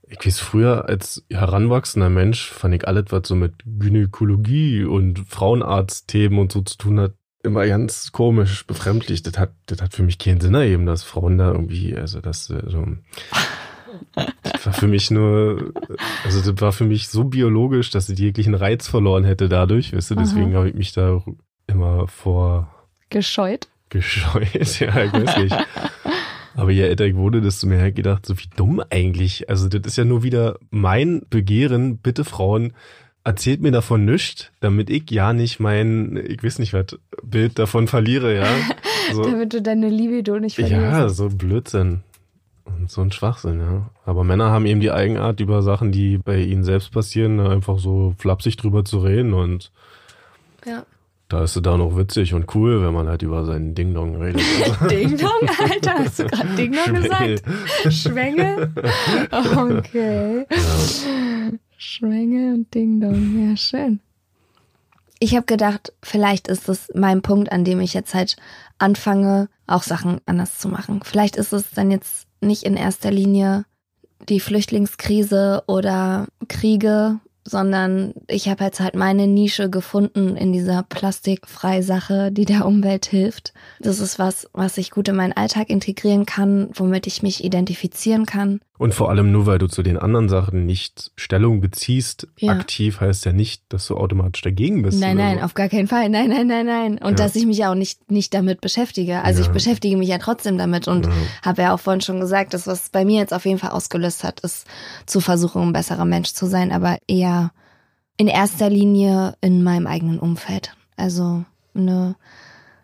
Ich 0.10 0.26
weiß, 0.26 0.40
früher 0.40 0.88
als 0.88 1.26
heranwachsender 1.30 2.10
Mensch 2.10 2.50
fand 2.50 2.74
ich 2.76 2.88
alles, 2.88 3.06
was 3.10 3.28
so 3.28 3.36
mit 3.36 3.54
Gynäkologie 3.66 4.86
und 4.86 5.20
Frauenarztthemen 5.28 6.40
und 6.40 6.52
so 6.52 6.62
zu 6.62 6.78
tun 6.78 7.00
hat, 7.00 7.14
immer 7.44 7.66
ganz 7.68 8.12
komisch, 8.12 8.66
befremdlich. 8.66 9.24
Das 9.24 9.38
hat, 9.38 9.52
das 9.66 9.82
hat 9.82 9.94
für 9.94 10.04
mich 10.04 10.18
keinen 10.18 10.42
Sinn 10.42 10.54
ergeben, 10.54 10.86
dass 10.86 11.04
Frauen 11.04 11.38
da 11.38 11.52
irgendwie, 11.52 11.96
also 11.96 12.22
das, 12.22 12.50
äh, 12.50 12.62
so, 12.68 12.86
das 14.44 14.66
war 14.66 14.74
für 14.74 14.88
mich 14.88 15.12
nur, 15.12 15.74
also 16.24 16.52
das 16.52 16.62
war 16.62 16.72
für 16.72 16.86
mich 16.86 17.10
so 17.10 17.26
biologisch, 17.26 17.90
dass 17.90 18.10
es 18.10 18.20
jeglichen 18.20 18.56
Reiz 18.56 18.88
verloren 18.88 19.24
hätte 19.24 19.50
dadurch, 19.50 19.94
weißt 19.94 20.12
du, 20.12 20.16
deswegen 20.16 20.56
habe 20.56 20.70
ich 20.70 20.76
mich 20.76 20.94
da 20.94 21.22
immer 21.68 22.08
vor 22.08 22.74
Gescheut. 23.10 23.68
Gescheut, 23.90 24.54
ja, 24.80 25.06
göttlich. 25.08 25.54
Aber 26.58 26.72
je 26.72 26.82
älter 26.82 27.06
ich 27.06 27.16
wurde, 27.16 27.40
desto 27.40 27.68
mehr 27.68 27.92
gedacht, 27.92 28.26
so 28.26 28.36
wie 28.40 28.50
dumm 28.56 28.82
eigentlich. 28.90 29.48
Also 29.48 29.70
das 29.70 29.82
ist 29.86 29.96
ja 29.96 30.06
nur 30.06 30.24
wieder 30.24 30.58
mein 30.72 31.22
Begehren, 31.30 31.98
bitte 31.98 32.26
Frauen, 32.26 32.74
erzählt 33.24 33.62
mir 33.62 33.72
davon 33.72 34.06
nichts, 34.06 34.50
damit 34.60 34.90
ich 34.90 35.12
ja 35.12 35.34
nicht 35.34 35.60
mein, 35.60 36.18
ich 36.28 36.44
weiß 36.44 36.58
nicht 36.58 36.74
was, 36.74 36.98
Bild 37.22 37.60
davon 37.60 37.88
verliere, 37.88 38.36
ja. 38.36 38.48
So. 39.14 39.24
damit 39.24 39.54
du 39.54 39.62
deine 39.62 39.88
Libido 39.88 40.38
nicht 40.38 40.56
verlierst. 40.56 40.82
Ja, 40.82 41.08
so 41.08 41.30
Blödsinn. 41.30 42.02
Und 42.66 42.92
so 42.92 43.02
ein 43.02 43.12
Schwachsinn, 43.14 43.62
ja. 43.62 43.90
Aber 44.04 44.26
Männer 44.26 44.50
haben 44.50 44.66
eben 44.66 44.82
die 44.82 44.92
Eigenart, 44.92 45.40
über 45.40 45.62
Sachen, 45.62 45.94
die 45.94 46.18
bei 46.18 46.42
ihnen 46.42 46.66
selbst 46.66 46.92
passieren, 46.92 47.40
einfach 47.40 47.80
so 47.80 48.16
flapsig 48.18 48.58
drüber 48.58 48.84
zu 48.84 49.00
reden 49.00 49.34
und 49.34 49.72
ja. 50.66 50.86
Da 51.30 51.44
ist 51.44 51.58
es 51.58 51.62
da 51.62 51.78
noch 51.78 51.98
witzig 51.98 52.34
und 52.34 52.56
cool, 52.56 52.82
wenn 52.82 52.94
man 52.94 53.10
halt 53.10 53.22
über 53.22 53.44
seinen 53.44 53.76
Ding-Dong 53.76 54.16
redet. 54.16 54.42
Ding-Dong? 54.90 55.50
Alter, 55.60 55.96
hast 56.00 56.20
du 56.20 56.26
gerade 56.26 56.56
Ding-Dong 56.56 56.94
gesagt? 56.94 57.44
Schwengel? 57.90 58.72
Okay. 59.32 60.46
Ja. 60.50 61.52
Schwengel 61.78 62.54
und 62.54 62.74
Ding-Dong, 62.74 63.50
ja, 63.50 63.58
schön. 63.58 64.00
Ich 65.20 65.36
habe 65.36 65.46
gedacht, 65.46 65.94
vielleicht 66.02 66.48
ist 66.48 66.70
es 66.70 66.90
mein 66.94 67.22
Punkt, 67.22 67.52
an 67.52 67.66
dem 67.66 67.82
ich 67.82 67.94
jetzt 67.94 68.14
halt 68.14 68.38
anfange, 68.78 69.50
auch 69.66 69.84
Sachen 69.84 70.22
anders 70.26 70.60
zu 70.60 70.70
machen. 70.70 71.02
Vielleicht 71.04 71.36
ist 71.36 71.52
es 71.52 71.72
dann 71.72 71.92
jetzt 71.92 72.28
nicht 72.40 72.64
in 72.64 72.78
erster 72.78 73.12
Linie 73.12 73.66
die 74.30 74.40
Flüchtlingskrise 74.40 75.64
oder 75.68 76.28
Kriege 76.48 77.20
sondern 77.50 78.14
ich 78.28 78.50
habe 78.50 78.66
jetzt 78.66 78.82
halt 78.82 78.96
meine 78.96 79.26
Nische 79.26 79.70
gefunden 79.70 80.36
in 80.36 80.52
dieser 80.52 80.84
Plastikfreisache, 80.84 82.32
die 82.32 82.44
der 82.44 82.66
Umwelt 82.66 83.06
hilft. 83.06 83.54
Das 83.80 84.00
ist 84.00 84.20
was, 84.20 84.50
was 84.52 84.78
ich 84.78 84.92
gut 84.92 85.08
in 85.08 85.16
meinen 85.16 85.34
Alltag 85.34 85.70
integrieren 85.70 86.26
kann, 86.26 86.70
womit 86.74 87.08
ich 87.08 87.24
mich 87.24 87.44
identifizieren 87.46 88.26
kann. 88.26 88.60
Und 88.78 88.94
vor 88.94 89.10
allem 89.10 89.32
nur, 89.32 89.48
weil 89.48 89.58
du 89.58 89.68
zu 89.68 89.82
den 89.82 89.98
anderen 89.98 90.30
Sachen 90.30 90.66
nicht 90.66 91.12
Stellung 91.16 91.62
beziehst, 91.62 92.28
ja. 92.38 92.52
aktiv 92.54 93.02
heißt 93.02 93.26
ja 93.26 93.34
nicht, 93.34 93.64
dass 93.70 93.88
du 93.88 93.98
automatisch 93.98 94.42
dagegen 94.42 94.84
bist. 94.84 95.00
Nein, 95.00 95.18
nein, 95.18 95.40
so. 95.40 95.46
auf 95.46 95.56
gar 95.56 95.68
keinen 95.68 95.88
Fall. 95.88 96.10
Nein, 96.10 96.30
nein, 96.30 96.46
nein, 96.46 96.66
nein. 96.66 96.98
Und 97.00 97.20
ja. 97.20 97.26
dass 97.26 97.36
ich 97.36 97.48
mich 97.48 97.66
auch 97.66 97.74
nicht, 97.74 98.12
nicht 98.12 98.34
damit 98.36 98.62
beschäftige. 98.62 99.24
Also 99.24 99.42
ja. 99.42 99.48
ich 99.48 99.52
beschäftige 99.52 99.98
mich 99.98 100.10
ja 100.10 100.20
trotzdem 100.20 100.58
damit 100.60 100.88
und 100.88 101.10
habe 101.44 101.64
ja 101.64 101.74
auch 101.74 101.80
vorhin 101.80 102.02
schon 102.02 102.20
gesagt, 102.20 102.54
dass 102.54 102.68
was 102.68 102.90
bei 102.90 103.04
mir 103.04 103.20
jetzt 103.20 103.34
auf 103.34 103.46
jeden 103.46 103.58
Fall 103.58 103.72
ausgelöst 103.72 104.24
hat, 104.24 104.42
ist 104.42 104.68
zu 105.08 105.22
versuchen, 105.22 105.64
ein 105.64 105.74
besserer 105.74 106.06
Mensch 106.06 106.34
zu 106.34 106.46
sein, 106.46 106.72
aber 106.72 106.98
eher 107.08 107.52
in 108.18 108.28
erster 108.28 108.70
Linie 108.70 109.36
in 109.42 109.64
meinem 109.64 109.88
eigenen 109.88 110.20
Umfeld. 110.20 110.76
Also 110.98 111.46
eine 111.74 112.16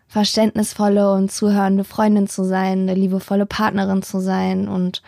verständnisvolle 0.08 1.12
und 1.12 1.32
zuhörende 1.32 1.84
Freundin 1.84 2.28
zu 2.28 2.44
sein, 2.44 2.82
eine 2.82 2.94
liebevolle 2.94 3.46
Partnerin 3.46 4.02
zu 4.02 4.20
sein 4.20 4.68
und 4.68 5.02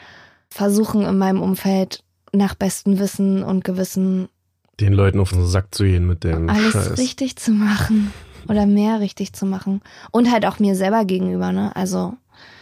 versuchen 0.57 1.03
in 1.03 1.19
meinem 1.19 1.43
Umfeld 1.43 2.03
nach 2.33 2.55
bestem 2.55 2.99
Wissen 2.99 3.43
und 3.43 3.63
Gewissen 3.63 4.29
den 4.81 4.95
Leuten 4.95 5.21
auf 5.21 5.31
den 5.31 5.47
Sack 5.47 5.75
zu 5.75 5.85
gehen 5.85 6.07
mit 6.07 6.25
dem 6.25 6.49
alles 6.49 6.73
Scheiß. 6.73 6.99
richtig 6.99 7.37
zu 7.37 7.51
machen 7.51 8.13
oder 8.49 8.67
mehr 8.67 9.01
richtig 9.01 9.35
zu 9.35 9.45
machen 9.47 9.83
und 10.11 10.31
halt 10.31 10.47
auch 10.47 10.59
mir 10.59 10.75
selber 10.75 11.05
gegenüber, 11.05 11.53
ne? 11.53 11.75
Also 11.77 12.15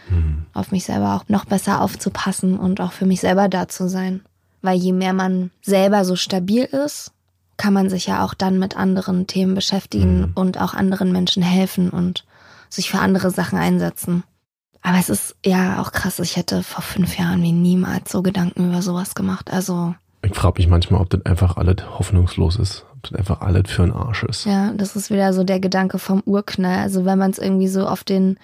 hm. 0.09 0.45
auf 0.53 0.73
mich 0.73 0.85
selber 0.85 1.15
auch 1.15 1.29
noch 1.29 1.45
besser 1.45 1.81
aufzupassen 1.81 2.59
und 2.59 2.81
auch 2.81 2.93
für 2.93 3.07
mich 3.07 3.21
selber 3.21 3.49
da 3.49 3.69
zu 3.69 3.89
sein, 3.89 4.23
weil 4.61 4.77
je 4.77 4.93
mehr 4.93 5.13
man 5.13 5.51
selber 5.63 6.05
so 6.05 6.17
stabil 6.17 6.65
ist, 6.65 7.13
kann 7.57 7.73
man 7.73 7.91
sich 7.91 8.07
ja 8.07 8.25
auch 8.25 8.35
dann 8.35 8.59
mit 8.59 8.77
anderen 8.77 9.29
Themen 9.29 9.55
beschäftigen 9.55 10.25
hm. 10.25 10.33
und 10.35 10.61
auch 10.61 10.75
anderen 10.75 11.13
Menschen 11.13 11.45
helfen 11.45 11.91
und 11.91 12.25
sich 12.69 12.91
für 12.91 12.99
andere 12.99 13.31
Sachen 13.31 13.59
einsetzen. 13.59 14.25
Aber 14.85 14.99
es 14.99 15.09
ist 15.09 15.35
ja 15.44 15.81
auch 15.81 15.92
krass. 15.92 16.18
Ich 16.18 16.37
hätte 16.37 16.62
vor 16.62 16.83
fünf 16.83 17.18
Jahren 17.18 17.40
mir 17.40 17.53
niemals 17.53 18.12
so 18.12 18.23
Gedanken 18.23 18.68
über 18.68 18.83
sowas 18.83 19.14
gemacht. 19.14 19.51
Also. 19.51 19.94
Ich 20.23 20.35
frage 20.35 20.61
mich 20.61 20.68
manchmal, 20.68 21.01
ob 21.01 21.09
das 21.09 21.25
einfach 21.25 21.57
alles 21.57 21.77
hoffnungslos 21.99 22.57
ist. 22.57 22.85
Ob 22.92 23.03
das 23.03 23.18
einfach 23.18 23.40
alles 23.40 23.70
für 23.70 23.83
ein 23.83 23.92
Arsch 23.92 24.25
ist. 24.25 24.44
Ja, 24.44 24.73
das 24.75 24.94
ist 24.94 25.11
wieder 25.11 25.33
so 25.33 25.42
der 25.42 25.59
Gedanke 25.59 25.99
vom 25.99 26.23
Urknall. 26.27 26.81
Also 26.81 27.07
wenn 27.07 27.18
man 27.18 27.31
es 27.31 27.38
irgendwie 27.38 27.66
so 27.66 27.88
auf 27.88 28.05
den, 28.05 28.38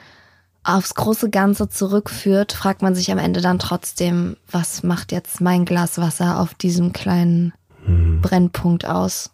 aufs 0.65 0.95
große 0.95 1.29
Ganze 1.29 1.69
zurückführt, 1.69 2.53
fragt 2.53 2.81
man 2.81 2.95
sich 2.95 3.13
am 3.13 3.19
Ende 3.19 3.43
dann 3.43 3.59
trotzdem, 3.59 4.39
was 4.51 4.83
macht 4.83 5.13
jetzt 5.13 5.43
mein 5.43 5.67
Glas 5.67 5.99
Wasser 5.99 6.41
auf 6.41 6.55
diesem 6.55 6.95
kleinen 6.95 7.53
hm. 7.85 8.23
Brennpunkt 8.23 8.87
aus? 8.87 9.31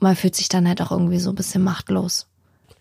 Man 0.00 0.16
fühlt 0.16 0.34
sich 0.34 0.48
dann 0.48 0.66
halt 0.66 0.80
auch 0.80 0.92
irgendwie 0.92 1.20
so 1.20 1.28
ein 1.28 1.36
bisschen 1.36 1.62
machtlos. 1.62 2.26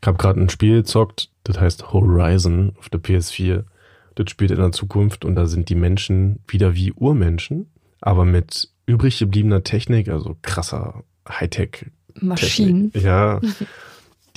Ich 0.05 0.07
habe 0.07 0.19
gerade 0.19 0.39
ein 0.39 0.49
Spiel 0.49 0.75
gezockt, 0.75 1.31
das 1.45 1.59
heißt 1.59 1.91
Horizon 1.91 2.73
auf 2.77 2.89
der 2.89 2.99
PS4. 2.99 3.63
Das 4.13 4.29
spielt 4.29 4.51
in 4.51 4.57
der 4.57 4.71
Zukunft 4.71 5.25
und 5.25 5.33
da 5.33 5.47
sind 5.47 5.67
die 5.67 5.73
Menschen 5.73 6.41
wieder 6.47 6.75
wie 6.75 6.91
Urmenschen, 6.91 7.71
aber 8.01 8.23
mit 8.23 8.69
übrig 8.85 9.17
gebliebener 9.17 9.63
Technik, 9.63 10.09
also 10.09 10.35
krasser 10.43 11.03
Hightech. 11.27 11.87
Maschinen. 12.21 12.91
Ja. 12.93 13.41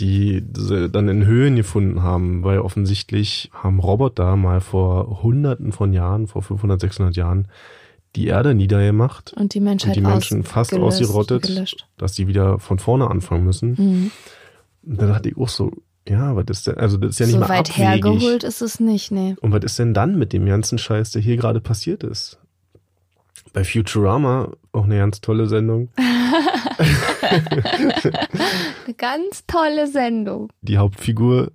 die 0.00 0.42
sie 0.56 0.88
dann 0.88 1.06
in 1.06 1.26
Höhen 1.26 1.56
gefunden 1.56 2.02
haben, 2.02 2.44
weil 2.44 2.60
offensichtlich 2.60 3.50
haben 3.52 3.78
Roboter 3.78 4.36
mal 4.36 4.62
vor 4.62 5.22
hunderten 5.22 5.72
von 5.72 5.92
Jahren, 5.92 6.28
vor 6.28 6.40
500, 6.40 6.80
600 6.80 7.14
Jahren, 7.14 7.46
die 8.16 8.28
Erde 8.28 8.54
niedergemacht 8.54 9.34
und 9.34 9.52
die, 9.52 9.60
Menschheit 9.60 9.90
und 9.90 9.96
die 9.96 10.10
Menschen 10.10 10.44
fast 10.44 10.72
ausgerottet, 10.72 11.42
gelöscht. 11.42 11.86
dass 11.98 12.12
die 12.12 12.26
wieder 12.26 12.58
von 12.58 12.78
vorne 12.78 13.10
anfangen 13.10 13.44
müssen. 13.44 13.70
Mhm. 13.72 14.10
Und 14.88 15.00
da 15.00 15.06
dachte 15.06 15.28
ich 15.28 15.36
auch 15.36 15.50
so, 15.50 15.70
ja, 16.08 16.34
was 16.34 16.46
ist 16.48 16.66
denn, 16.66 16.78
also 16.78 16.96
das 16.96 17.10
ist 17.10 17.20
ja 17.20 17.26
nicht 17.26 17.34
so 17.34 17.40
mal 17.40 17.50
weit 17.50 17.70
abwegig. 17.70 17.76
hergeholt 17.76 18.42
ist 18.42 18.62
es 18.62 18.80
nicht, 18.80 19.10
nee. 19.10 19.36
Und 19.42 19.52
was 19.52 19.62
ist 19.62 19.78
denn 19.78 19.92
dann 19.92 20.16
mit 20.18 20.32
dem 20.32 20.46
ganzen 20.46 20.78
Scheiß, 20.78 21.10
der 21.10 21.20
hier 21.20 21.36
gerade 21.36 21.60
passiert 21.60 22.02
ist? 22.02 22.38
Bei 23.52 23.64
Futurama, 23.64 24.52
auch 24.72 24.84
eine 24.84 24.96
ganz 24.96 25.20
tolle 25.20 25.46
Sendung. 25.46 25.90
eine 28.86 28.94
ganz 28.96 29.44
tolle 29.46 29.86
Sendung. 29.86 30.48
Die 30.62 30.78
Hauptfigur 30.78 31.52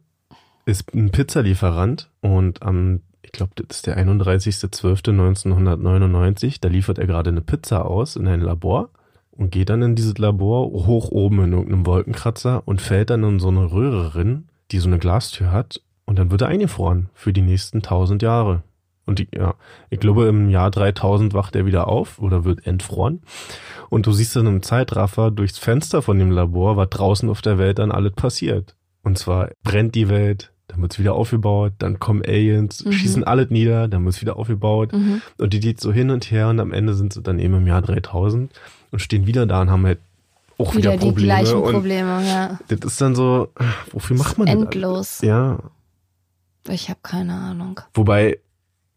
ist 0.65 0.93
ein 0.93 1.09
Pizzalieferant 1.11 2.11
und 2.21 2.61
am, 2.61 3.01
ich 3.23 3.31
glaube, 3.31 3.53
das 3.55 3.77
ist 3.77 3.87
der 3.87 3.97
31.12.1999, 3.97 6.57
da 6.61 6.69
liefert 6.69 6.99
er 6.99 7.07
gerade 7.07 7.31
eine 7.31 7.41
Pizza 7.41 7.85
aus 7.85 8.15
in 8.15 8.27
ein 8.27 8.41
Labor 8.41 8.91
und 9.37 9.51
geht 9.51 9.69
dann 9.69 9.81
in 9.81 9.95
dieses 9.95 10.17
Labor 10.17 10.71
hoch 10.71 11.09
oben 11.09 11.43
in 11.43 11.53
irgendeinem 11.53 11.85
Wolkenkratzer 11.85 12.63
und 12.65 12.81
fällt 12.81 13.09
dann 13.09 13.23
in 13.23 13.39
so 13.39 13.49
eine 13.49 13.71
Röhre 13.71 14.15
rein, 14.15 14.49
die 14.71 14.79
so 14.79 14.87
eine 14.87 14.99
Glastür 14.99 15.51
hat 15.51 15.81
und 16.05 16.19
dann 16.19 16.31
wird 16.31 16.41
er 16.41 16.47
eingefroren 16.47 17.09
für 17.13 17.33
die 17.33 17.41
nächsten 17.41 17.81
tausend 17.81 18.21
Jahre. 18.21 18.63
Und 19.05 19.19
die, 19.19 19.27
ja, 19.35 19.55
ich 19.89 19.99
glaube, 19.99 20.27
im 20.27 20.49
Jahr 20.49 20.71
3000 20.71 21.33
wacht 21.33 21.55
er 21.55 21.65
wieder 21.65 21.87
auf 21.87 22.19
oder 22.19 22.45
wird 22.45 22.65
entfroren. 22.65 23.21
Und 23.89 24.05
du 24.05 24.13
siehst 24.13 24.35
dann 24.35 24.47
im 24.47 24.63
Zeitraffer 24.63 25.29
durchs 25.29 25.57
Fenster 25.57 26.01
von 26.01 26.17
dem 26.19 26.31
Labor, 26.31 26.77
was 26.77 26.89
draußen 26.89 27.29
auf 27.29 27.41
der 27.41 27.57
Welt 27.57 27.79
dann 27.79 27.91
alles 27.91 28.13
passiert. 28.13 28.75
Und 29.03 29.17
zwar 29.17 29.49
brennt 29.63 29.95
die 29.95 30.07
Welt, 30.07 30.53
dann 30.67 30.81
wird's 30.81 30.99
wieder 30.99 31.15
aufgebaut, 31.15 31.73
dann 31.79 31.99
kommen 31.99 32.23
Aliens, 32.25 32.85
mhm. 32.85 32.93
schießen 32.93 33.23
alles 33.25 33.49
nieder, 33.49 33.89
dann 33.89 34.05
wird's 34.05 34.21
wieder 34.21 34.37
aufgebaut. 34.37 34.93
Mhm. 34.93 35.21
Und 35.37 35.51
die 35.51 35.59
geht 35.59 35.81
so 35.81 35.91
hin 35.91 36.09
und 36.09 36.31
her 36.31 36.47
und 36.47 36.61
am 36.61 36.71
Ende 36.71 36.93
sind 36.93 37.11
sie 37.11 37.21
dann 37.21 37.39
eben 37.39 37.55
im 37.55 37.67
Jahr 37.67 37.81
3000 37.81 38.53
und 38.93 38.99
stehen 38.99 39.25
wieder 39.25 39.45
da 39.45 39.61
und 39.61 39.71
haben 39.71 39.85
halt 39.85 39.99
auch 40.57 40.75
wieder, 40.75 40.93
wieder 40.93 40.99
Probleme. 40.99 41.15
die 41.15 41.23
gleichen 41.23 41.63
Probleme, 41.63 42.25
ja. 42.25 42.59
Das 42.67 42.79
ist 42.91 43.01
dann 43.01 43.15
so, 43.15 43.49
wofür 43.91 44.15
macht 44.15 44.37
man 44.37 44.47
das? 44.47 44.55
Endlos. 44.55 45.21
Ja. 45.21 45.59
Ich 46.69 46.89
habe 46.89 46.99
keine 47.01 47.33
Ahnung. 47.33 47.81
Wobei, 47.95 48.39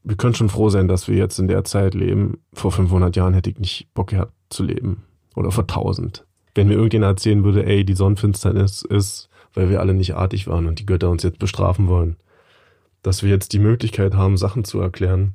wir 0.05 0.17
können 0.17 0.35
schon 0.35 0.51
froh 0.51 0.69
sein, 0.69 0.87
dass 0.87 1.09
wir 1.09 1.17
jetzt 1.17 1.39
in 1.39 1.49
der 1.49 1.65
Zeit 1.65 1.95
leben. 1.95 2.39
Vor 2.53 2.71
500 2.71 3.17
Jahren 3.17 3.33
hätte 3.33 3.51
ich 3.51 3.59
nicht 3.59 3.89
Bock 3.95 4.09
gehabt 4.09 4.33
zu 4.51 4.63
leben. 4.63 5.05
Oder 5.35 5.51
vor 5.51 5.65
1000. 5.65 6.25
Wenn 6.55 6.69
mir 6.69 6.75
irgendjemand 6.75 7.19
erzählen 7.19 7.43
würde, 7.43 7.65
ey, 7.65 7.85
die 7.85 7.95
Sonnenfinsternis 7.95 8.83
ist, 8.83 9.29
weil 9.55 9.71
wir 9.71 9.81
alle 9.81 9.95
nicht 9.95 10.15
artig 10.15 10.47
waren 10.47 10.67
und 10.67 10.79
die 10.79 10.87
Götter 10.87 11.09
uns 11.11 11.23
jetzt 11.23 11.39
bestrafen 11.39 11.89
wollen. 11.89 12.17
Dass 13.03 13.23
wir 13.23 13.31
jetzt 13.31 13.55
die 13.55 13.59
Möglichkeit 13.59 14.15
haben, 14.15 14.37
Sachen 14.37 14.65
zu 14.65 14.79
erklären. 14.79 15.35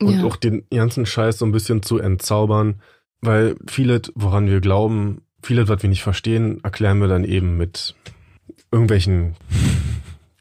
Und 0.00 0.20
ja. 0.20 0.24
auch 0.24 0.36
den 0.36 0.64
ganzen 0.70 1.06
Scheiß 1.06 1.38
so 1.38 1.44
ein 1.44 1.52
bisschen 1.52 1.82
zu 1.82 1.98
entzaubern, 1.98 2.80
weil 3.24 3.56
vieles, 3.66 4.12
woran 4.14 4.48
wir 4.48 4.60
glauben, 4.60 5.22
vieles, 5.42 5.68
was 5.68 5.82
wir 5.82 5.88
nicht 5.88 6.02
verstehen, 6.02 6.62
erklären 6.62 6.98
wir 7.00 7.08
dann 7.08 7.24
eben 7.24 7.56
mit 7.56 7.94
irgendwelchen 8.72 9.34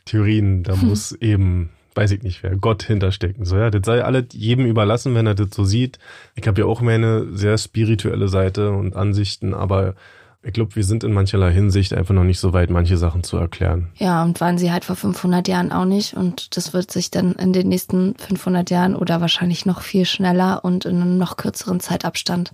Theorien. 0.05 0.63
Da 0.63 0.79
hm. 0.79 0.89
muss 0.89 1.11
eben, 1.13 1.69
weiß 1.95 2.11
ich 2.11 2.23
nicht 2.23 2.43
wer, 2.43 2.55
Gott 2.55 2.83
hinterstecken. 2.83 3.45
So, 3.45 3.57
ja, 3.57 3.69
das 3.69 3.85
sei 3.85 4.03
alles 4.03 4.25
jedem 4.33 4.65
überlassen, 4.65 5.15
wenn 5.15 5.27
er 5.27 5.35
das 5.35 5.49
so 5.51 5.63
sieht. 5.63 5.99
Ich 6.35 6.47
habe 6.47 6.61
ja 6.61 6.67
auch 6.67 6.81
meine 6.81 7.27
sehr 7.35 7.57
spirituelle 7.57 8.27
Seite 8.27 8.71
und 8.71 8.95
Ansichten, 8.95 9.53
aber 9.53 9.95
ich 10.43 10.53
glaube, 10.53 10.75
wir 10.75 10.83
sind 10.83 11.03
in 11.03 11.13
mancherlei 11.13 11.51
Hinsicht 11.53 11.93
einfach 11.93 12.13
noch 12.13 12.23
nicht 12.25 12.39
so 12.39 12.51
weit, 12.53 12.69
manche 12.69 12.97
Sachen 12.97 13.23
zu 13.23 13.37
erklären. 13.37 13.87
Ja, 13.95 14.23
und 14.23 14.41
waren 14.41 14.57
sie 14.57 14.71
halt 14.71 14.83
vor 14.85 14.95
500 14.95 15.47
Jahren 15.47 15.71
auch 15.71 15.85
nicht. 15.85 16.15
Und 16.15 16.57
das 16.57 16.73
wird 16.73 16.91
sich 16.91 17.11
dann 17.11 17.31
in 17.33 17.53
den 17.53 17.69
nächsten 17.69 18.15
500 18.17 18.69
Jahren 18.69 18.95
oder 18.95 19.21
wahrscheinlich 19.21 19.65
noch 19.65 19.81
viel 19.81 20.05
schneller 20.05 20.63
und 20.65 20.85
in 20.85 21.01
einem 21.01 21.17
noch 21.17 21.37
kürzeren 21.37 21.79
Zeitabstand 21.79 22.51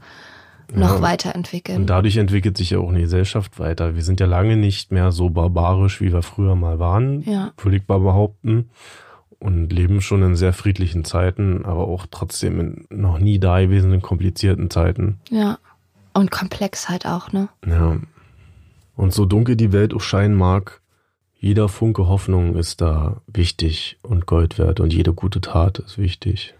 noch 0.71 0.97
Ja. 0.97 1.01
weiterentwickeln. 1.01 1.79
Und 1.79 1.89
dadurch 1.89 2.17
entwickelt 2.17 2.55
sich 2.57 2.69
ja 2.69 2.77
auch 2.79 2.89
eine 2.89 3.01
Gesellschaft 3.01 3.57
weiter. 3.57 3.95
Wir 3.95 4.03
sind 4.03 4.19
ja 4.19 4.27
lange 4.27 4.55
nicht 4.55 4.91
mehr 4.91 5.11
so 5.11 5.31
barbarisch, 5.31 5.99
wie 5.99 6.13
wir 6.13 6.21
früher 6.21 6.55
mal 6.55 6.77
waren, 6.77 7.21
ja, 7.23 7.53
würde 7.57 7.77
ich 7.77 7.87
mal 7.87 7.99
behaupten. 7.99 8.69
Und 9.39 9.71
leben 9.71 10.01
schon 10.01 10.21
in 10.21 10.35
sehr 10.35 10.51
friedlichen 10.51 11.05
Zeiten, 11.05 11.63
aber 11.65 11.87
auch 11.87 12.05
trotzdem 12.11 12.59
in 12.59 12.85
noch 12.89 13.19
nie 13.19 13.39
dagewesenen 13.39 14.01
komplizierten 14.01 14.69
Zeiten. 14.69 15.17
ja. 15.31 15.57
Und 16.19 16.31
komplex 16.31 16.89
halt 16.89 17.05
auch, 17.05 17.31
ne? 17.31 17.47
Ja. 17.65 17.97
Und 18.97 19.13
so 19.13 19.25
dunkel 19.25 19.55
die 19.55 19.71
Welt 19.71 19.93
auch 19.93 20.01
scheinen 20.01 20.35
mag, 20.35 20.81
jeder 21.39 21.69
Funke 21.69 22.09
Hoffnung 22.09 22.57
ist 22.57 22.81
da 22.81 23.21
wichtig 23.25 23.97
und 24.01 24.25
Gold 24.25 24.57
wert 24.57 24.81
und 24.81 24.91
jede 24.91 25.13
gute 25.13 25.39
Tat 25.39 25.79
ist 25.79 25.97
wichtig. 25.97 26.53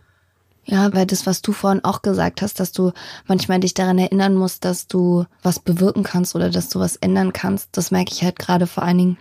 Ja, 0.64 0.94
weil 0.94 1.06
das, 1.06 1.26
was 1.26 1.42
du 1.42 1.52
vorhin 1.52 1.84
auch 1.84 2.02
gesagt 2.02 2.42
hast, 2.42 2.62
dass 2.62 2.72
du 2.72 2.94
manchmal 3.28 3.60
dich 3.60 3.74
daran 3.74 3.98
erinnern 3.98 4.36
musst, 4.36 4.64
dass 4.64 4.88
du 4.88 5.26
was 5.44 5.60
bewirken 5.60 6.04
kannst 6.04 6.34
oder 6.34 6.50
dass 6.50 6.70
du 6.70 6.80
was 6.80 6.96
ändern 6.96 7.34
kannst, 7.34 7.76
das 7.76 7.92
merke 7.92 8.14
ich 8.14 8.24
halt 8.24 8.40
gerade 8.40 8.66
vor 8.66 8.84
allen 8.84 9.00
Dingen 9.00 9.18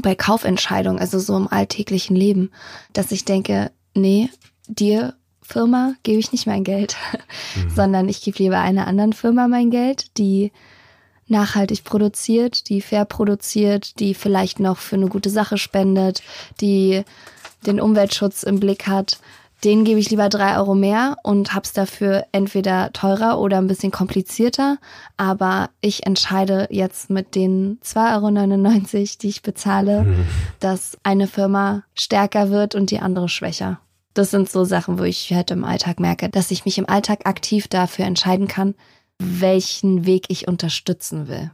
bei 0.00 0.14
Kaufentscheidungen, 0.14 1.00
also 1.00 1.18
so 1.18 1.36
im 1.36 1.48
alltäglichen 1.48 2.14
Leben, 2.14 2.52
dass 2.92 3.10
ich 3.10 3.24
denke, 3.24 3.72
nee, 3.94 4.30
dir 4.68 5.14
Firma 5.48 5.94
gebe 6.02 6.18
ich 6.18 6.30
nicht 6.30 6.46
mein 6.46 6.62
Geld, 6.62 6.96
sondern 7.74 8.08
ich 8.08 8.20
gebe 8.20 8.38
lieber 8.38 8.58
einer 8.58 8.86
anderen 8.86 9.14
Firma 9.14 9.48
mein 9.48 9.70
Geld, 9.70 10.18
die 10.18 10.52
nachhaltig 11.26 11.84
produziert, 11.84 12.68
die 12.68 12.82
fair 12.82 13.06
produziert, 13.06 13.98
die 13.98 14.14
vielleicht 14.14 14.60
noch 14.60 14.76
für 14.76 14.96
eine 14.96 15.08
gute 15.08 15.30
Sache 15.30 15.56
spendet, 15.56 16.22
die 16.60 17.02
den 17.66 17.80
Umweltschutz 17.80 18.42
im 18.42 18.60
Blick 18.60 18.86
hat. 18.86 19.18
Den 19.64 19.84
gebe 19.84 19.98
ich 19.98 20.10
lieber 20.10 20.28
drei 20.28 20.56
Euro 20.56 20.74
mehr 20.74 21.16
und 21.24 21.52
hab's 21.52 21.72
dafür 21.72 22.26
entweder 22.30 22.92
teurer 22.92 23.40
oder 23.40 23.56
ein 23.58 23.66
bisschen 23.66 23.90
komplizierter. 23.90 24.78
Aber 25.16 25.70
ich 25.80 26.06
entscheide 26.06 26.68
jetzt 26.70 27.10
mit 27.10 27.34
den 27.34 27.80
2,99 27.84 28.94
Euro, 28.94 29.06
die 29.20 29.28
ich 29.28 29.42
bezahle, 29.42 30.06
dass 30.60 30.96
eine 31.02 31.26
Firma 31.26 31.82
stärker 31.94 32.50
wird 32.50 32.76
und 32.76 32.92
die 32.92 33.00
andere 33.00 33.28
schwächer. 33.28 33.80
Das 34.18 34.32
sind 34.32 34.50
so 34.50 34.64
Sachen, 34.64 34.98
wo 34.98 35.04
ich 35.04 35.32
halt 35.32 35.52
im 35.52 35.62
Alltag 35.62 36.00
merke, 36.00 36.28
dass 36.28 36.50
ich 36.50 36.64
mich 36.64 36.76
im 36.76 36.88
Alltag 36.88 37.20
aktiv 37.22 37.68
dafür 37.68 38.04
entscheiden 38.04 38.48
kann, 38.48 38.74
welchen 39.20 40.06
Weg 40.06 40.24
ich 40.26 40.48
unterstützen 40.48 41.28
will. 41.28 41.52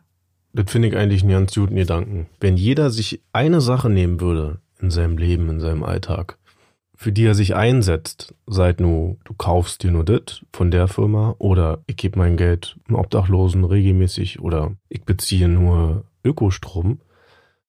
Das 0.55 0.73
finde 0.73 0.89
ich 0.89 0.97
eigentlich 0.97 1.21
einen 1.21 1.33
ganz 1.33 1.55
guten 1.55 1.77
Gedanken. 1.77 2.27
Wenn 2.41 2.57
jeder 2.57 2.89
sich 2.89 3.21
eine 3.35 3.61
Sache 3.61 3.91
nehmen 3.91 4.19
würde 4.19 4.63
in 4.81 4.91
seinem 4.91 5.19
Leben, 5.19 5.51
in 5.51 5.61
seinem 5.61 5.83
Alltag, 5.83 6.39
für 6.97 7.13
die 7.13 7.27
er 7.27 7.35
sich 7.35 7.55
einsetzt, 7.55 8.35
seit 8.47 8.81
nu, 8.81 9.19
du 9.25 9.35
kaufst 9.35 9.83
dir 9.83 9.91
nur 9.91 10.07
das 10.07 10.41
von 10.51 10.71
der 10.71 10.89
Firma 10.89 11.35
oder 11.39 11.83
ich 11.87 11.99
gebe 11.99 12.19
mein 12.19 12.39
Geld 12.39 12.79
einem 12.89 12.97
Obdachlosen 12.97 13.65
regelmäßig 13.65 14.41
oder 14.41 14.73
ich 14.89 15.03
beziehe 15.03 15.49
nur 15.49 16.05
Ökostrom. 16.25 17.03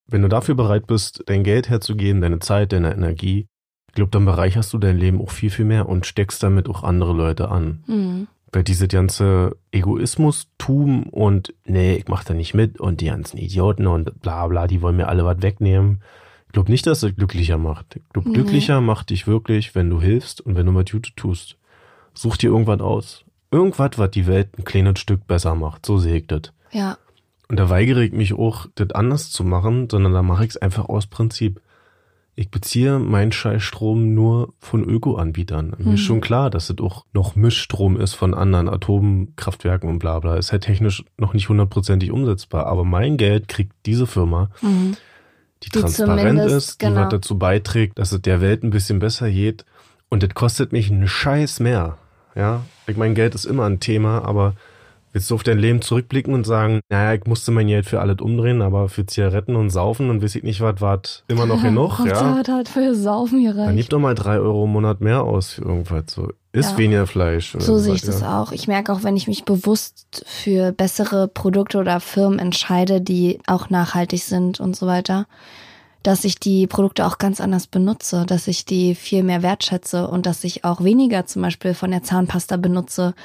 Wenn 0.08 0.22
du 0.22 0.30
dafür 0.30 0.56
bereit 0.56 0.88
bist, 0.88 1.22
dein 1.26 1.44
Geld 1.44 1.68
herzugeben, 1.68 2.22
deine 2.22 2.40
Zeit, 2.40 2.72
deine 2.72 2.94
Energie, 2.94 3.50
glaube, 3.96 4.12
dann 4.12 4.26
bereicherst 4.26 4.72
du 4.74 4.78
dein 4.78 4.98
Leben 4.98 5.20
auch 5.22 5.32
viel, 5.32 5.50
viel 5.50 5.66
mehr 5.66 5.90
und 5.90 6.06
steckst 6.06 6.44
damit 6.44 6.70
auch 6.70 6.84
andere 6.84 7.14
Leute 7.14 7.50
an. 7.50 7.84
Hm. 7.88 8.28
Weil 8.52 8.64
diese 8.64 8.88
ganze 8.88 9.58
Egoismus-Tum 9.72 11.04
und 11.04 11.54
nee, 11.66 11.96
ich 11.96 12.08
mach 12.08 12.24
da 12.24 12.34
nicht 12.34 12.54
mit 12.54 12.80
und 12.80 13.02
die 13.02 13.08
ganzen 13.08 13.38
Idioten 13.38 13.88
und 13.88 14.22
bla 14.22 14.48
bla, 14.48 14.68
die 14.68 14.82
wollen 14.82 14.98
mir 14.98 15.08
alle 15.08 15.26
was 15.26 15.42
wegnehmen. 15.42 16.02
Ich 16.48 16.54
glaube 16.54 16.72
nicht, 16.72 16.88
dass 16.88 17.04
es 17.04 17.16
glücklicher 17.16 17.58
macht. 17.58 17.98
Ich 17.98 18.10
glaube, 18.14 18.30
Nee. 18.30 18.36
glücklicher 18.36 18.80
macht 18.82 19.10
dich 19.10 19.28
wirklich, 19.28 19.76
wenn 19.76 19.90
du 19.90 20.02
hilfst 20.02 20.40
und 20.42 20.56
wenn 20.56 20.66
du 20.66 20.74
was 20.74 20.90
Gutes 20.90 21.12
tust. 21.16 21.58
Such 22.14 22.38
dir 22.38 22.48
irgendwas 22.52 22.80
aus. 22.80 23.26
Irgendwas, 23.52 23.92
was 23.98 24.12
die 24.12 24.26
Welt 24.28 24.58
ein 24.58 24.64
kleines 24.64 25.00
Stück 25.00 25.28
besser 25.28 25.56
macht. 25.56 25.86
So 25.86 25.98
sehe 25.98 26.18
ich 26.18 26.28
das. 26.28 26.54
Ja, 26.72 26.98
Und 27.50 27.58
da 27.60 27.70
weigere 27.70 28.02
ich 28.04 28.12
mich 28.14 28.34
auch, 28.34 28.68
das 28.76 28.92
anders 28.92 29.32
zu 29.32 29.44
machen, 29.44 29.90
sondern 29.90 30.14
da 30.14 30.22
mache 30.24 30.46
ich 30.46 30.52
es 30.52 30.58
einfach 30.58 30.88
aus 30.88 31.08
Prinzip. 31.08 31.62
Ich 32.38 32.52
beziehe 32.52 33.00
meinen 33.00 33.32
Scheißstrom 33.32 34.14
nur 34.14 34.54
von 34.60 34.84
Öko-Anbietern. 34.84 35.70
Mir 35.78 35.94
ist 35.94 36.02
Mhm. 36.02 36.06
schon 36.06 36.22
klar, 36.22 36.50
dass 36.50 36.70
es 36.70 36.78
auch 36.80 37.06
noch 37.14 37.36
Mischstrom 37.36 37.98
ist 38.00 38.14
von 38.14 38.34
anderen 38.34 38.68
Atomkraftwerken 38.68 39.90
und 39.90 40.00
bla 40.00 40.20
bla. 40.20 40.36
Ist 40.36 40.52
halt 40.52 40.64
technisch 40.64 41.06
noch 41.18 41.34
nicht 41.34 41.48
hundertprozentig 41.48 42.12
umsetzbar. 42.12 42.66
Aber 42.66 42.84
mein 42.84 43.16
Geld 43.16 43.48
kriegt 43.48 43.72
diese 43.86 44.06
Firma, 44.06 44.50
mhm. 44.62 44.98
die, 45.64 45.70
Die 45.70 45.80
transparent 45.80 46.40
ist, 46.42 46.82
die 46.82 46.88
genau. 46.88 47.02
was 47.04 47.10
dazu 47.10 47.38
beiträgt, 47.40 47.98
dass 48.00 48.12
es 48.12 48.22
der 48.22 48.42
Welt 48.42 48.64
ein 48.64 48.70
bisschen 48.70 49.00
besser 49.00 49.32
geht. 49.32 49.66
Und 50.10 50.22
das 50.22 50.34
kostet 50.34 50.74
mich 50.74 50.92
einen 50.92 51.08
Scheiß 51.08 51.62
mehr. 51.62 51.98
Ja, 52.36 52.64
ich 52.86 52.98
mein 52.98 53.16
Geld 53.16 53.34
ist 53.34 53.46
immer 53.46 53.64
ein 53.66 53.80
Thema, 53.80 54.26
aber 54.26 54.56
willst 55.16 55.32
du 55.32 55.36
auf 55.36 55.44
dein 55.44 55.58
Leben 55.58 55.82
zurückblicken 55.82 56.34
und 56.34 56.46
sagen, 56.46 56.82
naja, 56.90 57.14
ich 57.14 57.26
musste 57.26 57.52
mein 57.52 57.68
Geld 57.68 57.86
für 57.86 58.02
alles 58.02 58.18
umdrehen, 58.20 58.62
aber 58.62 58.90
für 58.90 59.06
Zigaretten 59.06 59.56
und 59.56 59.70
Saufen 59.70 60.10
und 60.10 60.22
weiß 60.22 60.36
ich 60.36 60.44
nicht 60.44 60.60
was, 60.60 60.82
war 60.82 61.02
immer 61.30 61.46
noch 61.46 61.64
genug, 61.64 62.00
ja. 62.00 62.18
Hauptsache 62.34 62.54
hat 62.58 62.68
für 62.68 62.94
Saufen 62.94 63.42
Dann 63.46 63.56
gereicht. 63.56 63.78
gib 63.78 63.90
doch 63.90 64.00
mal 64.00 64.14
drei 64.14 64.38
Euro 64.40 64.66
im 64.66 64.72
Monat 64.74 65.00
mehr 65.00 65.24
aus 65.24 65.54
für 65.54 65.62
irgendwas. 65.62 66.04
So, 66.08 66.34
ist 66.52 66.72
Ja. 66.72 66.78
weniger 66.78 67.08
Fleisch. 67.08 67.56
Oder 67.56 67.64
So 67.64 67.78
sehe 67.78 67.94
ich 67.94 68.02
das 68.02 68.20
ja. 68.22 68.42
auch. 68.42 68.52
Ich 68.52 68.68
merke 68.68 68.92
auch, 68.92 69.04
wenn 69.04 69.16
ich 69.16 69.28
mich 69.30 69.46
bewusst 69.46 70.26
für 70.28 70.74
bessere 70.74 71.30
Produkte 71.30 71.78
oder 71.78 72.02
Firmen 72.02 72.38
entscheide, 72.38 73.00
die 73.00 73.40
auch 73.48 73.70
nachhaltig 73.70 74.22
sind 74.22 74.60
und 74.60 74.76
so 74.76 74.86
weiter, 74.86 75.28
dass 76.06 76.24
ich 76.24 76.40
die 76.40 76.68
Produkte 76.68 77.08
auch 77.08 77.18
ganz 77.18 77.42
anders 77.42 77.66
benutze, 77.66 78.26
dass 78.28 78.48
ich 78.48 78.64
die 78.64 78.94
viel 78.94 79.24
mehr 79.24 79.42
wertschätze 79.42 80.08
und 80.08 80.28
dass 80.28 80.44
ich 80.44 80.64
auch 80.64 80.84
weniger 80.84 81.26
zum 81.26 81.42
Beispiel 81.42 81.74
von 81.74 81.90
der 81.90 82.04
Zahnpasta 82.04 82.58
benutze, 82.58 83.16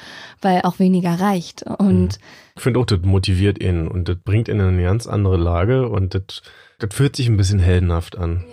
weil 0.41 0.61
auch 0.63 0.79
weniger 0.79 1.19
reicht. 1.19 1.63
Und 1.63 2.17
Ich 2.55 2.63
finde 2.63 2.79
auch, 2.79 2.85
das 2.85 3.01
motiviert 3.03 3.61
ihn 3.61 3.87
und 3.87 4.09
das 4.09 4.17
bringt 4.17 4.47
ihn 4.47 4.59
in 4.59 4.65
eine 4.65 4.83
ganz 4.83 5.05
andere 5.05 5.37
Lage 5.37 5.89
und 5.89 6.15
das, 6.15 6.41
das 6.79 6.91
fühlt 6.91 7.15
sich 7.15 7.27
ein 7.27 7.37
bisschen 7.37 7.59
heldenhaft 7.59 8.17
an. 8.17 8.45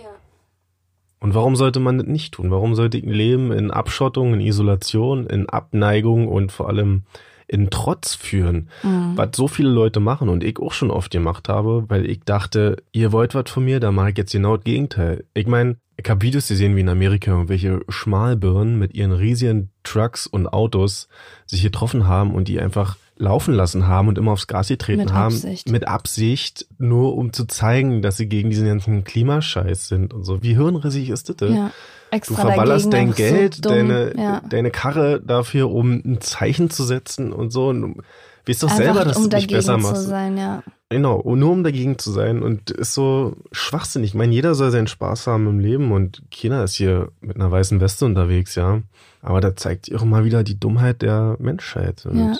Und 1.19 1.33
warum 1.33 1.55
sollte 1.55 1.79
man 1.79 1.97
das 1.97 2.07
nicht 2.07 2.35
tun? 2.35 2.51
Warum 2.51 2.75
sollte 2.75 2.97
ich 2.97 3.03
ein 3.03 3.09
Leben 3.09 3.51
in 3.51 3.71
Abschottung, 3.71 4.35
in 4.35 4.41
Isolation, 4.41 5.25
in 5.25 5.49
Abneigung 5.49 6.27
und 6.27 6.51
vor 6.51 6.69
allem 6.69 7.03
in 7.49 7.69
Trotz 7.69 8.15
führen? 8.15 8.69
Mhm. 8.83 9.13
Was 9.15 9.29
so 9.35 9.47
viele 9.47 9.69
Leute 9.69 9.99
machen 9.99 10.29
und 10.29 10.43
ich 10.43 10.59
auch 10.59 10.73
schon 10.73 10.91
oft 10.91 11.11
gemacht 11.11 11.49
habe, 11.49 11.85
weil 11.87 12.09
ich 12.09 12.21
dachte, 12.21 12.77
ihr 12.91 13.11
wollt 13.11 13.35
was 13.35 13.49
von 13.49 13.65
mir, 13.65 13.79
da 13.79 13.91
mache 13.91 14.11
ich 14.11 14.17
jetzt 14.17 14.31
genau 14.31 14.55
das 14.55 14.63
Gegenteil. 14.63 15.25
Ich 15.33 15.47
meine, 15.47 15.77
ich 15.97 16.09
habe 16.09 16.21
Videos 16.21 16.47
gesehen, 16.47 16.75
wie 16.75 16.81
in 16.81 16.89
Amerika 16.89 17.31
irgendwelche 17.31 17.81
Schmalbirnen 17.89 18.79
mit 18.79 18.93
ihren 18.93 19.11
riesigen 19.11 19.69
Trucks 19.83 20.27
und 20.27 20.47
Autos 20.47 21.09
sich 21.45 21.61
getroffen 21.61 22.07
haben 22.07 22.33
und 22.33 22.47
die 22.47 22.59
einfach 22.59 22.95
laufen 23.17 23.53
lassen 23.53 23.87
haben 23.87 24.07
und 24.07 24.17
immer 24.17 24.31
aufs 24.31 24.47
Gas 24.47 24.69
getreten 24.69 25.01
Mit 25.01 25.13
haben. 25.13 25.33
Absicht. 25.35 25.69
Mit 25.69 25.87
Absicht, 25.87 26.67
nur 26.77 27.17
um 27.17 27.33
zu 27.33 27.45
zeigen, 27.45 28.01
dass 28.01 28.15
sie 28.15 28.29
gegen 28.29 28.49
diesen 28.49 28.67
ganzen 28.67 29.03
Klimascheiß 29.03 29.89
sind 29.89 30.13
und 30.13 30.23
so. 30.23 30.41
Wie 30.41 30.55
hirnrissig 30.55 31.09
ist 31.09 31.27
das 31.27 31.35
denn? 31.35 31.69
Ja, 32.11 32.17
Du 32.17 32.17
extra 32.17 32.41
verballerst 32.45 32.91
dagegen 32.91 33.13
dein 33.13 33.15
Geld, 33.15 33.55
so 33.55 33.61
deine, 33.61 34.13
ja. 34.17 34.41
deine 34.49 34.71
Karre 34.71 35.21
dafür, 35.21 35.71
um 35.71 36.01
ein 36.05 36.21
Zeichen 36.21 36.69
zu 36.69 36.83
setzen 36.83 37.31
und 37.31 37.51
so. 37.51 37.69
Und 37.69 37.81
du 37.81 38.01
weißt 38.47 38.63
doch 38.63 38.69
selber, 38.69 39.05
dass 39.05 39.17
um 39.17 39.29
du 39.29 39.37
dich 39.37 39.47
besser 39.47 39.77
zu 39.77 39.83
machst. 39.83 40.07
sein, 40.07 40.37
ja. 40.37 40.63
Genau, 40.89 41.21
nur 41.23 41.51
um 41.51 41.63
dagegen 41.63 41.99
zu 41.99 42.11
sein 42.11 42.41
und 42.41 42.71
ist 42.71 42.95
so 42.95 43.35
schwachsinnig. 43.51 44.11
Ich 44.11 44.15
meine, 44.15 44.33
jeder 44.33 44.55
soll 44.55 44.71
seinen 44.71 44.87
Spaß 44.87 45.27
haben 45.27 45.47
im 45.47 45.59
Leben 45.59 45.91
und 45.91 46.23
keiner 46.35 46.63
ist 46.63 46.73
hier 46.75 47.09
mit 47.21 47.35
einer 47.35 47.51
weißen 47.51 47.79
Weste 47.79 48.05
unterwegs, 48.05 48.55
ja. 48.55 48.81
Aber 49.21 49.39
da 49.39 49.55
zeigt 49.55 49.85
sich 49.85 49.95
auch 49.95 50.03
mal 50.03 50.25
wieder 50.25 50.43
die 50.43 50.59
Dummheit 50.59 51.03
der 51.03 51.35
Menschheit. 51.39 52.05
Und, 52.05 52.17
Ja. 52.17 52.37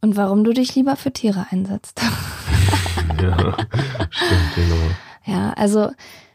Und 0.00 0.16
warum 0.16 0.42
du 0.42 0.52
dich 0.52 0.74
lieber 0.74 0.96
für 0.96 1.12
Tiere 1.12 1.46
einsetzt. 1.50 2.00
ja, 3.22 3.56
stimmt, 4.10 4.54
genau. 4.56 4.76
Ja, 5.24 5.52
also 5.52 5.90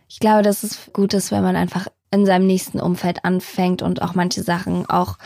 ich 0.07 0.19
glaube, 0.19 0.41
dass 0.41 0.63
es 0.63 0.89
gut 0.93 1.13
ist, 1.13 1.32
wenn 1.32 1.43
man 1.43 1.55
einfach 1.55 1.88
in 2.12 2.26
seinem 2.26 2.47
nächsten 2.47 2.80
Umfeld 2.80 3.26
anfängt 3.26 3.82
und 3.82 4.01
auch 4.01 4.16
manche 4.16 4.43
Sachen, 4.43 4.89
auch 4.89 5.18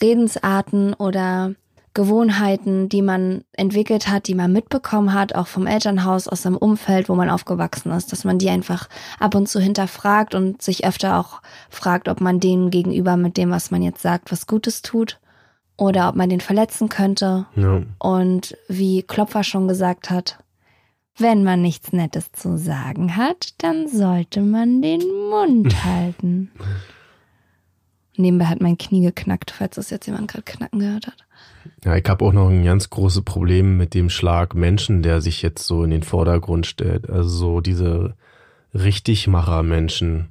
Redensarten 0.00 0.94
oder 0.94 1.54
Gewohnheiten, 1.94 2.88
die 2.88 3.02
man 3.02 3.44
entwickelt 3.52 4.08
hat, 4.08 4.26
die 4.26 4.34
man 4.34 4.50
mitbekommen 4.50 5.12
hat, 5.12 5.34
auch 5.34 5.46
vom 5.46 5.66
Elternhaus, 5.66 6.26
aus 6.26 6.42
seinem 6.42 6.56
Umfeld, 6.56 7.08
wo 7.10 7.14
man 7.14 7.28
aufgewachsen 7.28 7.92
ist, 7.92 8.12
dass 8.12 8.24
man 8.24 8.38
die 8.38 8.48
einfach 8.48 8.88
ab 9.20 9.34
und 9.34 9.46
zu 9.46 9.60
hinterfragt 9.60 10.34
und 10.34 10.62
sich 10.62 10.86
öfter 10.86 11.18
auch 11.18 11.42
fragt, 11.68 12.08
ob 12.08 12.22
man 12.22 12.40
denen 12.40 12.70
gegenüber 12.70 13.18
mit 13.18 13.36
dem, 13.36 13.50
was 13.50 13.70
man 13.70 13.82
jetzt 13.82 14.00
sagt, 14.00 14.32
was 14.32 14.46
Gutes 14.46 14.80
tut 14.80 15.18
oder 15.76 16.08
ob 16.08 16.16
man 16.16 16.30
den 16.30 16.40
verletzen 16.40 16.88
könnte. 16.88 17.46
Ja. 17.56 17.82
Und 17.98 18.56
wie 18.68 19.02
Klopfer 19.02 19.44
schon 19.44 19.68
gesagt 19.68 20.08
hat, 20.08 20.38
wenn 21.16 21.44
man 21.44 21.62
nichts 21.62 21.92
Nettes 21.92 22.32
zu 22.32 22.56
sagen 22.56 23.16
hat, 23.16 23.54
dann 23.58 23.88
sollte 23.88 24.40
man 24.40 24.82
den 24.82 25.00
Mund 25.30 25.84
halten. 25.84 26.50
Nebenbei 28.16 28.46
hat 28.46 28.60
mein 28.60 28.78
Knie 28.78 29.02
geknackt, 29.02 29.50
falls 29.50 29.76
das 29.76 29.90
jetzt 29.90 30.06
jemand 30.06 30.28
gerade 30.28 30.44
knacken 30.44 30.80
gehört 30.80 31.06
hat. 31.06 31.24
Ja, 31.84 31.96
ich 31.96 32.08
habe 32.08 32.24
auch 32.24 32.32
noch 32.32 32.48
ein 32.48 32.64
ganz 32.64 32.90
großes 32.90 33.22
Problem 33.22 33.76
mit 33.76 33.94
dem 33.94 34.10
Schlag 34.10 34.54
Menschen, 34.54 35.02
der 35.02 35.20
sich 35.20 35.42
jetzt 35.42 35.66
so 35.66 35.84
in 35.84 35.90
den 35.90 36.02
Vordergrund 36.02 36.66
stellt. 36.66 37.08
Also 37.08 37.28
so 37.28 37.60
diese 37.60 38.14
Richtigmacher-Menschen, 38.74 40.28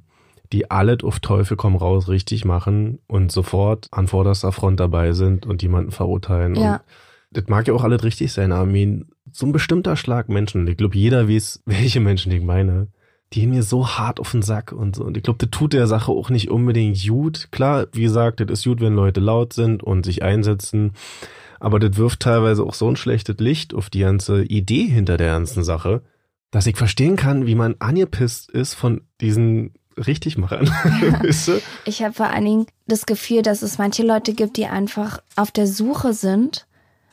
die 0.52 0.70
alles 0.70 1.02
auf 1.02 1.20
Teufel 1.20 1.56
komm 1.56 1.76
raus 1.76 2.08
richtig 2.08 2.44
machen 2.44 2.98
und 3.06 3.32
sofort 3.32 3.88
an 3.90 4.06
vorderster 4.06 4.52
Front 4.52 4.80
dabei 4.80 5.12
sind 5.12 5.46
und 5.46 5.62
jemanden 5.62 5.90
verurteilen. 5.90 6.54
Ja. 6.54 6.74
Und 6.74 6.82
das 7.30 7.48
mag 7.48 7.66
ja 7.66 7.74
auch 7.74 7.84
alles 7.84 8.04
richtig 8.04 8.32
sein, 8.32 8.52
aber 8.52 8.66
mir 8.66 9.04
so 9.32 9.46
ein 9.46 9.52
bestimmter 9.52 9.96
Schlag 9.96 10.28
Menschen, 10.28 10.66
ich 10.66 10.76
glaube, 10.76 10.96
jeder 10.96 11.28
weiß, 11.28 11.62
welche 11.66 12.00
Menschen 12.00 12.32
ich 12.32 12.42
meine, 12.42 12.88
die 13.32 13.40
gehen 13.40 13.50
mir 13.50 13.62
so 13.62 13.88
hart 13.88 14.20
auf 14.20 14.32
den 14.32 14.42
Sack 14.42 14.72
und 14.72 14.96
so. 14.96 15.04
Und 15.04 15.16
ich 15.16 15.22
glaube, 15.22 15.38
das 15.38 15.50
tut 15.50 15.72
der 15.72 15.86
Sache 15.86 16.12
auch 16.12 16.28
nicht 16.28 16.50
unbedingt 16.50 17.02
gut. 17.02 17.48
Klar, 17.50 17.86
wie 17.92 18.02
gesagt, 18.02 18.40
das 18.40 18.50
ist 18.50 18.64
gut, 18.64 18.80
wenn 18.80 18.94
Leute 18.94 19.20
laut 19.20 19.54
sind 19.54 19.82
und 19.82 20.04
sich 20.04 20.22
einsetzen. 20.22 20.92
Aber 21.58 21.78
das 21.78 21.96
wirft 21.96 22.20
teilweise 22.20 22.62
auch 22.62 22.74
so 22.74 22.88
ein 22.88 22.96
schlechtes 22.96 23.36
Licht 23.38 23.72
auf 23.72 23.88
die 23.88 24.00
ganze 24.00 24.44
Idee 24.44 24.84
hinter 24.84 25.16
der 25.16 25.28
ganzen 25.28 25.64
Sache, 25.64 26.02
dass 26.50 26.66
ich 26.66 26.76
verstehen 26.76 27.16
kann, 27.16 27.46
wie 27.46 27.54
man 27.54 27.76
angepisst 27.78 28.50
ist 28.50 28.74
von 28.74 29.02
diesen 29.20 29.72
Richtigmachern. 29.96 30.66
du? 31.22 31.60
Ich 31.84 32.02
habe 32.02 32.12
vor 32.12 32.26
allen 32.26 32.44
Dingen 32.44 32.66
das 32.86 33.06
Gefühl, 33.06 33.42
dass 33.42 33.62
es 33.62 33.78
manche 33.78 34.02
Leute 34.02 34.34
gibt, 34.34 34.56
die 34.56 34.66
einfach 34.66 35.22
auf 35.36 35.50
der 35.50 35.66
Suche 35.66 36.12
sind 36.12 36.66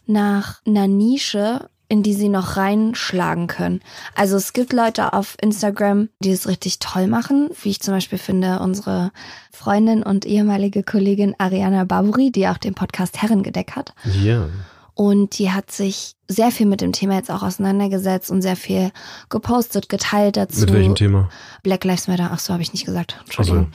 nach 0.05 0.61
einer 0.65 0.87
Nische, 0.87 1.69
in 1.89 2.03
die 2.03 2.13
sie 2.13 2.29
noch 2.29 2.55
reinschlagen 2.55 3.47
können. 3.47 3.81
Also 4.15 4.37
es 4.37 4.53
gibt 4.53 4.71
Leute 4.71 5.13
auf 5.13 5.35
Instagram, 5.41 6.09
die 6.19 6.31
es 6.31 6.47
richtig 6.47 6.79
toll 6.79 7.07
machen, 7.07 7.49
wie 7.63 7.69
ich 7.71 7.81
zum 7.81 7.95
Beispiel 7.95 8.19
finde, 8.19 8.59
unsere 8.59 9.11
Freundin 9.51 10.03
und 10.03 10.25
ehemalige 10.25 10.83
Kollegin 10.83 11.35
Ariana 11.39 11.83
Barburi, 11.83 12.31
die 12.31 12.47
auch 12.47 12.57
den 12.59 12.75
Podcast 12.75 13.21
Herrengedeck 13.21 13.71
hat. 13.75 13.93
Ja. 14.23 14.47
Und 14.93 15.39
die 15.39 15.51
hat 15.51 15.71
sich 15.71 16.15
sehr 16.27 16.51
viel 16.51 16.65
mit 16.65 16.81
dem 16.81 16.91
Thema 16.91 17.15
jetzt 17.15 17.31
auch 17.31 17.41
auseinandergesetzt 17.41 18.29
und 18.29 18.41
sehr 18.41 18.55
viel 18.55 18.91
gepostet, 19.29 19.89
geteilt 19.89 20.37
dazu. 20.37 20.61
Mit 20.61 20.73
welchem 20.73 20.95
Thema? 20.95 21.29
Black 21.63 21.85
Lives 21.85 22.07
Matter, 22.07 22.29
ach 22.31 22.39
so, 22.39 22.53
habe 22.53 22.61
ich 22.61 22.73
nicht 22.73 22.85
gesagt. 22.85 23.17
Entschuldigung. 23.23 23.71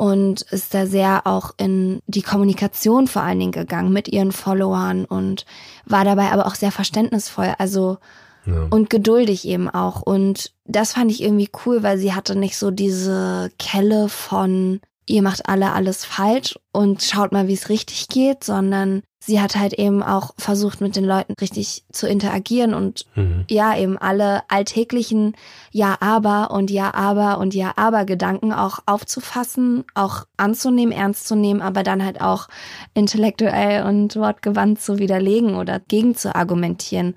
Und 0.00 0.40
ist 0.50 0.72
da 0.72 0.86
sehr 0.86 1.26
auch 1.26 1.50
in 1.58 2.00
die 2.06 2.22
Kommunikation 2.22 3.06
vor 3.06 3.20
allen 3.20 3.38
Dingen 3.38 3.52
gegangen 3.52 3.92
mit 3.92 4.08
ihren 4.08 4.32
Followern 4.32 5.04
und 5.04 5.44
war 5.84 6.06
dabei 6.06 6.32
aber 6.32 6.46
auch 6.46 6.54
sehr 6.54 6.72
verständnisvoll. 6.72 7.52
Also 7.58 7.98
Ja. 8.46 8.66
und 8.70 8.88
geduldig 8.88 9.46
eben 9.46 9.68
auch. 9.68 10.00
Und 10.00 10.52
das 10.64 10.94
fand 10.94 11.10
ich 11.10 11.22
irgendwie 11.22 11.50
cool, 11.66 11.82
weil 11.82 11.98
sie 11.98 12.14
hatte 12.14 12.34
nicht 12.34 12.56
so 12.56 12.70
diese 12.70 13.50
Kelle 13.58 14.08
von 14.08 14.80
ihr 15.10 15.22
macht 15.22 15.48
alle 15.48 15.72
alles 15.72 16.04
falsch 16.04 16.58
und 16.72 17.02
schaut 17.02 17.32
mal, 17.32 17.48
wie 17.48 17.54
es 17.54 17.68
richtig 17.68 18.08
geht, 18.08 18.44
sondern 18.44 19.02
sie 19.18 19.40
hat 19.40 19.56
halt 19.56 19.74
eben 19.74 20.02
auch 20.02 20.30
versucht, 20.38 20.80
mit 20.80 20.96
den 20.96 21.04
Leuten 21.04 21.34
richtig 21.40 21.84
zu 21.92 22.08
interagieren 22.08 22.72
und 22.72 23.04
Mhm. 23.16 23.44
ja, 23.50 23.76
eben 23.76 23.98
alle 23.98 24.42
alltäglichen 24.48 25.34
Ja, 25.72 25.96
aber 26.00 26.50
und 26.52 26.70
Ja, 26.70 26.94
aber 26.94 27.38
und 27.38 27.54
Ja, 27.54 27.72
aber 27.76 28.04
Gedanken 28.04 28.52
auch 28.52 28.78
aufzufassen, 28.86 29.84
auch 29.94 30.24
anzunehmen, 30.36 30.92
ernst 30.92 31.26
zu 31.28 31.34
nehmen, 31.34 31.60
aber 31.60 31.82
dann 31.82 32.04
halt 32.04 32.20
auch 32.20 32.46
intellektuell 32.94 33.84
und 33.84 34.16
wortgewandt 34.16 34.80
zu 34.80 34.98
widerlegen 34.98 35.56
oder 35.56 35.80
gegen 35.80 36.14
zu 36.14 36.34
argumentieren. 36.34 37.14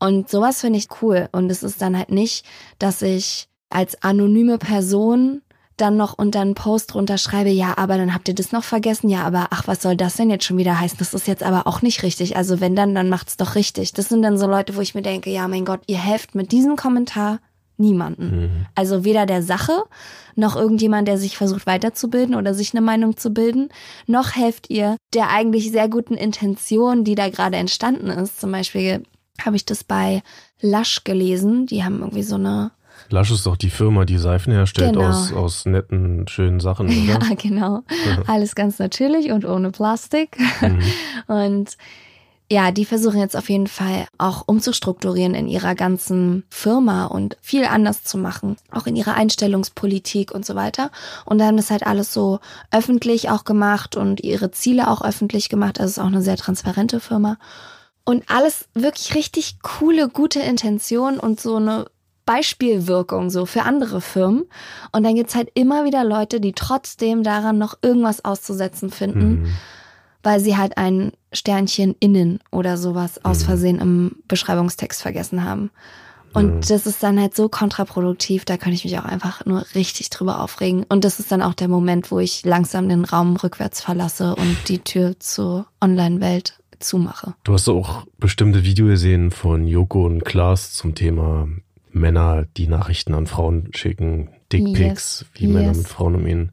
Und 0.00 0.28
sowas 0.28 0.60
finde 0.60 0.78
ich 0.78 0.88
cool. 1.02 1.28
Und 1.32 1.50
es 1.50 1.62
ist 1.62 1.80
dann 1.80 1.96
halt 1.96 2.10
nicht, 2.10 2.44
dass 2.78 3.00
ich 3.02 3.48
als 3.70 4.02
anonyme 4.02 4.58
Person 4.58 5.42
dann 5.76 5.96
noch 5.96 6.16
unter 6.16 6.40
einen 6.40 6.54
Post 6.54 6.94
drunter 6.94 7.18
schreibe, 7.18 7.50
ja, 7.50 7.76
aber 7.76 7.96
dann 7.96 8.14
habt 8.14 8.28
ihr 8.28 8.34
das 8.34 8.52
noch 8.52 8.64
vergessen, 8.64 9.08
ja, 9.08 9.24
aber 9.24 9.48
ach, 9.50 9.66
was 9.66 9.82
soll 9.82 9.96
das 9.96 10.16
denn 10.16 10.30
jetzt 10.30 10.44
schon 10.44 10.56
wieder 10.56 10.78
heißen? 10.78 10.98
Das 10.98 11.14
ist 11.14 11.26
jetzt 11.26 11.42
aber 11.42 11.66
auch 11.66 11.82
nicht 11.82 12.02
richtig. 12.02 12.36
Also 12.36 12.60
wenn 12.60 12.76
dann, 12.76 12.94
dann 12.94 13.08
macht's 13.08 13.36
doch 13.36 13.54
richtig. 13.54 13.92
Das 13.92 14.08
sind 14.08 14.22
dann 14.22 14.38
so 14.38 14.46
Leute, 14.46 14.76
wo 14.76 14.80
ich 14.80 14.94
mir 14.94 15.02
denke, 15.02 15.30
ja, 15.30 15.48
mein 15.48 15.64
Gott, 15.64 15.80
ihr 15.86 15.98
helft 15.98 16.34
mit 16.34 16.52
diesem 16.52 16.76
Kommentar 16.76 17.40
niemanden. 17.76 18.40
Mhm. 18.40 18.66
Also 18.74 19.04
weder 19.04 19.26
der 19.26 19.42
Sache, 19.42 19.82
noch 20.36 20.56
irgendjemand, 20.56 21.08
der 21.08 21.18
sich 21.18 21.36
versucht 21.36 21.66
weiterzubilden 21.66 22.34
oder 22.34 22.54
sich 22.54 22.72
eine 22.72 22.80
Meinung 22.80 23.16
zu 23.16 23.30
bilden, 23.30 23.68
noch 24.06 24.36
helft 24.36 24.70
ihr 24.70 24.96
der 25.12 25.30
eigentlich 25.30 25.70
sehr 25.70 25.88
guten 25.88 26.14
Intention, 26.14 27.04
die 27.04 27.14
da 27.14 27.28
gerade 27.30 27.56
entstanden 27.56 28.08
ist. 28.08 28.40
Zum 28.40 28.52
Beispiel 28.52 29.02
habe 29.44 29.56
ich 29.56 29.64
das 29.64 29.84
bei 29.84 30.22
Lush 30.60 31.04
gelesen. 31.04 31.66
Die 31.66 31.84
haben 31.84 32.00
irgendwie 32.00 32.22
so 32.22 32.36
eine 32.36 32.70
Lush 33.10 33.30
ist 33.30 33.46
doch 33.46 33.56
die 33.56 33.70
Firma, 33.70 34.04
die 34.04 34.18
Seifen 34.18 34.52
herstellt 34.52 34.94
Genau. 34.94 35.08
aus, 35.08 35.32
aus 35.32 35.66
netten, 35.66 36.26
schönen 36.28 36.60
Sachen, 36.60 36.88
Ja, 37.06 37.16
oder? 37.16 37.34
genau. 37.36 37.82
Alles 38.26 38.54
ganz 38.54 38.78
natürlich 38.78 39.30
und 39.30 39.44
ohne 39.44 39.70
Plastik. 39.70 40.36
Mhm. 40.60 40.82
Und 41.26 41.76
ja, 42.50 42.70
die 42.72 42.84
versuchen 42.84 43.18
jetzt 43.20 43.36
auf 43.36 43.48
jeden 43.48 43.66
Fall 43.66 44.06
auch 44.18 44.42
umzustrukturieren 44.46 45.34
in 45.34 45.48
ihrer 45.48 45.74
ganzen 45.74 46.44
Firma 46.50 47.06
und 47.06 47.38
viel 47.40 47.64
anders 47.64 48.04
zu 48.04 48.18
machen, 48.18 48.56
auch 48.70 48.86
in 48.86 48.96
ihrer 48.96 49.14
Einstellungspolitik 49.14 50.30
und 50.32 50.44
so 50.44 50.54
weiter. 50.54 50.90
Und 51.24 51.38
dann 51.38 51.56
ist 51.56 51.70
halt 51.70 51.86
alles 51.86 52.12
so 52.12 52.40
öffentlich 52.70 53.30
auch 53.30 53.44
gemacht 53.44 53.96
und 53.96 54.20
ihre 54.22 54.50
Ziele 54.50 54.88
auch 54.90 55.02
öffentlich 55.02 55.48
gemacht. 55.48 55.80
Also 55.80 55.90
es 55.92 55.96
ist 55.96 56.02
auch 56.02 56.08
eine 56.08 56.20
sehr 56.22 56.36
transparente 56.36 57.00
Firma. 57.00 57.38
Und 58.04 58.24
alles 58.28 58.68
wirklich 58.74 59.14
richtig 59.14 59.60
coole, 59.62 60.10
gute 60.10 60.40
Intention 60.40 61.18
und 61.18 61.40
so 61.40 61.56
eine 61.56 61.86
Beispielwirkung 62.26 63.30
so 63.30 63.46
für 63.46 63.62
andere 63.62 64.00
Firmen. 64.00 64.44
Und 64.92 65.04
dann 65.04 65.14
gibt's 65.14 65.34
halt 65.34 65.50
immer 65.54 65.84
wieder 65.84 66.04
Leute, 66.04 66.40
die 66.40 66.52
trotzdem 66.52 67.22
daran 67.22 67.58
noch 67.58 67.76
irgendwas 67.82 68.24
auszusetzen 68.24 68.90
finden, 68.90 69.42
Mhm. 69.42 69.46
weil 70.22 70.40
sie 70.40 70.56
halt 70.56 70.76
ein 70.78 71.12
Sternchen 71.32 71.94
innen 72.00 72.40
oder 72.50 72.76
sowas 72.76 73.24
aus 73.24 73.42
Versehen 73.42 73.78
im 73.80 74.16
Beschreibungstext 74.28 75.02
vergessen 75.02 75.44
haben. 75.44 75.70
Und 76.32 76.68
das 76.68 76.86
ist 76.86 77.00
dann 77.04 77.20
halt 77.20 77.36
so 77.36 77.48
kontraproduktiv, 77.48 78.44
da 78.44 78.56
könnte 78.56 78.74
ich 78.74 78.84
mich 78.84 78.98
auch 78.98 79.04
einfach 79.04 79.46
nur 79.46 79.64
richtig 79.76 80.10
drüber 80.10 80.40
aufregen. 80.40 80.84
Und 80.88 81.04
das 81.04 81.20
ist 81.20 81.30
dann 81.30 81.42
auch 81.42 81.54
der 81.54 81.68
Moment, 81.68 82.10
wo 82.10 82.18
ich 82.18 82.44
langsam 82.44 82.88
den 82.88 83.04
Raum 83.04 83.36
rückwärts 83.36 83.80
verlasse 83.80 84.34
und 84.34 84.56
die 84.68 84.80
Tür 84.80 85.14
zur 85.20 85.66
Online-Welt 85.80 86.58
zumache. 86.80 87.34
Du 87.44 87.52
hast 87.52 87.68
auch 87.68 88.04
bestimmte 88.18 88.64
Video 88.64 88.86
gesehen 88.86 89.30
von 89.30 89.68
Joko 89.68 90.06
und 90.06 90.24
Klaas 90.24 90.72
zum 90.72 90.96
Thema 90.96 91.46
Männer, 91.94 92.46
die 92.56 92.66
Nachrichten 92.66 93.14
an 93.14 93.26
Frauen 93.26 93.70
schicken, 93.74 94.30
Dickpics, 94.52 94.78
Yes, 94.80 95.26
wie 95.34 95.46
Männer 95.46 95.68
yes. 95.68 95.78
mit 95.78 95.88
Frauen 95.88 96.14
umgehen. 96.14 96.52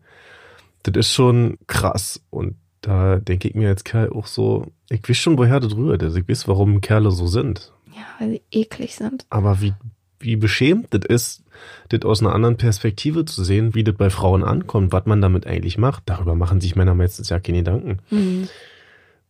Das 0.83 0.95
ist 0.95 1.13
schon 1.13 1.57
krass 1.67 2.21
und 2.29 2.55
da 2.81 3.17
denke 3.17 3.47
ich 3.47 3.55
mir 3.55 3.69
als 3.69 3.83
Kerl 3.83 4.09
auch 4.09 4.25
so, 4.25 4.71
ich 4.89 5.07
weiß 5.07 5.17
schon, 5.17 5.37
woher 5.37 5.59
das 5.59 5.75
rührt. 5.75 6.01
Also 6.01 6.17
ich 6.17 6.27
weiß, 6.27 6.47
warum 6.47 6.81
Kerle 6.81 7.11
so 7.11 7.27
sind. 7.27 7.71
Ja, 7.93 8.01
weil 8.19 8.31
sie 8.31 8.41
eklig 8.51 8.95
sind. 8.95 9.25
Aber 9.29 9.61
wie, 9.61 9.73
wie 10.19 10.35
beschämt 10.35 10.87
das 10.91 11.05
ist, 11.05 11.43
das 11.89 12.01
aus 12.03 12.21
einer 12.21 12.33
anderen 12.33 12.57
Perspektive 12.57 13.25
zu 13.25 13.43
sehen, 13.43 13.75
wie 13.75 13.83
das 13.83 13.95
bei 13.95 14.09
Frauen 14.09 14.43
ankommt, 14.43 14.91
was 14.91 15.05
man 15.05 15.21
damit 15.21 15.45
eigentlich 15.45 15.77
macht. 15.77 16.03
Darüber 16.07 16.33
machen 16.33 16.59
sich 16.59 16.75
Männer 16.75 16.95
meistens 16.95 17.29
ja 17.29 17.39
keine 17.39 17.59
Gedanken. 17.59 17.99
Mhm. 18.09 18.47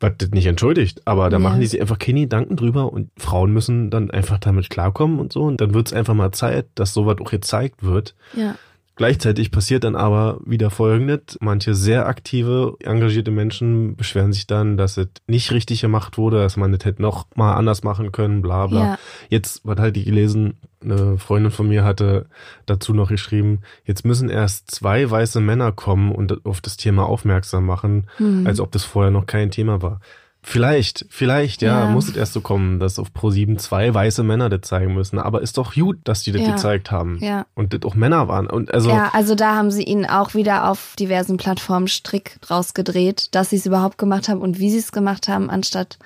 Was 0.02 0.14
das 0.18 0.32
nicht 0.32 0.47
entschuldigt, 0.47 1.02
aber 1.06 1.30
da 1.30 1.38
Ja. 1.38 1.39
machen 1.43 1.62
die 1.62 1.68
sich 1.68 1.80
einfach 1.80 1.99
keine 1.99 2.22
Gedanken 2.22 2.58
drüber 2.58 2.91
und 2.91 3.10
Frauen 3.18 3.54
müssen 3.54 3.89
dann 3.91 4.12
einfach 4.12 4.39
damit 4.39 4.70
klarkommen 4.70 5.20
und 5.20 5.32
so. 5.32 5.43
Und 5.43 5.62
dann 5.62 5.74
wird 5.74 5.88
es 5.88 5.93
einfach 5.93 6.16
mal 6.16 6.32
Zeit, 6.32 6.66
dass 6.76 6.93
sowas 6.93 7.18
auch 7.22 7.30
gezeigt 7.32 7.84
wird. 7.84 8.16
Ja. 8.36 8.56
Gleichzeitig 8.96 9.52
passiert 9.52 9.84
dann 9.84 9.96
aber 9.96 10.39
wieder 10.46 10.70
Folgendes. 10.70 11.38
Manche 11.39 11.74
sehr 11.74 12.08
aktive, 12.08 12.76
engagierte 12.84 13.32
Menschen 13.32 13.96
beschweren 13.96 14.34
sich 14.34 14.48
dann, 14.48 14.78
dass 14.78 14.98
es 14.98 15.08
nicht 15.28 15.52
richtig 15.52 15.82
gemacht 15.82 16.18
wurde, 16.18 16.38
dass 16.42 16.58
man 16.58 16.72
das 16.72 16.86
hätte 16.86 17.02
noch 17.02 17.26
mal 17.36 17.54
anders 17.56 17.84
machen 17.84 18.12
können, 18.12 18.42
bla 18.42 18.68
bla. 18.68 18.82
Ja. 18.84 19.00
Jetzt, 19.30 19.62
was 19.64 19.80
hatte 19.80 20.00
ich 20.00 20.06
gelesen, 20.06 20.56
eine 20.84 21.18
Freundin 21.18 21.52
von 21.52 21.68
mir 21.68 21.84
hatte 21.84 22.28
dazu 22.66 22.94
noch 22.94 23.10
geschrieben, 23.10 23.60
jetzt 23.86 24.04
müssen 24.06 24.30
erst 24.30 24.70
zwei 24.72 25.10
weiße 25.10 25.39
Männer 25.39 25.72
kommen 25.72 26.12
und 26.12 26.46
auf 26.46 26.60
das 26.62 26.76
Thema 26.78 27.06
aufmerksam 27.06 27.66
machen, 27.66 28.08
Mhm. 28.20 28.46
als 28.46 28.60
ob 28.60 28.72
das 28.72 28.84
vorher 28.84 29.12
noch 29.12 29.26
kein 29.26 29.52
Thema 29.52 29.82
war. 29.82 30.02
Vielleicht, 30.44 31.06
vielleicht, 31.10 31.62
ja, 31.62 31.82
Ja. 31.82 31.89
muss 31.92 32.08
es 32.10 32.16
erst 32.16 32.34
so 32.34 32.42
kommen, 32.42 32.80
dass 32.80 32.98
auf 32.98 33.10
Pro7 33.16 33.58
zwei 33.58 33.94
weiße 33.94 34.24
Männer 34.24 34.50
das 34.50 34.62
zeigen 34.62 34.96
müssen. 34.96 35.20
Aber 35.20 35.42
ist 35.42 35.58
doch 35.58 35.76
gut, 35.76 36.00
dass 36.04 36.24
die 36.24 36.32
das 36.32 36.42
Ja. 36.42 36.52
gezeigt 36.52 36.89
haben. 36.92 37.20
Ja. 37.22 37.46
Und 37.54 37.74
das 37.74 37.84
auch 37.84 37.94
Männer 37.94 38.28
waren. 38.28 38.48
Und 38.48 38.74
also, 38.74 38.89
ja, 38.89 39.12
also 39.14 39.36
da 39.36 39.56
haben 39.56 39.70
sie 39.70 39.84
ihnen 39.84 40.06
auch 40.06 40.34
wieder 40.34 40.68
auf 40.70 40.96
diversen 40.98 41.38
Plattformen 41.38 41.88
Strick 41.88 42.38
draus 42.42 42.74
gedreht, 42.74 43.28
dass 43.36 43.52
sie 43.52 43.58
es 43.58 43.68
überhaupt 43.68 44.00
gemacht 44.00 44.30
haben 44.30 44.42
und 44.42 44.58
wie 44.58 44.72
sie 44.72 44.80
es 44.80 44.92
gemacht 44.92 45.28
haben, 45.28 45.50
anstatt 45.52 46.00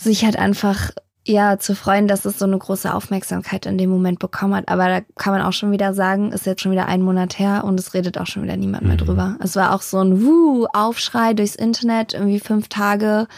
sich 0.00 0.24
halt 0.24 0.36
einfach 0.36 0.90
ja 1.24 1.56
zu 1.58 1.76
freuen, 1.76 2.08
dass 2.08 2.24
es 2.24 2.38
so 2.38 2.44
eine 2.46 2.58
große 2.58 2.92
Aufmerksamkeit 2.92 3.66
in 3.66 3.78
dem 3.78 3.90
Moment 3.90 4.18
bekommen 4.18 4.54
hat. 4.56 4.68
Aber 4.68 4.88
da 4.88 5.00
kann 5.16 5.32
man 5.32 5.42
auch 5.42 5.52
schon 5.52 5.70
wieder 5.70 5.94
sagen, 5.94 6.32
ist 6.32 6.46
jetzt 6.46 6.62
schon 6.62 6.72
wieder 6.72 6.86
ein 6.86 7.02
Monat 7.02 7.38
her 7.38 7.62
und 7.64 7.78
es 7.78 7.94
redet 7.94 8.18
auch 8.18 8.26
schon 8.26 8.42
wieder 8.42 8.56
niemand 8.56 8.82
mehr 8.84 8.94
Mhm. 8.94 8.98
drüber. 9.06 9.36
Es 9.40 9.54
war 9.54 9.72
auch 9.72 9.82
so 9.82 10.00
ein 10.00 10.22
Wuh, 10.24 10.66
Aufschrei 10.72 11.34
durchs 11.34 11.54
Internet, 11.54 12.14
irgendwie 12.14 12.40
fünf 12.40 12.68
Tage 12.68 13.28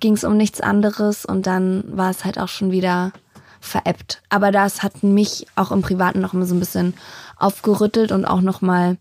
ging 0.00 0.14
es 0.14 0.24
um 0.24 0.36
nichts 0.36 0.60
anderes 0.62 1.26
und 1.26 1.46
dann 1.46 1.84
war 1.86 2.10
es 2.10 2.24
halt 2.24 2.38
auch 2.38 2.48
schon 2.48 2.70
wieder 2.70 3.12
veräppt. 3.60 4.22
Aber 4.30 4.50
das 4.50 4.82
hat 4.82 5.02
mich 5.02 5.46
auch 5.56 5.70
im 5.72 5.82
Privaten 5.82 6.20
noch 6.20 6.32
mal 6.32 6.46
so 6.46 6.54
ein 6.54 6.60
bisschen 6.60 6.94
aufgerüttelt 7.36 8.12
und 8.12 8.24
auch 8.24 8.40
noch 8.40 8.62
mal 8.62 8.96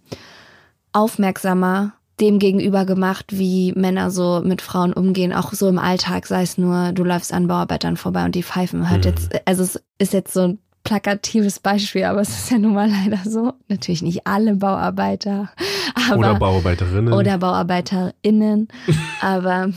aufmerksamer 0.91 1.93
dem 2.22 2.39
gegenüber 2.39 2.86
gemacht, 2.86 3.26
wie 3.30 3.72
Männer 3.74 4.11
so 4.11 4.41
mit 4.43 4.61
Frauen 4.61 4.93
umgehen, 4.93 5.34
auch 5.34 5.53
so 5.53 5.67
im 5.70 5.80
Alltag, 5.80 6.28
sei 6.28 6.41
es 6.43 6.57
nur, 6.57 6.91
du 6.93 7.03
läufst 7.03 7.34
an 7.34 7.47
Bauarbeitern 7.47 7.97
vorbei 7.97 8.26
und 8.26 8.36
die 8.36 8.43
pfeifen 8.43 8.89
halt 8.89 9.05
Mhm. 9.05 9.11
jetzt, 9.11 9.41
also 9.45 9.63
es 9.63 9.82
ist 9.99 10.13
jetzt 10.13 10.34
so 10.34 10.41
ein 10.41 10.59
plakatives 10.84 11.59
Beispiel, 11.59 12.05
aber 12.05 12.22
es 12.22 12.30
ist 12.30 12.51
ja 12.51 12.57
nun 12.57 12.74
mal 12.74 12.89
leider 12.89 13.20
so. 13.30 13.53
Natürlich 13.67 14.01
nicht 14.01 14.26
alle 14.26 14.55
Bauarbeiter, 14.55 15.49
aber 16.09 16.17
oder 16.17 16.36
Bauarbeiterinnen. 16.39 17.13
oder 17.13 17.38
BauarbeiterInnen. 17.38 18.67
aber 19.22 19.70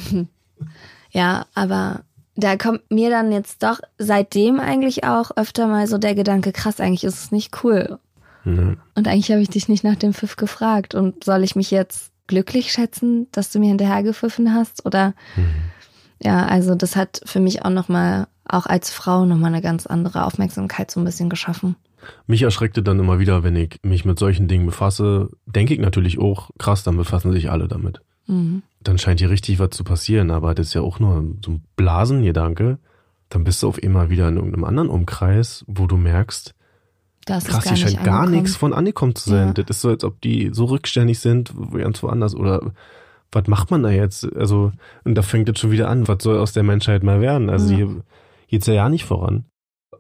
ja, 1.11 1.47
aber 1.55 2.01
da 2.37 2.57
kommt 2.57 2.91
mir 2.91 3.11
dann 3.11 3.31
jetzt 3.33 3.63
doch 3.63 3.81
seitdem 3.99 4.59
eigentlich 4.59 5.05
auch 5.05 5.31
öfter 5.37 5.67
mal 5.67 5.87
so 5.87 5.99
der 5.99 6.15
Gedanke, 6.15 6.53
krass, 6.53 6.81
eigentlich 6.81 7.05
ist 7.05 7.25
es 7.25 7.33
nicht 7.33 7.63
cool. 7.65 7.99
Ja. 8.45 8.75
Und 8.95 9.07
eigentlich 9.09 9.31
habe 9.31 9.43
ich 9.43 9.51
dich 9.51 9.69
nicht 9.69 9.85
nach 9.85 9.97
dem 9.97 10.15
Pfiff 10.15 10.37
gefragt. 10.37 10.95
Und 10.95 11.25
soll 11.25 11.45
ich 11.45 11.55
mich 11.57 11.71
jetzt 11.71 12.12
glücklich 12.27 12.73
schätzen, 12.73 13.27
dass 13.33 13.51
du 13.51 13.59
mir 13.59 13.69
hinterhergepfiffen 13.69 14.55
hast? 14.55 14.85
Oder 14.87 15.15
Mhm. 15.37 15.45
ja, 16.23 16.47
also 16.47 16.75
das 16.75 16.97
hat 16.97 17.21
für 17.25 17.41
mich 17.41 17.65
auch 17.65 17.71
nochmal, 17.71 18.27
auch 18.45 18.67
als 18.67 18.91
Frau, 18.91 19.25
nochmal 19.25 19.53
eine 19.53 19.63
ganz 19.63 19.87
andere 19.87 20.25
Aufmerksamkeit 20.25 20.91
so 20.91 21.01
ein 21.01 21.05
bisschen 21.05 21.31
geschaffen. 21.31 21.77
Mich 22.27 22.43
erschreckte 22.43 22.83
dann 22.83 22.99
immer 22.99 23.19
wieder, 23.21 23.45
wenn 23.45 23.55
ich 23.55 23.77
mich 23.83 24.05
mit 24.05 24.19
solchen 24.19 24.49
Dingen 24.49 24.67
befasse, 24.67 25.29
denke 25.47 25.75
ich 25.75 25.81
natürlich 25.81 26.19
auch, 26.19 26.51
krass, 26.59 26.83
dann 26.83 26.97
befassen 26.97 27.33
sich 27.33 27.51
alle 27.51 27.69
damit. 27.69 28.01
Mhm. 28.27 28.63
Dann 28.81 28.99
scheint 28.99 29.21
hier 29.21 29.31
richtig 29.31 29.61
was 29.61 29.71
zu 29.71 29.85
passieren, 29.85 30.31
aber 30.33 30.55
das 30.55 30.69
ist 30.69 30.75
ja 30.75 30.81
auch 30.81 30.99
nur 30.99 31.25
so 31.45 31.53
ein 31.53 31.65
Blasengedanke. 31.77 32.79
Dann 33.29 33.45
bist 33.45 33.63
du 33.63 33.69
auf 33.69 33.79
einmal 33.83 34.11
wieder 34.11 34.29
in 34.29 34.37
irgendeinem 34.37 34.65
anderen 34.65 34.89
Umkreis, 34.89 35.65
wo 35.69 35.87
du 35.87 35.97
merkst, 35.97 36.55
Das 37.25 37.45
krass, 37.45 37.65
ist 37.65 37.65
gar 37.71 37.77
scheint 37.77 38.05
gar 38.05 38.27
nichts 38.27 38.57
von 38.57 38.73
angekommen 38.73 39.15
zu 39.15 39.31
sein. 39.31 39.49
Ja. 39.57 39.63
Das 39.63 39.77
ist 39.77 39.83
so, 39.83 39.89
als 39.91 40.05
ob 40.05 40.21
die 40.21 40.51
so 40.53 40.65
rückständig 40.67 41.21
sind, 41.21 41.53
ganz 41.73 42.03
woanders. 42.03 42.35
Oder 42.35 42.73
was 43.31 43.47
macht 43.47 43.71
man 43.71 43.83
da 43.83 43.91
jetzt? 43.91 44.31
Also, 44.37 44.73
und 45.05 45.15
da 45.15 45.23
fängt 45.23 45.49
jetzt 45.49 45.61
schon 45.61 45.71
wieder 45.71 45.89
an, 45.89 46.09
was 46.09 46.23
soll 46.23 46.39
aus 46.39 46.53
der 46.53 46.63
Menschheit 46.65 47.03
mal 47.03 47.21
werden? 47.21 47.49
Also 47.51 47.71
Ja. 47.71 47.77
hier 47.77 48.03
geht's 48.49 48.67
ja 48.67 48.75
ja 48.75 48.89
nicht 48.89 49.05
voran. 49.05 49.45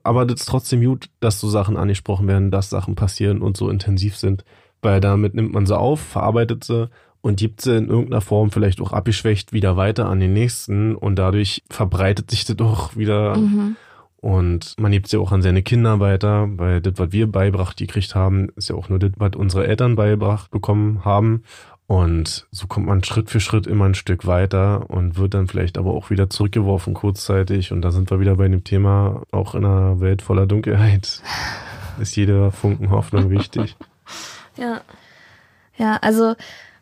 Aber 0.02 0.26
das 0.26 0.40
ist 0.40 0.48
trotzdem 0.48 0.82
gut, 0.82 1.10
dass 1.20 1.38
so 1.38 1.48
Sachen 1.48 1.76
angesprochen 1.76 2.26
werden, 2.26 2.50
dass 2.50 2.70
Sachen 2.70 2.96
passieren 2.96 3.40
und 3.40 3.56
so 3.56 3.68
intensiv 3.70 4.16
sind. 4.16 4.44
Weil 4.82 5.00
damit 5.00 5.34
nimmt 5.34 5.52
man 5.52 5.64
sie 5.64 5.78
auf, 5.78 6.00
verarbeitet 6.00 6.64
sie 6.64 6.90
und 7.20 7.36
gibt 7.38 7.60
sie 7.60 7.76
in 7.76 7.88
irgendeiner 7.88 8.20
Form 8.20 8.50
vielleicht 8.50 8.80
auch 8.80 8.92
abgeschwächt 8.92 9.52
wieder 9.52 9.76
weiter 9.76 10.08
an 10.08 10.18
den 10.18 10.32
nächsten 10.32 10.96
und 10.96 11.16
dadurch 11.16 11.62
verbreitet 11.70 12.32
sich 12.32 12.44
das 12.44 12.56
doch 12.56 12.96
wieder 12.96 13.36
Mhm. 13.36 13.76
Und 14.22 14.76
man 14.78 14.92
gibt 14.92 15.06
es 15.06 15.12
ja 15.12 15.18
auch 15.18 15.32
an 15.32 15.42
seine 15.42 15.64
Kinder 15.64 15.98
weiter, 15.98 16.46
weil 16.56 16.80
das, 16.80 16.94
was 16.96 17.10
wir 17.10 17.26
beibracht 17.26 17.76
gekriegt 17.76 18.14
haben, 18.14 18.50
ist 18.54 18.68
ja 18.68 18.76
auch 18.76 18.88
nur 18.88 19.00
das, 19.00 19.10
was 19.16 19.34
unsere 19.34 19.66
Eltern 19.66 19.96
beibracht 19.96 20.52
bekommen 20.52 21.04
haben. 21.04 21.42
Und 21.88 22.46
so 22.52 22.68
kommt 22.68 22.86
man 22.86 23.02
Schritt 23.02 23.30
für 23.30 23.40
Schritt 23.40 23.66
immer 23.66 23.86
ein 23.86 23.96
Stück 23.96 24.24
weiter 24.24 24.88
und 24.88 25.16
wird 25.16 25.34
dann 25.34 25.48
vielleicht 25.48 25.76
aber 25.76 25.90
auch 25.90 26.10
wieder 26.10 26.30
zurückgeworfen 26.30 26.94
kurzzeitig. 26.94 27.72
Und 27.72 27.82
da 27.82 27.90
sind 27.90 28.12
wir 28.12 28.20
wieder 28.20 28.36
bei 28.36 28.46
dem 28.46 28.62
Thema, 28.62 29.22
auch 29.32 29.56
in 29.56 29.64
einer 29.64 29.98
Welt 29.98 30.22
voller 30.22 30.46
Dunkelheit 30.46 31.20
ist 32.00 32.14
jeder 32.14 32.52
Funken 32.52 32.90
Hoffnung 32.90 33.28
wichtig. 33.28 33.76
Ja. 34.56 34.82
Ja, 35.78 35.96
also 36.02 36.34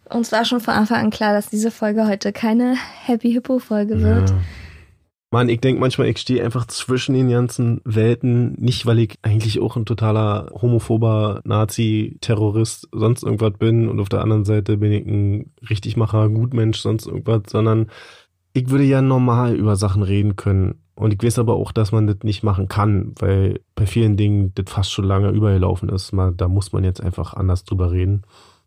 uns 0.07 0.33
war 0.33 0.45
schon 0.45 0.59
von 0.59 0.75
Anfang 0.75 1.05
an 1.05 1.11
klar, 1.11 1.33
dass 1.33 1.49
diese 1.49 1.71
Folge 1.71 2.09
heute 2.09 2.33
keine 2.33 2.75
Happy 3.05 3.31
Hippo 3.31 3.61
Folge 3.61 4.03
wird. 4.03 4.31
Ja. 4.31 4.37
Mann, 5.33 5.49
ich 5.49 5.61
denke 5.61 5.81
manchmal, 5.81 6.09
ich 6.09 6.19
stehe 6.19 6.45
einfach 6.45 6.67
zwischen 6.67 7.15
den 7.15 7.31
ganzen 7.31 7.81
Welten, 7.85 8.55
nicht 8.55 8.85
weil 8.87 8.99
ich 8.99 9.17
eigentlich 9.23 9.61
auch 9.61 9.77
ein 9.77 9.87
totaler 9.87 10.51
homophober 10.61 11.41
Nazi, 11.45 12.19
Terrorist, 12.21 12.89
sonst 12.91 13.23
irgendwas 13.23 13.53
bin 13.57 13.89
und 13.89 14.01
auf 14.01 14.09
der 14.09 14.23
anderen 14.23 14.45
Seite 14.45 14.77
bin 14.79 14.91
ich 14.91 15.07
ein 15.07 15.53
Richtigmacher, 15.71 16.29
Gutmensch, 16.31 16.81
sonst 16.81 17.07
irgendwas, 17.07 17.43
sondern 17.47 17.91
ich 18.55 18.71
würde 18.71 18.85
ja 18.85 19.03
normal 19.03 19.55
über 19.55 19.77
Sachen 19.77 20.03
reden 20.03 20.35
können. 20.35 20.81
Und 20.97 21.15
ich 21.15 21.23
weiß 21.23 21.39
aber 21.39 21.55
auch, 21.55 21.71
dass 21.71 21.93
man 21.93 22.09
das 22.09 22.19
nicht 22.25 22.43
machen 22.43 22.67
kann, 22.67 23.15
weil 23.21 23.61
bei 23.77 23.87
vielen 23.87 24.17
Dingen 24.17 24.53
das 24.57 24.67
fast 24.69 24.93
schon 24.93 25.05
lange 25.05 25.31
übergelaufen 25.31 25.89
ist. 25.89 26.13
Mal, 26.13 26.35
da 26.35 26.49
muss 26.49 26.73
man 26.73 26.83
jetzt 26.83 27.01
einfach 27.01 27.35
anders 27.35 27.65
drüber 27.65 27.93
reden. 27.93 28.23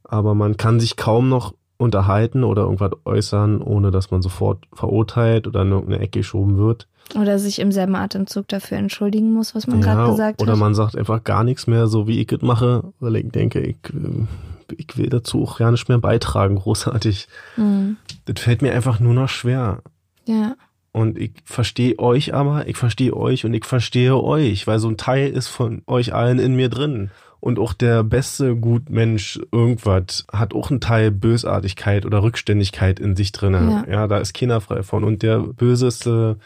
Aber 0.06 0.34
man 0.34 0.58
kann 0.58 0.80
sich 0.80 0.96
kaum 0.96 1.28
noch 1.30 1.54
unterhalten 1.84 2.44
oder 2.44 2.64
irgendwas 2.64 2.92
äußern, 3.06 3.62
ohne 3.62 3.92
dass 3.92 4.10
man 4.10 4.22
sofort 4.22 4.66
verurteilt 4.74 5.48
oder 5.48 5.62
in 5.62 5.72
irgendeine 5.72 6.02
Ecke 6.02 6.20
geschoben 6.20 6.58
wird. 6.58 6.88
Oder 7.20 7.38
sich 7.38 7.60
im 7.60 7.72
selben 7.72 7.96
Atemzug 7.96 8.48
dafür 8.48 8.78
entschuldigen 8.78 9.32
muss, 9.34 9.54
was 9.54 9.68
man 9.68 9.82
gerade 9.82 10.10
gesagt 10.10 10.42
oder 10.42 10.54
hat. 10.54 10.60
man 10.60 10.74
sagt 10.74 10.98
einfach 10.98 11.24
gar 11.24 11.44
nichts 11.44 11.68
mehr, 11.68 11.88
so 11.88 12.08
wie 12.08 12.20
ich 12.22 12.32
es 12.32 12.42
mache, 12.42 12.94
weil 13.00 13.18
ich 13.18 13.30
denke, 13.30 13.60
ich, 13.60 13.78
äh, 13.94 14.76
ich 14.78 14.98
will 14.98 15.10
dazu 15.10 15.44
auch 15.44 15.58
gar 15.58 15.72
nicht 15.72 15.90
mehr 15.90 16.00
beitragen, 16.00 16.56
großartig. 16.60 17.28
Mhm. 17.58 17.98
Das 18.26 18.42
fällt 18.42 18.62
mir 18.62 18.74
einfach 18.74 19.00
nur 19.00 19.14
noch 19.14 19.30
schwer. 19.30 19.82
Ja. 20.26 20.56
Und 20.92 21.18
ich 21.18 21.34
verstehe 21.44 22.00
euch 22.00 22.34
aber, 22.34 22.68
ich 22.68 22.78
verstehe 22.78 23.16
euch 23.16 23.46
und 23.46 23.54
ich 23.54 23.66
verstehe 23.66 24.16
euch, 24.16 24.66
weil 24.68 24.80
so 24.80 24.88
ein 24.88 24.98
Teil 24.98 25.32
ist 25.32 25.48
von 25.48 25.82
euch 25.88 26.14
allen 26.14 26.40
in 26.40 26.56
mir 26.56 26.70
drin. 26.70 27.12
Und 27.44 27.60
auch 27.60 27.74
der 27.74 28.06
beste 28.06 28.56
Gutmensch 28.56 29.38
irgendwas 29.52 30.26
hat 30.32 30.54
auch 30.54 30.70
einen 30.72 30.80
Teil 30.80 31.12
Bösartigkeit 31.12 32.06
oder 32.06 32.24
Rückständigkeit 32.24 33.02
in 33.02 33.18
sich 33.18 33.34
drinne. 33.34 33.84
Ja. 33.86 33.94
Ja, 33.94 34.08
da 34.08 34.20
ist 34.20 34.34
keiner 34.34 34.62
frei 34.62 34.82
von. 34.82 35.04
Und 35.04 35.24
der 35.24 35.40
böseste 35.40 36.38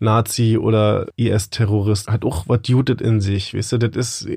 Nazi 0.00 0.58
oder 0.58 1.06
IS-Terrorist 1.14 2.08
hat 2.10 2.24
auch 2.24 2.48
was 2.48 2.62
Jutet 2.66 3.00
in 3.00 3.20
sich. 3.20 3.54
Weißt 3.54 3.70
du, 3.70 3.78
das 3.78 3.94
ist, 3.94 4.28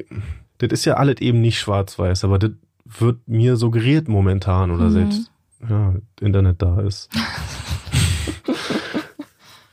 das 0.59 0.69
ist 0.71 0.85
ja 0.85 0.93
alles 0.97 1.21
eben 1.21 1.41
nicht 1.41 1.57
schwarz-weiß, 1.57 2.23
aber 2.23 2.37
das 2.37 2.51
wird 2.99 3.27
mir 3.27 3.55
suggeriert 3.55 4.07
momentan 4.07 4.69
oder 4.69 4.85
Mhm. 4.89 4.91
selbst, 4.91 5.31
ja, 5.67 5.95
Internet 6.21 6.61
da 6.61 6.81
ist. 6.81 7.09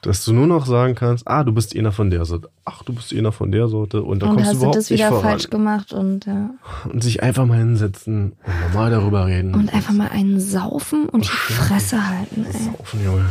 Dass 0.02 0.24
du 0.24 0.32
nur 0.32 0.48
noch 0.48 0.66
sagen 0.66 0.96
kannst, 0.96 1.28
ah, 1.28 1.44
du 1.44 1.52
bist 1.52 1.76
einer 1.76 1.92
von 1.92 2.10
der 2.10 2.24
Sorte, 2.24 2.50
ach, 2.64 2.82
du 2.82 2.92
bist 2.92 3.12
einer 3.14 3.30
von 3.30 3.52
der 3.52 3.68
Sorte 3.68 4.02
und 4.02 4.20
da 4.20 4.26
und 4.26 4.34
kommst 4.34 4.46
du 4.46 4.48
hast 4.48 4.54
du 4.54 4.58
überhaupt 4.58 4.76
das 4.76 4.90
nicht 4.90 4.98
wieder 4.98 5.08
voran. 5.10 5.22
falsch 5.22 5.48
gemacht 5.50 5.92
und 5.92 6.26
ja. 6.26 6.50
Und 6.92 7.02
sich 7.04 7.22
einfach 7.22 7.46
mal 7.46 7.58
hinsetzen 7.58 8.32
und 8.44 8.60
normal 8.72 8.90
darüber 8.90 9.26
reden. 9.26 9.54
Und 9.54 9.72
einfach 9.72 9.92
mal 9.94 10.08
einen 10.08 10.40
saufen 10.40 11.08
und 11.08 11.24
die 11.24 11.28
Fresse 11.28 12.04
halten, 12.08 12.44
ey. 12.46 12.52
Saufen, 12.76 13.04
Junge. 13.04 13.26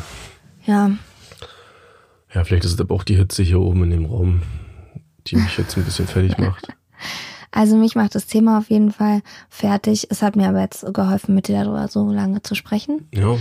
Ja. 0.66 0.92
Ja, 2.34 2.44
vielleicht 2.46 2.64
ist 2.64 2.74
es 2.74 2.80
aber 2.80 2.96
auch 2.96 3.04
die 3.04 3.18
Hitze 3.18 3.44
hier 3.44 3.60
oben 3.60 3.84
in 3.84 3.92
dem 3.92 4.06
Raum, 4.06 4.42
die 5.28 5.36
mich 5.36 5.58
jetzt 5.58 5.78
ein 5.78 5.84
bisschen 5.84 6.08
fertig 6.08 6.38
macht. 6.38 6.68
Also 7.54 7.76
mich 7.76 7.96
macht 7.96 8.16
das 8.16 8.28
Thema 8.28 8.60
auf 8.60 8.70
jeden 8.70 8.94
Fall 8.94 9.22
fertig. 9.50 10.08
Es 10.10 10.22
hat 10.22 10.38
mir 10.38 10.48
aber 10.48 10.62
jetzt 10.62 10.86
geholfen, 10.94 11.36
mit 11.36 11.50
dir 11.50 11.62
darüber 11.62 11.86
so 11.90 12.10
lange 12.10 12.42
zu 12.42 12.56
sprechen. 12.56 13.10
Ja, 13.14 13.36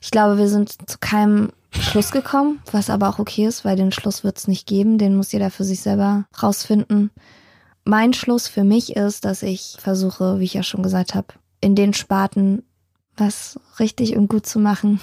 Ich 0.00 0.10
glaube, 0.10 0.36
wir 0.36 0.48
sind 0.48 0.90
zu 0.90 0.98
keinem 0.98 1.50
Schluss 1.80 2.10
gekommen, 2.10 2.60
was 2.70 2.90
aber 2.90 3.08
auch 3.08 3.18
okay 3.18 3.46
ist, 3.46 3.64
weil 3.64 3.76
den 3.76 3.92
Schluss 3.92 4.24
wird 4.24 4.38
es 4.38 4.48
nicht 4.48 4.66
geben. 4.66 4.98
Den 4.98 5.16
muss 5.16 5.32
jeder 5.32 5.50
für 5.50 5.64
sich 5.64 5.80
selber 5.80 6.26
rausfinden. 6.42 7.10
Mein 7.84 8.12
Schluss 8.12 8.46
für 8.46 8.64
mich 8.64 8.96
ist, 8.96 9.24
dass 9.24 9.42
ich 9.42 9.76
versuche, 9.78 10.38
wie 10.38 10.44
ich 10.44 10.54
ja 10.54 10.62
schon 10.62 10.82
gesagt 10.82 11.14
habe, 11.14 11.28
in 11.60 11.74
den 11.74 11.94
Sparten 11.94 12.62
was 13.16 13.58
richtig 13.78 14.16
und 14.16 14.28
gut 14.28 14.46
zu 14.46 14.58
machen, 14.58 15.00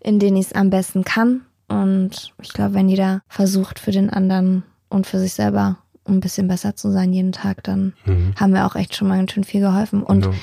in 0.00 0.18
denen 0.18 0.36
ich 0.36 0.46
es 0.46 0.52
am 0.52 0.70
besten 0.70 1.04
kann. 1.04 1.42
Und 1.68 2.32
ich 2.42 2.52
glaube, 2.52 2.74
wenn 2.74 2.88
jeder 2.88 3.22
versucht, 3.28 3.78
für 3.78 3.90
den 3.90 4.10
anderen 4.10 4.64
und 4.88 5.06
für 5.06 5.18
sich 5.18 5.34
selber 5.34 5.78
ein 6.06 6.20
bisschen 6.20 6.48
besser 6.48 6.76
zu 6.76 6.90
sein 6.90 7.12
jeden 7.12 7.32
Tag, 7.32 7.62
dann 7.64 7.94
mhm. 8.04 8.34
haben 8.38 8.52
wir 8.52 8.66
auch 8.66 8.76
echt 8.76 8.94
schon 8.94 9.08
mal 9.08 9.16
ganz 9.16 9.32
schön 9.32 9.44
viel 9.44 9.60
geholfen. 9.60 10.02
Und 10.02 10.22
Genau. 10.22 10.36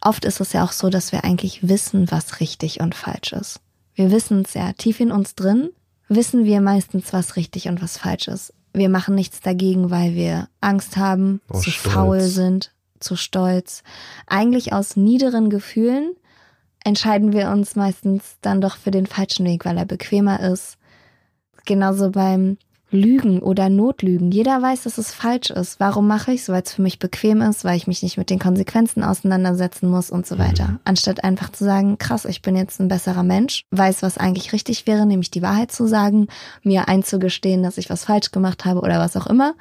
oft 0.00 0.24
ist 0.24 0.40
es 0.40 0.52
ja 0.52 0.64
auch 0.64 0.72
so, 0.72 0.88
dass 0.88 1.12
wir 1.12 1.24
eigentlich 1.24 1.68
wissen, 1.68 2.10
was 2.10 2.40
richtig 2.40 2.80
und 2.80 2.94
falsch 2.94 3.32
ist. 3.32 3.60
Wir 3.94 4.10
wissen 4.10 4.42
es 4.42 4.54
ja 4.54 4.72
tief 4.72 5.00
in 5.00 5.12
uns 5.12 5.34
drin, 5.34 5.70
wissen 6.08 6.44
wir 6.44 6.60
meistens, 6.60 7.12
was 7.12 7.36
richtig 7.36 7.68
und 7.68 7.82
was 7.82 7.98
falsch 7.98 8.28
ist. 8.28 8.52
Wir 8.72 8.88
machen 8.88 9.14
nichts 9.14 9.40
dagegen, 9.40 9.90
weil 9.90 10.14
wir 10.14 10.48
Angst 10.60 10.96
haben, 10.96 11.40
Aus 11.48 11.62
zu 11.62 11.70
Stolz. 11.70 11.94
faul 11.94 12.20
sind, 12.22 12.72
zu 13.00 13.16
stolz. 13.16 13.82
Eigentlich 14.26 14.72
aus 14.72 14.96
niederen 14.96 15.50
Gefühlen 15.50 16.12
entscheiden 16.84 17.32
wir 17.32 17.50
uns 17.50 17.76
meistens 17.76 18.36
dann 18.40 18.60
doch 18.60 18.76
für 18.76 18.90
den 18.90 19.06
falschen 19.06 19.44
Weg, 19.46 19.64
weil 19.64 19.76
er 19.76 19.84
bequemer 19.84 20.40
ist. 20.40 20.78
Genauso 21.66 22.10
beim 22.10 22.56
Lügen 22.92 23.40
oder 23.40 23.68
Notlügen. 23.68 24.30
Jeder 24.30 24.60
weiß, 24.62 24.84
dass 24.84 24.98
es 24.98 25.12
falsch 25.12 25.50
ist. 25.50 25.80
Warum 25.80 26.06
mache 26.06 26.32
ich 26.32 26.42
es? 26.42 26.48
Weil 26.48 26.62
es 26.62 26.74
für 26.74 26.82
mich 26.82 26.98
bequem 26.98 27.40
ist, 27.40 27.64
weil 27.64 27.76
ich 27.76 27.86
mich 27.86 28.02
nicht 28.02 28.18
mit 28.18 28.30
den 28.30 28.38
Konsequenzen 28.38 29.02
auseinandersetzen 29.02 29.90
muss 29.90 30.10
und 30.10 30.26
so 30.26 30.38
weiter. 30.38 30.80
Anstatt 30.84 31.24
einfach 31.24 31.50
zu 31.50 31.64
sagen, 31.64 31.98
krass, 31.98 32.24
ich 32.24 32.42
bin 32.42 32.54
jetzt 32.54 32.80
ein 32.80 32.88
besserer 32.88 33.22
Mensch, 33.22 33.64
weiß, 33.70 34.02
was 34.02 34.18
eigentlich 34.18 34.52
richtig 34.52 34.86
wäre, 34.86 35.06
nämlich 35.06 35.30
die 35.30 35.42
Wahrheit 35.42 35.72
zu 35.72 35.86
sagen, 35.86 36.28
mir 36.62 36.88
einzugestehen, 36.88 37.62
dass 37.62 37.78
ich 37.78 37.90
was 37.90 38.04
falsch 38.04 38.30
gemacht 38.30 38.64
habe 38.64 38.80
oder 38.80 38.98
was 38.98 39.16
auch 39.16 39.26
immer. 39.26 39.54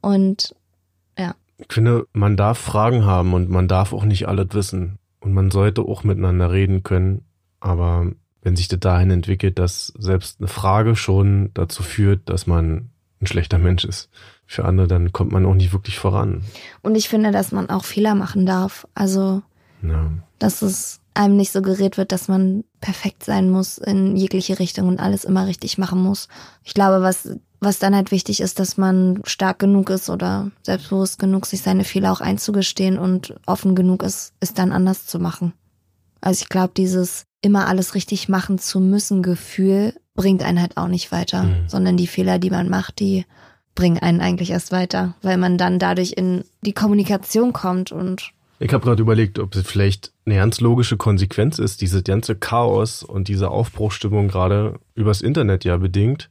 Und 0.00 0.54
Ich 1.58 1.72
finde, 1.72 2.06
man 2.12 2.36
darf 2.36 2.58
Fragen 2.58 3.04
haben 3.04 3.32
und 3.32 3.48
man 3.48 3.68
darf 3.68 3.92
auch 3.92 4.04
nicht 4.04 4.26
alles 4.26 4.48
wissen. 4.52 4.98
Und 5.20 5.32
man 5.32 5.50
sollte 5.50 5.82
auch 5.82 6.04
miteinander 6.04 6.50
reden 6.50 6.82
können. 6.82 7.22
Aber 7.60 8.12
wenn 8.44 8.54
sich 8.56 8.68
das 8.68 8.78
dahin 8.78 9.10
entwickelt, 9.10 9.58
dass 9.58 9.92
selbst 9.98 10.38
eine 10.38 10.48
Frage 10.48 10.94
schon 10.94 11.50
dazu 11.54 11.82
führt, 11.82 12.28
dass 12.28 12.46
man 12.46 12.90
ein 13.20 13.26
schlechter 13.26 13.58
Mensch 13.58 13.84
ist 13.84 14.10
für 14.46 14.64
andere, 14.66 14.86
dann 14.86 15.12
kommt 15.12 15.32
man 15.32 15.46
auch 15.46 15.54
nicht 15.54 15.72
wirklich 15.72 15.98
voran. 15.98 16.44
Und 16.82 16.94
ich 16.94 17.08
finde, 17.08 17.32
dass 17.32 17.50
man 17.50 17.70
auch 17.70 17.84
Fehler 17.84 18.14
machen 18.14 18.44
darf. 18.46 18.86
Also, 18.94 19.42
Ja. 19.82 20.10
dass 20.38 20.62
es 20.62 21.00
einem 21.14 21.36
nicht 21.36 21.52
suggeriert 21.52 21.96
wird, 21.96 22.12
dass 22.12 22.28
man 22.28 22.64
perfekt 22.80 23.24
sein 23.24 23.48
muss 23.48 23.78
in 23.78 24.16
jegliche 24.16 24.58
Richtung 24.58 24.88
und 24.88 25.00
alles 25.00 25.24
immer 25.24 25.46
richtig 25.46 25.78
machen 25.78 26.02
muss. 26.02 26.28
Ich 26.64 26.74
glaube, 26.74 27.02
was, 27.02 27.30
was 27.60 27.78
dann 27.78 27.94
halt 27.94 28.10
wichtig 28.10 28.40
ist, 28.40 28.58
dass 28.58 28.76
man 28.76 29.20
stark 29.24 29.58
genug 29.58 29.88
ist 29.90 30.10
oder 30.10 30.50
selbstbewusst 30.62 31.18
genug, 31.18 31.46
sich 31.46 31.62
seine 31.62 31.84
Fehler 31.84 32.12
auch 32.12 32.20
einzugestehen 32.20 32.98
und 32.98 33.34
offen 33.46 33.74
genug 33.74 34.02
ist, 34.02 34.34
es 34.40 34.52
dann 34.52 34.72
anders 34.72 35.06
zu 35.06 35.18
machen. 35.18 35.54
Also 36.24 36.42
ich 36.42 36.48
glaube, 36.48 36.72
dieses 36.76 37.26
immer 37.42 37.68
alles 37.68 37.94
richtig 37.94 38.28
machen 38.28 38.58
zu 38.58 38.80
müssen 38.80 39.22
Gefühl 39.22 39.94
bringt 40.14 40.42
einen 40.42 40.60
halt 40.60 40.76
auch 40.76 40.88
nicht 40.88 41.12
weiter, 41.12 41.42
Mhm. 41.42 41.68
sondern 41.68 41.96
die 41.96 42.06
Fehler, 42.06 42.38
die 42.38 42.50
man 42.50 42.68
macht, 42.70 42.98
die 43.00 43.26
bringen 43.74 43.98
einen 43.98 44.20
eigentlich 44.20 44.50
erst 44.50 44.72
weiter, 44.72 45.14
weil 45.22 45.36
man 45.36 45.58
dann 45.58 45.78
dadurch 45.78 46.12
in 46.16 46.44
die 46.62 46.72
Kommunikation 46.72 47.52
kommt 47.52 47.92
und 47.92 48.30
Ich 48.60 48.72
habe 48.72 48.84
gerade 48.84 49.02
überlegt, 49.02 49.40
ob 49.40 49.54
es 49.56 49.66
vielleicht 49.66 50.12
eine 50.24 50.36
ganz 50.36 50.60
logische 50.60 50.96
Konsequenz 50.96 51.58
ist, 51.58 51.80
dieses 51.80 52.04
ganze 52.04 52.36
Chaos 52.36 53.02
und 53.02 53.26
diese 53.28 53.50
Aufbruchstimmung 53.50 54.28
gerade 54.28 54.78
übers 54.94 55.20
Internet 55.20 55.64
ja 55.64 55.76
bedingt, 55.76 56.30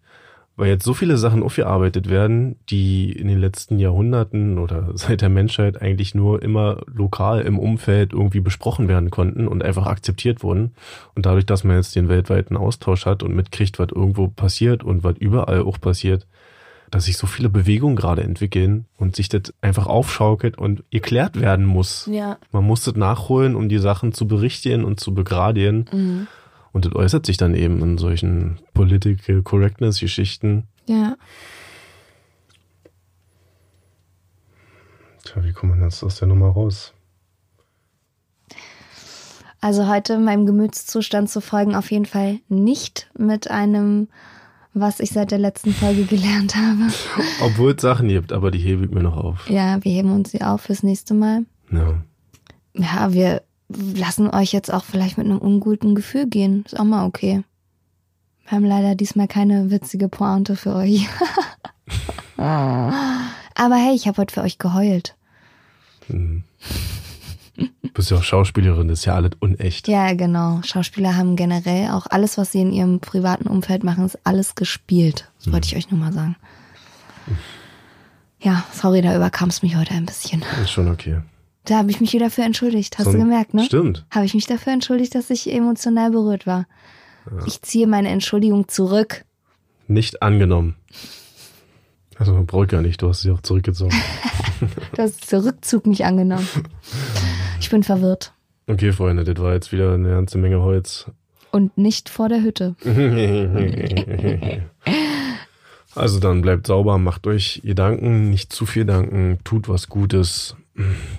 weil 0.56 0.70
jetzt 0.70 0.86
so 0.86 0.94
viele 0.94 1.18
Sachen 1.18 1.42
aufgearbeitet 1.42 2.10
werden, 2.10 2.58
die 2.70 3.12
in 3.12 3.28
den 3.28 3.40
letzten 3.40 3.80
Jahrhunderten 3.80 4.60
oder 4.60 4.92
seit 4.94 5.22
der 5.22 5.30
Menschheit 5.30 5.82
eigentlich 5.82 6.14
nur 6.14 6.42
immer 6.42 6.82
lokal 6.94 7.42
im 7.42 7.58
Umfeld 7.58 8.14
irgendwie 8.14 8.40
besprochen 8.40 8.88
werden 8.88 9.10
konnten 9.10 9.48
und 9.48 9.64
einfach 9.64 9.88
akzeptiert 9.88 10.44
wurden. 10.44 10.74
Und 11.16 11.26
dadurch, 11.26 11.46
dass 11.46 11.64
man 11.64 11.78
jetzt 11.78 11.96
den 11.96 12.10
weltweiten 12.10 12.58
Austausch 12.58 13.06
hat 13.06 13.24
und 13.24 13.36
mitkriegt, 13.36 13.80
was 13.80 13.90
irgendwo 13.94 14.28
passiert 14.28 14.84
und 14.84 15.04
was 15.04 15.18
überall 15.18 15.62
auch 15.62 15.82
passiert, 15.82 16.28
dass 16.92 17.06
sich 17.06 17.18
so 17.18 17.26
viele 17.26 17.50
Bewegungen 17.50 17.96
gerade 17.96 18.22
entwickeln 18.22 18.86
und 18.98 19.16
sich 19.16 19.28
das 19.28 19.54
einfach 19.62 19.88
aufschaukelt 19.88 20.60
und 20.60 20.84
geklärt 20.92 21.42
werden 21.42 21.66
muss. 21.66 22.08
ja. 22.12 22.38
Man 22.52 22.64
muss 22.66 22.84
das 22.84 22.96
nachholen, 22.96 23.56
um 23.56 23.68
die 23.68 23.80
Sachen 23.80 24.14
zu 24.14 24.28
berichtigen 24.28 24.84
und 24.84 25.00
zu 25.00 25.16
begradigen. 25.16 25.86
Mhm. 25.92 26.28
Und 26.74 26.86
das 26.86 26.96
äußert 26.96 27.26
sich 27.26 27.38
dann 27.38 27.56
eben 27.56 27.82
in 27.82 27.98
solchen 27.98 28.60
Political 28.74 29.44
Correctness-Geschichten. 29.44 30.68
Ja. 30.88 31.16
Tja, 35.24 35.44
wie 35.44 35.54
kommt 35.54 35.74
man 35.74 35.84
jetzt 35.84 36.04
aus 36.04 36.18
der 36.18 36.28
Nummer 36.28 36.50
raus? 36.50 36.94
Also 39.62 39.88
heute 39.88 40.20
meinem 40.20 40.46
Gemütszustand 40.46 41.30
zu 41.30 41.40
folgen, 41.40 41.76
auf 41.76 41.90
jeden 41.90 42.06
Fall 42.06 42.40
nicht 42.50 43.10
mit 43.18 43.50
einem, 43.50 44.10
was 44.74 45.00
ich 45.00 45.12
seit 45.12 45.32
der 45.32 45.40
letzten 45.40 45.72
Folge 45.72 46.04
gelernt 46.04 46.56
habe. 46.58 46.92
Obwohl 47.42 47.72
es 47.72 47.82
Sachen 47.82 48.10
gibt, 48.10 48.34
aber 48.34 48.52
die 48.52 48.60
hebe 48.60 48.84
ich 48.84 48.92
mir 48.92 49.04
noch 49.04 49.16
auf. 49.16 49.50
Ja, 49.50 49.82
wir 49.82 49.92
heben 49.92 50.12
uns 50.12 50.32
sie 50.32 50.42
auf 50.42 50.62
fürs 50.62 50.84
nächste 50.84 51.14
Mal. 51.14 51.46
Ja. 51.72 52.04
Ja, 52.74 53.14
wir 53.14 53.44
lassen 53.96 54.30
euch 54.30 54.52
jetzt 54.52 54.74
auch 54.74 54.84
vielleicht 54.84 55.18
mit 55.18 55.28
einem 55.28 55.40
unguten 55.40 55.96
Gefühl 55.96 56.28
gehen. 56.28 56.64
Ist 56.66 56.80
auch 56.80 56.84
mal 56.84 57.06
okay. 57.06 57.44
Wir 58.46 58.52
haben 58.52 58.66
leider 58.66 58.96
diesmal 58.96 59.28
keine 59.28 59.72
witzige 59.72 60.10
Pointe 60.10 60.56
für 60.56 60.76
euch. 60.76 61.08
Aber 62.38 63.76
hey, 63.76 63.96
ich 63.96 64.08
habe 64.08 64.18
heute 64.18 64.34
für 64.34 64.42
euch 64.42 64.58
geheult. 64.58 65.16
Hm. 66.08 66.44
Du 67.56 67.90
bist 67.94 68.10
ja 68.10 68.18
auch 68.18 68.24
Schauspielerin, 68.24 68.88
das 68.88 69.00
ist 69.00 69.06
ja 69.06 69.14
alles 69.14 69.32
unecht. 69.40 69.88
Ja, 69.88 70.14
genau. 70.14 70.62
Schauspieler 70.64 71.16
haben 71.16 71.36
generell 71.36 71.92
auch 71.92 72.08
alles, 72.08 72.38
was 72.38 72.52
sie 72.52 72.62
in 72.62 72.74
ihrem 72.74 73.00
privaten 73.00 73.48
Umfeld 73.48 73.84
machen, 73.84 74.06
ist 74.06 74.18
alles 74.24 74.56
gespielt. 74.56 75.32
Das 75.38 75.54
wollte 75.54 75.68
ich 75.68 75.76
euch 75.76 75.92
nur 75.92 76.00
mal 76.00 76.12
sagen. 76.12 76.36
Ja, 78.42 78.66
sorry, 78.74 79.02
da 79.02 79.16
überkam 79.16 79.50
es 79.50 79.62
mich 79.62 79.76
heute 79.78 79.94
ein 79.94 80.06
bisschen. 80.06 80.44
Ist 80.62 80.72
schon 80.72 80.90
okay. 80.90 81.22
Da 81.66 81.78
habe 81.78 81.92
ich 81.92 82.02
mich 82.02 82.14
wieder 82.14 82.30
für 82.30 82.42
entschuldigt. 82.42 82.98
Hast 82.98 83.06
So 83.06 83.12
du 83.14 83.20
gemerkt, 83.20 83.54
ne? 83.54 83.64
Stimmt. 83.64 84.06
Habe 84.12 84.26
ich 84.26 84.34
mich 84.34 84.46
dafür 84.46 84.74
entschuldigt, 84.74 85.16
dass 85.16 85.30
ich 85.30 85.52
emotional 85.52 86.12
berührt 86.12 86.46
war. 86.46 86.66
Ich 87.46 87.62
ziehe 87.62 87.88
meine 87.88 88.10
Entschuldigung 88.10 88.68
zurück. 88.68 89.24
Nicht 89.88 90.22
angenommen. 90.22 90.76
Also 92.18 92.34
man 92.34 92.46
braucht 92.46 92.70
gar 92.70 92.82
nicht, 92.82 93.02
du 93.02 93.08
hast 93.10 93.22
sie 93.22 93.32
auch 93.32 93.42
zurückgezogen. 93.42 93.96
Du 94.96 95.02
hast 95.02 95.30
den 95.32 95.40
Rückzug 95.42 95.86
nicht 95.88 96.06
angenommen. 96.06 96.48
Ich 97.60 97.70
bin 97.70 97.84
verwirrt. 97.84 98.34
Okay, 98.68 98.92
Freunde, 98.92 99.24
das 99.24 99.42
war 99.42 99.54
jetzt 99.54 99.72
wieder 99.72 99.94
eine 99.94 100.10
ganze 100.10 100.38
Menge 100.38 100.62
Holz. 100.62 101.06
Und 101.52 101.78
nicht 101.78 102.10
vor 102.10 102.30
der 102.30 102.42
Hütte. 102.42 102.76
Also 105.96 106.20
dann 106.20 106.42
bleibt 106.42 106.66
sauber, 106.68 106.98
macht 106.98 107.28
euch 107.28 107.62
Gedanken, 107.64 108.32
nicht 108.32 108.52
zu 108.52 108.66
viel 108.66 108.84
Danken, 108.84 109.38
tut 109.44 109.70
was 109.70 109.90
Gutes. 109.90 110.56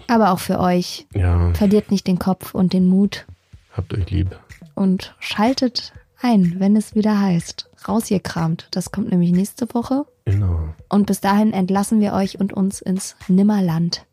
Aber 0.08 0.32
auch 0.32 0.38
für 0.40 0.58
euch. 0.58 1.06
Ja, 1.14 1.52
Verliert 1.54 1.90
nicht 1.90 2.06
den 2.06 2.18
Kopf 2.18 2.54
und 2.54 2.72
den 2.72 2.86
Mut. 2.86 3.26
habt 3.72 3.94
euch 3.94 4.10
lieb. 4.10 4.38
Und 4.74 5.14
schaltet 5.20 5.92
ein, 6.20 6.56
wenn 6.58 6.74
es 6.76 6.94
wieder 6.94 7.20
heißt. 7.20 7.70
Rausgekramt. 7.86 8.68
Das 8.72 8.90
kommt 8.90 9.10
nämlich 9.10 9.30
nächste 9.32 9.72
Woche. 9.74 10.06
Genau. 10.24 10.70
Und 10.88 11.06
bis 11.06 11.20
dahin 11.20 11.52
entlassen 11.52 12.00
wir 12.00 12.14
euch 12.14 12.40
und 12.40 12.52
uns 12.52 12.80
ins 12.80 13.14
Nimmerland. 13.28 14.06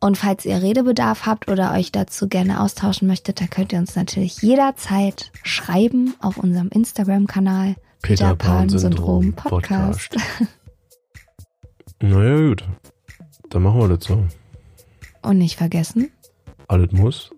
Und 0.00 0.16
falls 0.16 0.46
ihr 0.46 0.62
Redebedarf 0.62 1.26
habt 1.26 1.50
oder 1.50 1.72
euch 1.74 1.92
dazu 1.92 2.26
gerne 2.28 2.60
austauschen 2.62 3.06
möchtet, 3.06 3.40
dann 3.40 3.50
könnt 3.50 3.72
ihr 3.74 3.78
uns 3.78 3.94
natürlich 3.94 4.40
jederzeit 4.40 5.30
schreiben 5.42 6.14
auf 6.20 6.38
unserem 6.38 6.68
Instagram-Kanal 6.68 7.76
Peter 8.00 8.34
Pan 8.34 8.70
Syndrom 8.70 9.34
Podcast. 9.34 10.16
Naja, 12.02 12.48
gut. 12.48 12.64
Dann 13.50 13.62
machen 13.62 13.78
wir 13.80 13.88
das 13.96 14.04
so. 14.06 14.24
Und 15.22 15.38
nicht 15.38 15.56
vergessen, 15.56 16.10
Alles 16.68 16.92
muss. 16.92 17.30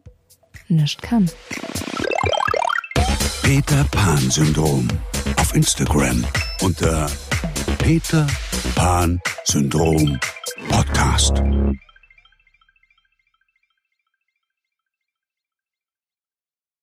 nichts 0.68 1.00
kann. 1.02 1.30
Peter 3.42 3.84
Pan 3.90 4.30
Syndrom 4.30 4.88
auf 5.36 5.54
Instagram 5.54 6.24
unter 6.62 7.10
Peter 7.78 8.26
Pan 8.74 9.20
Syndrom 9.44 10.18
Podcast. 10.68 11.42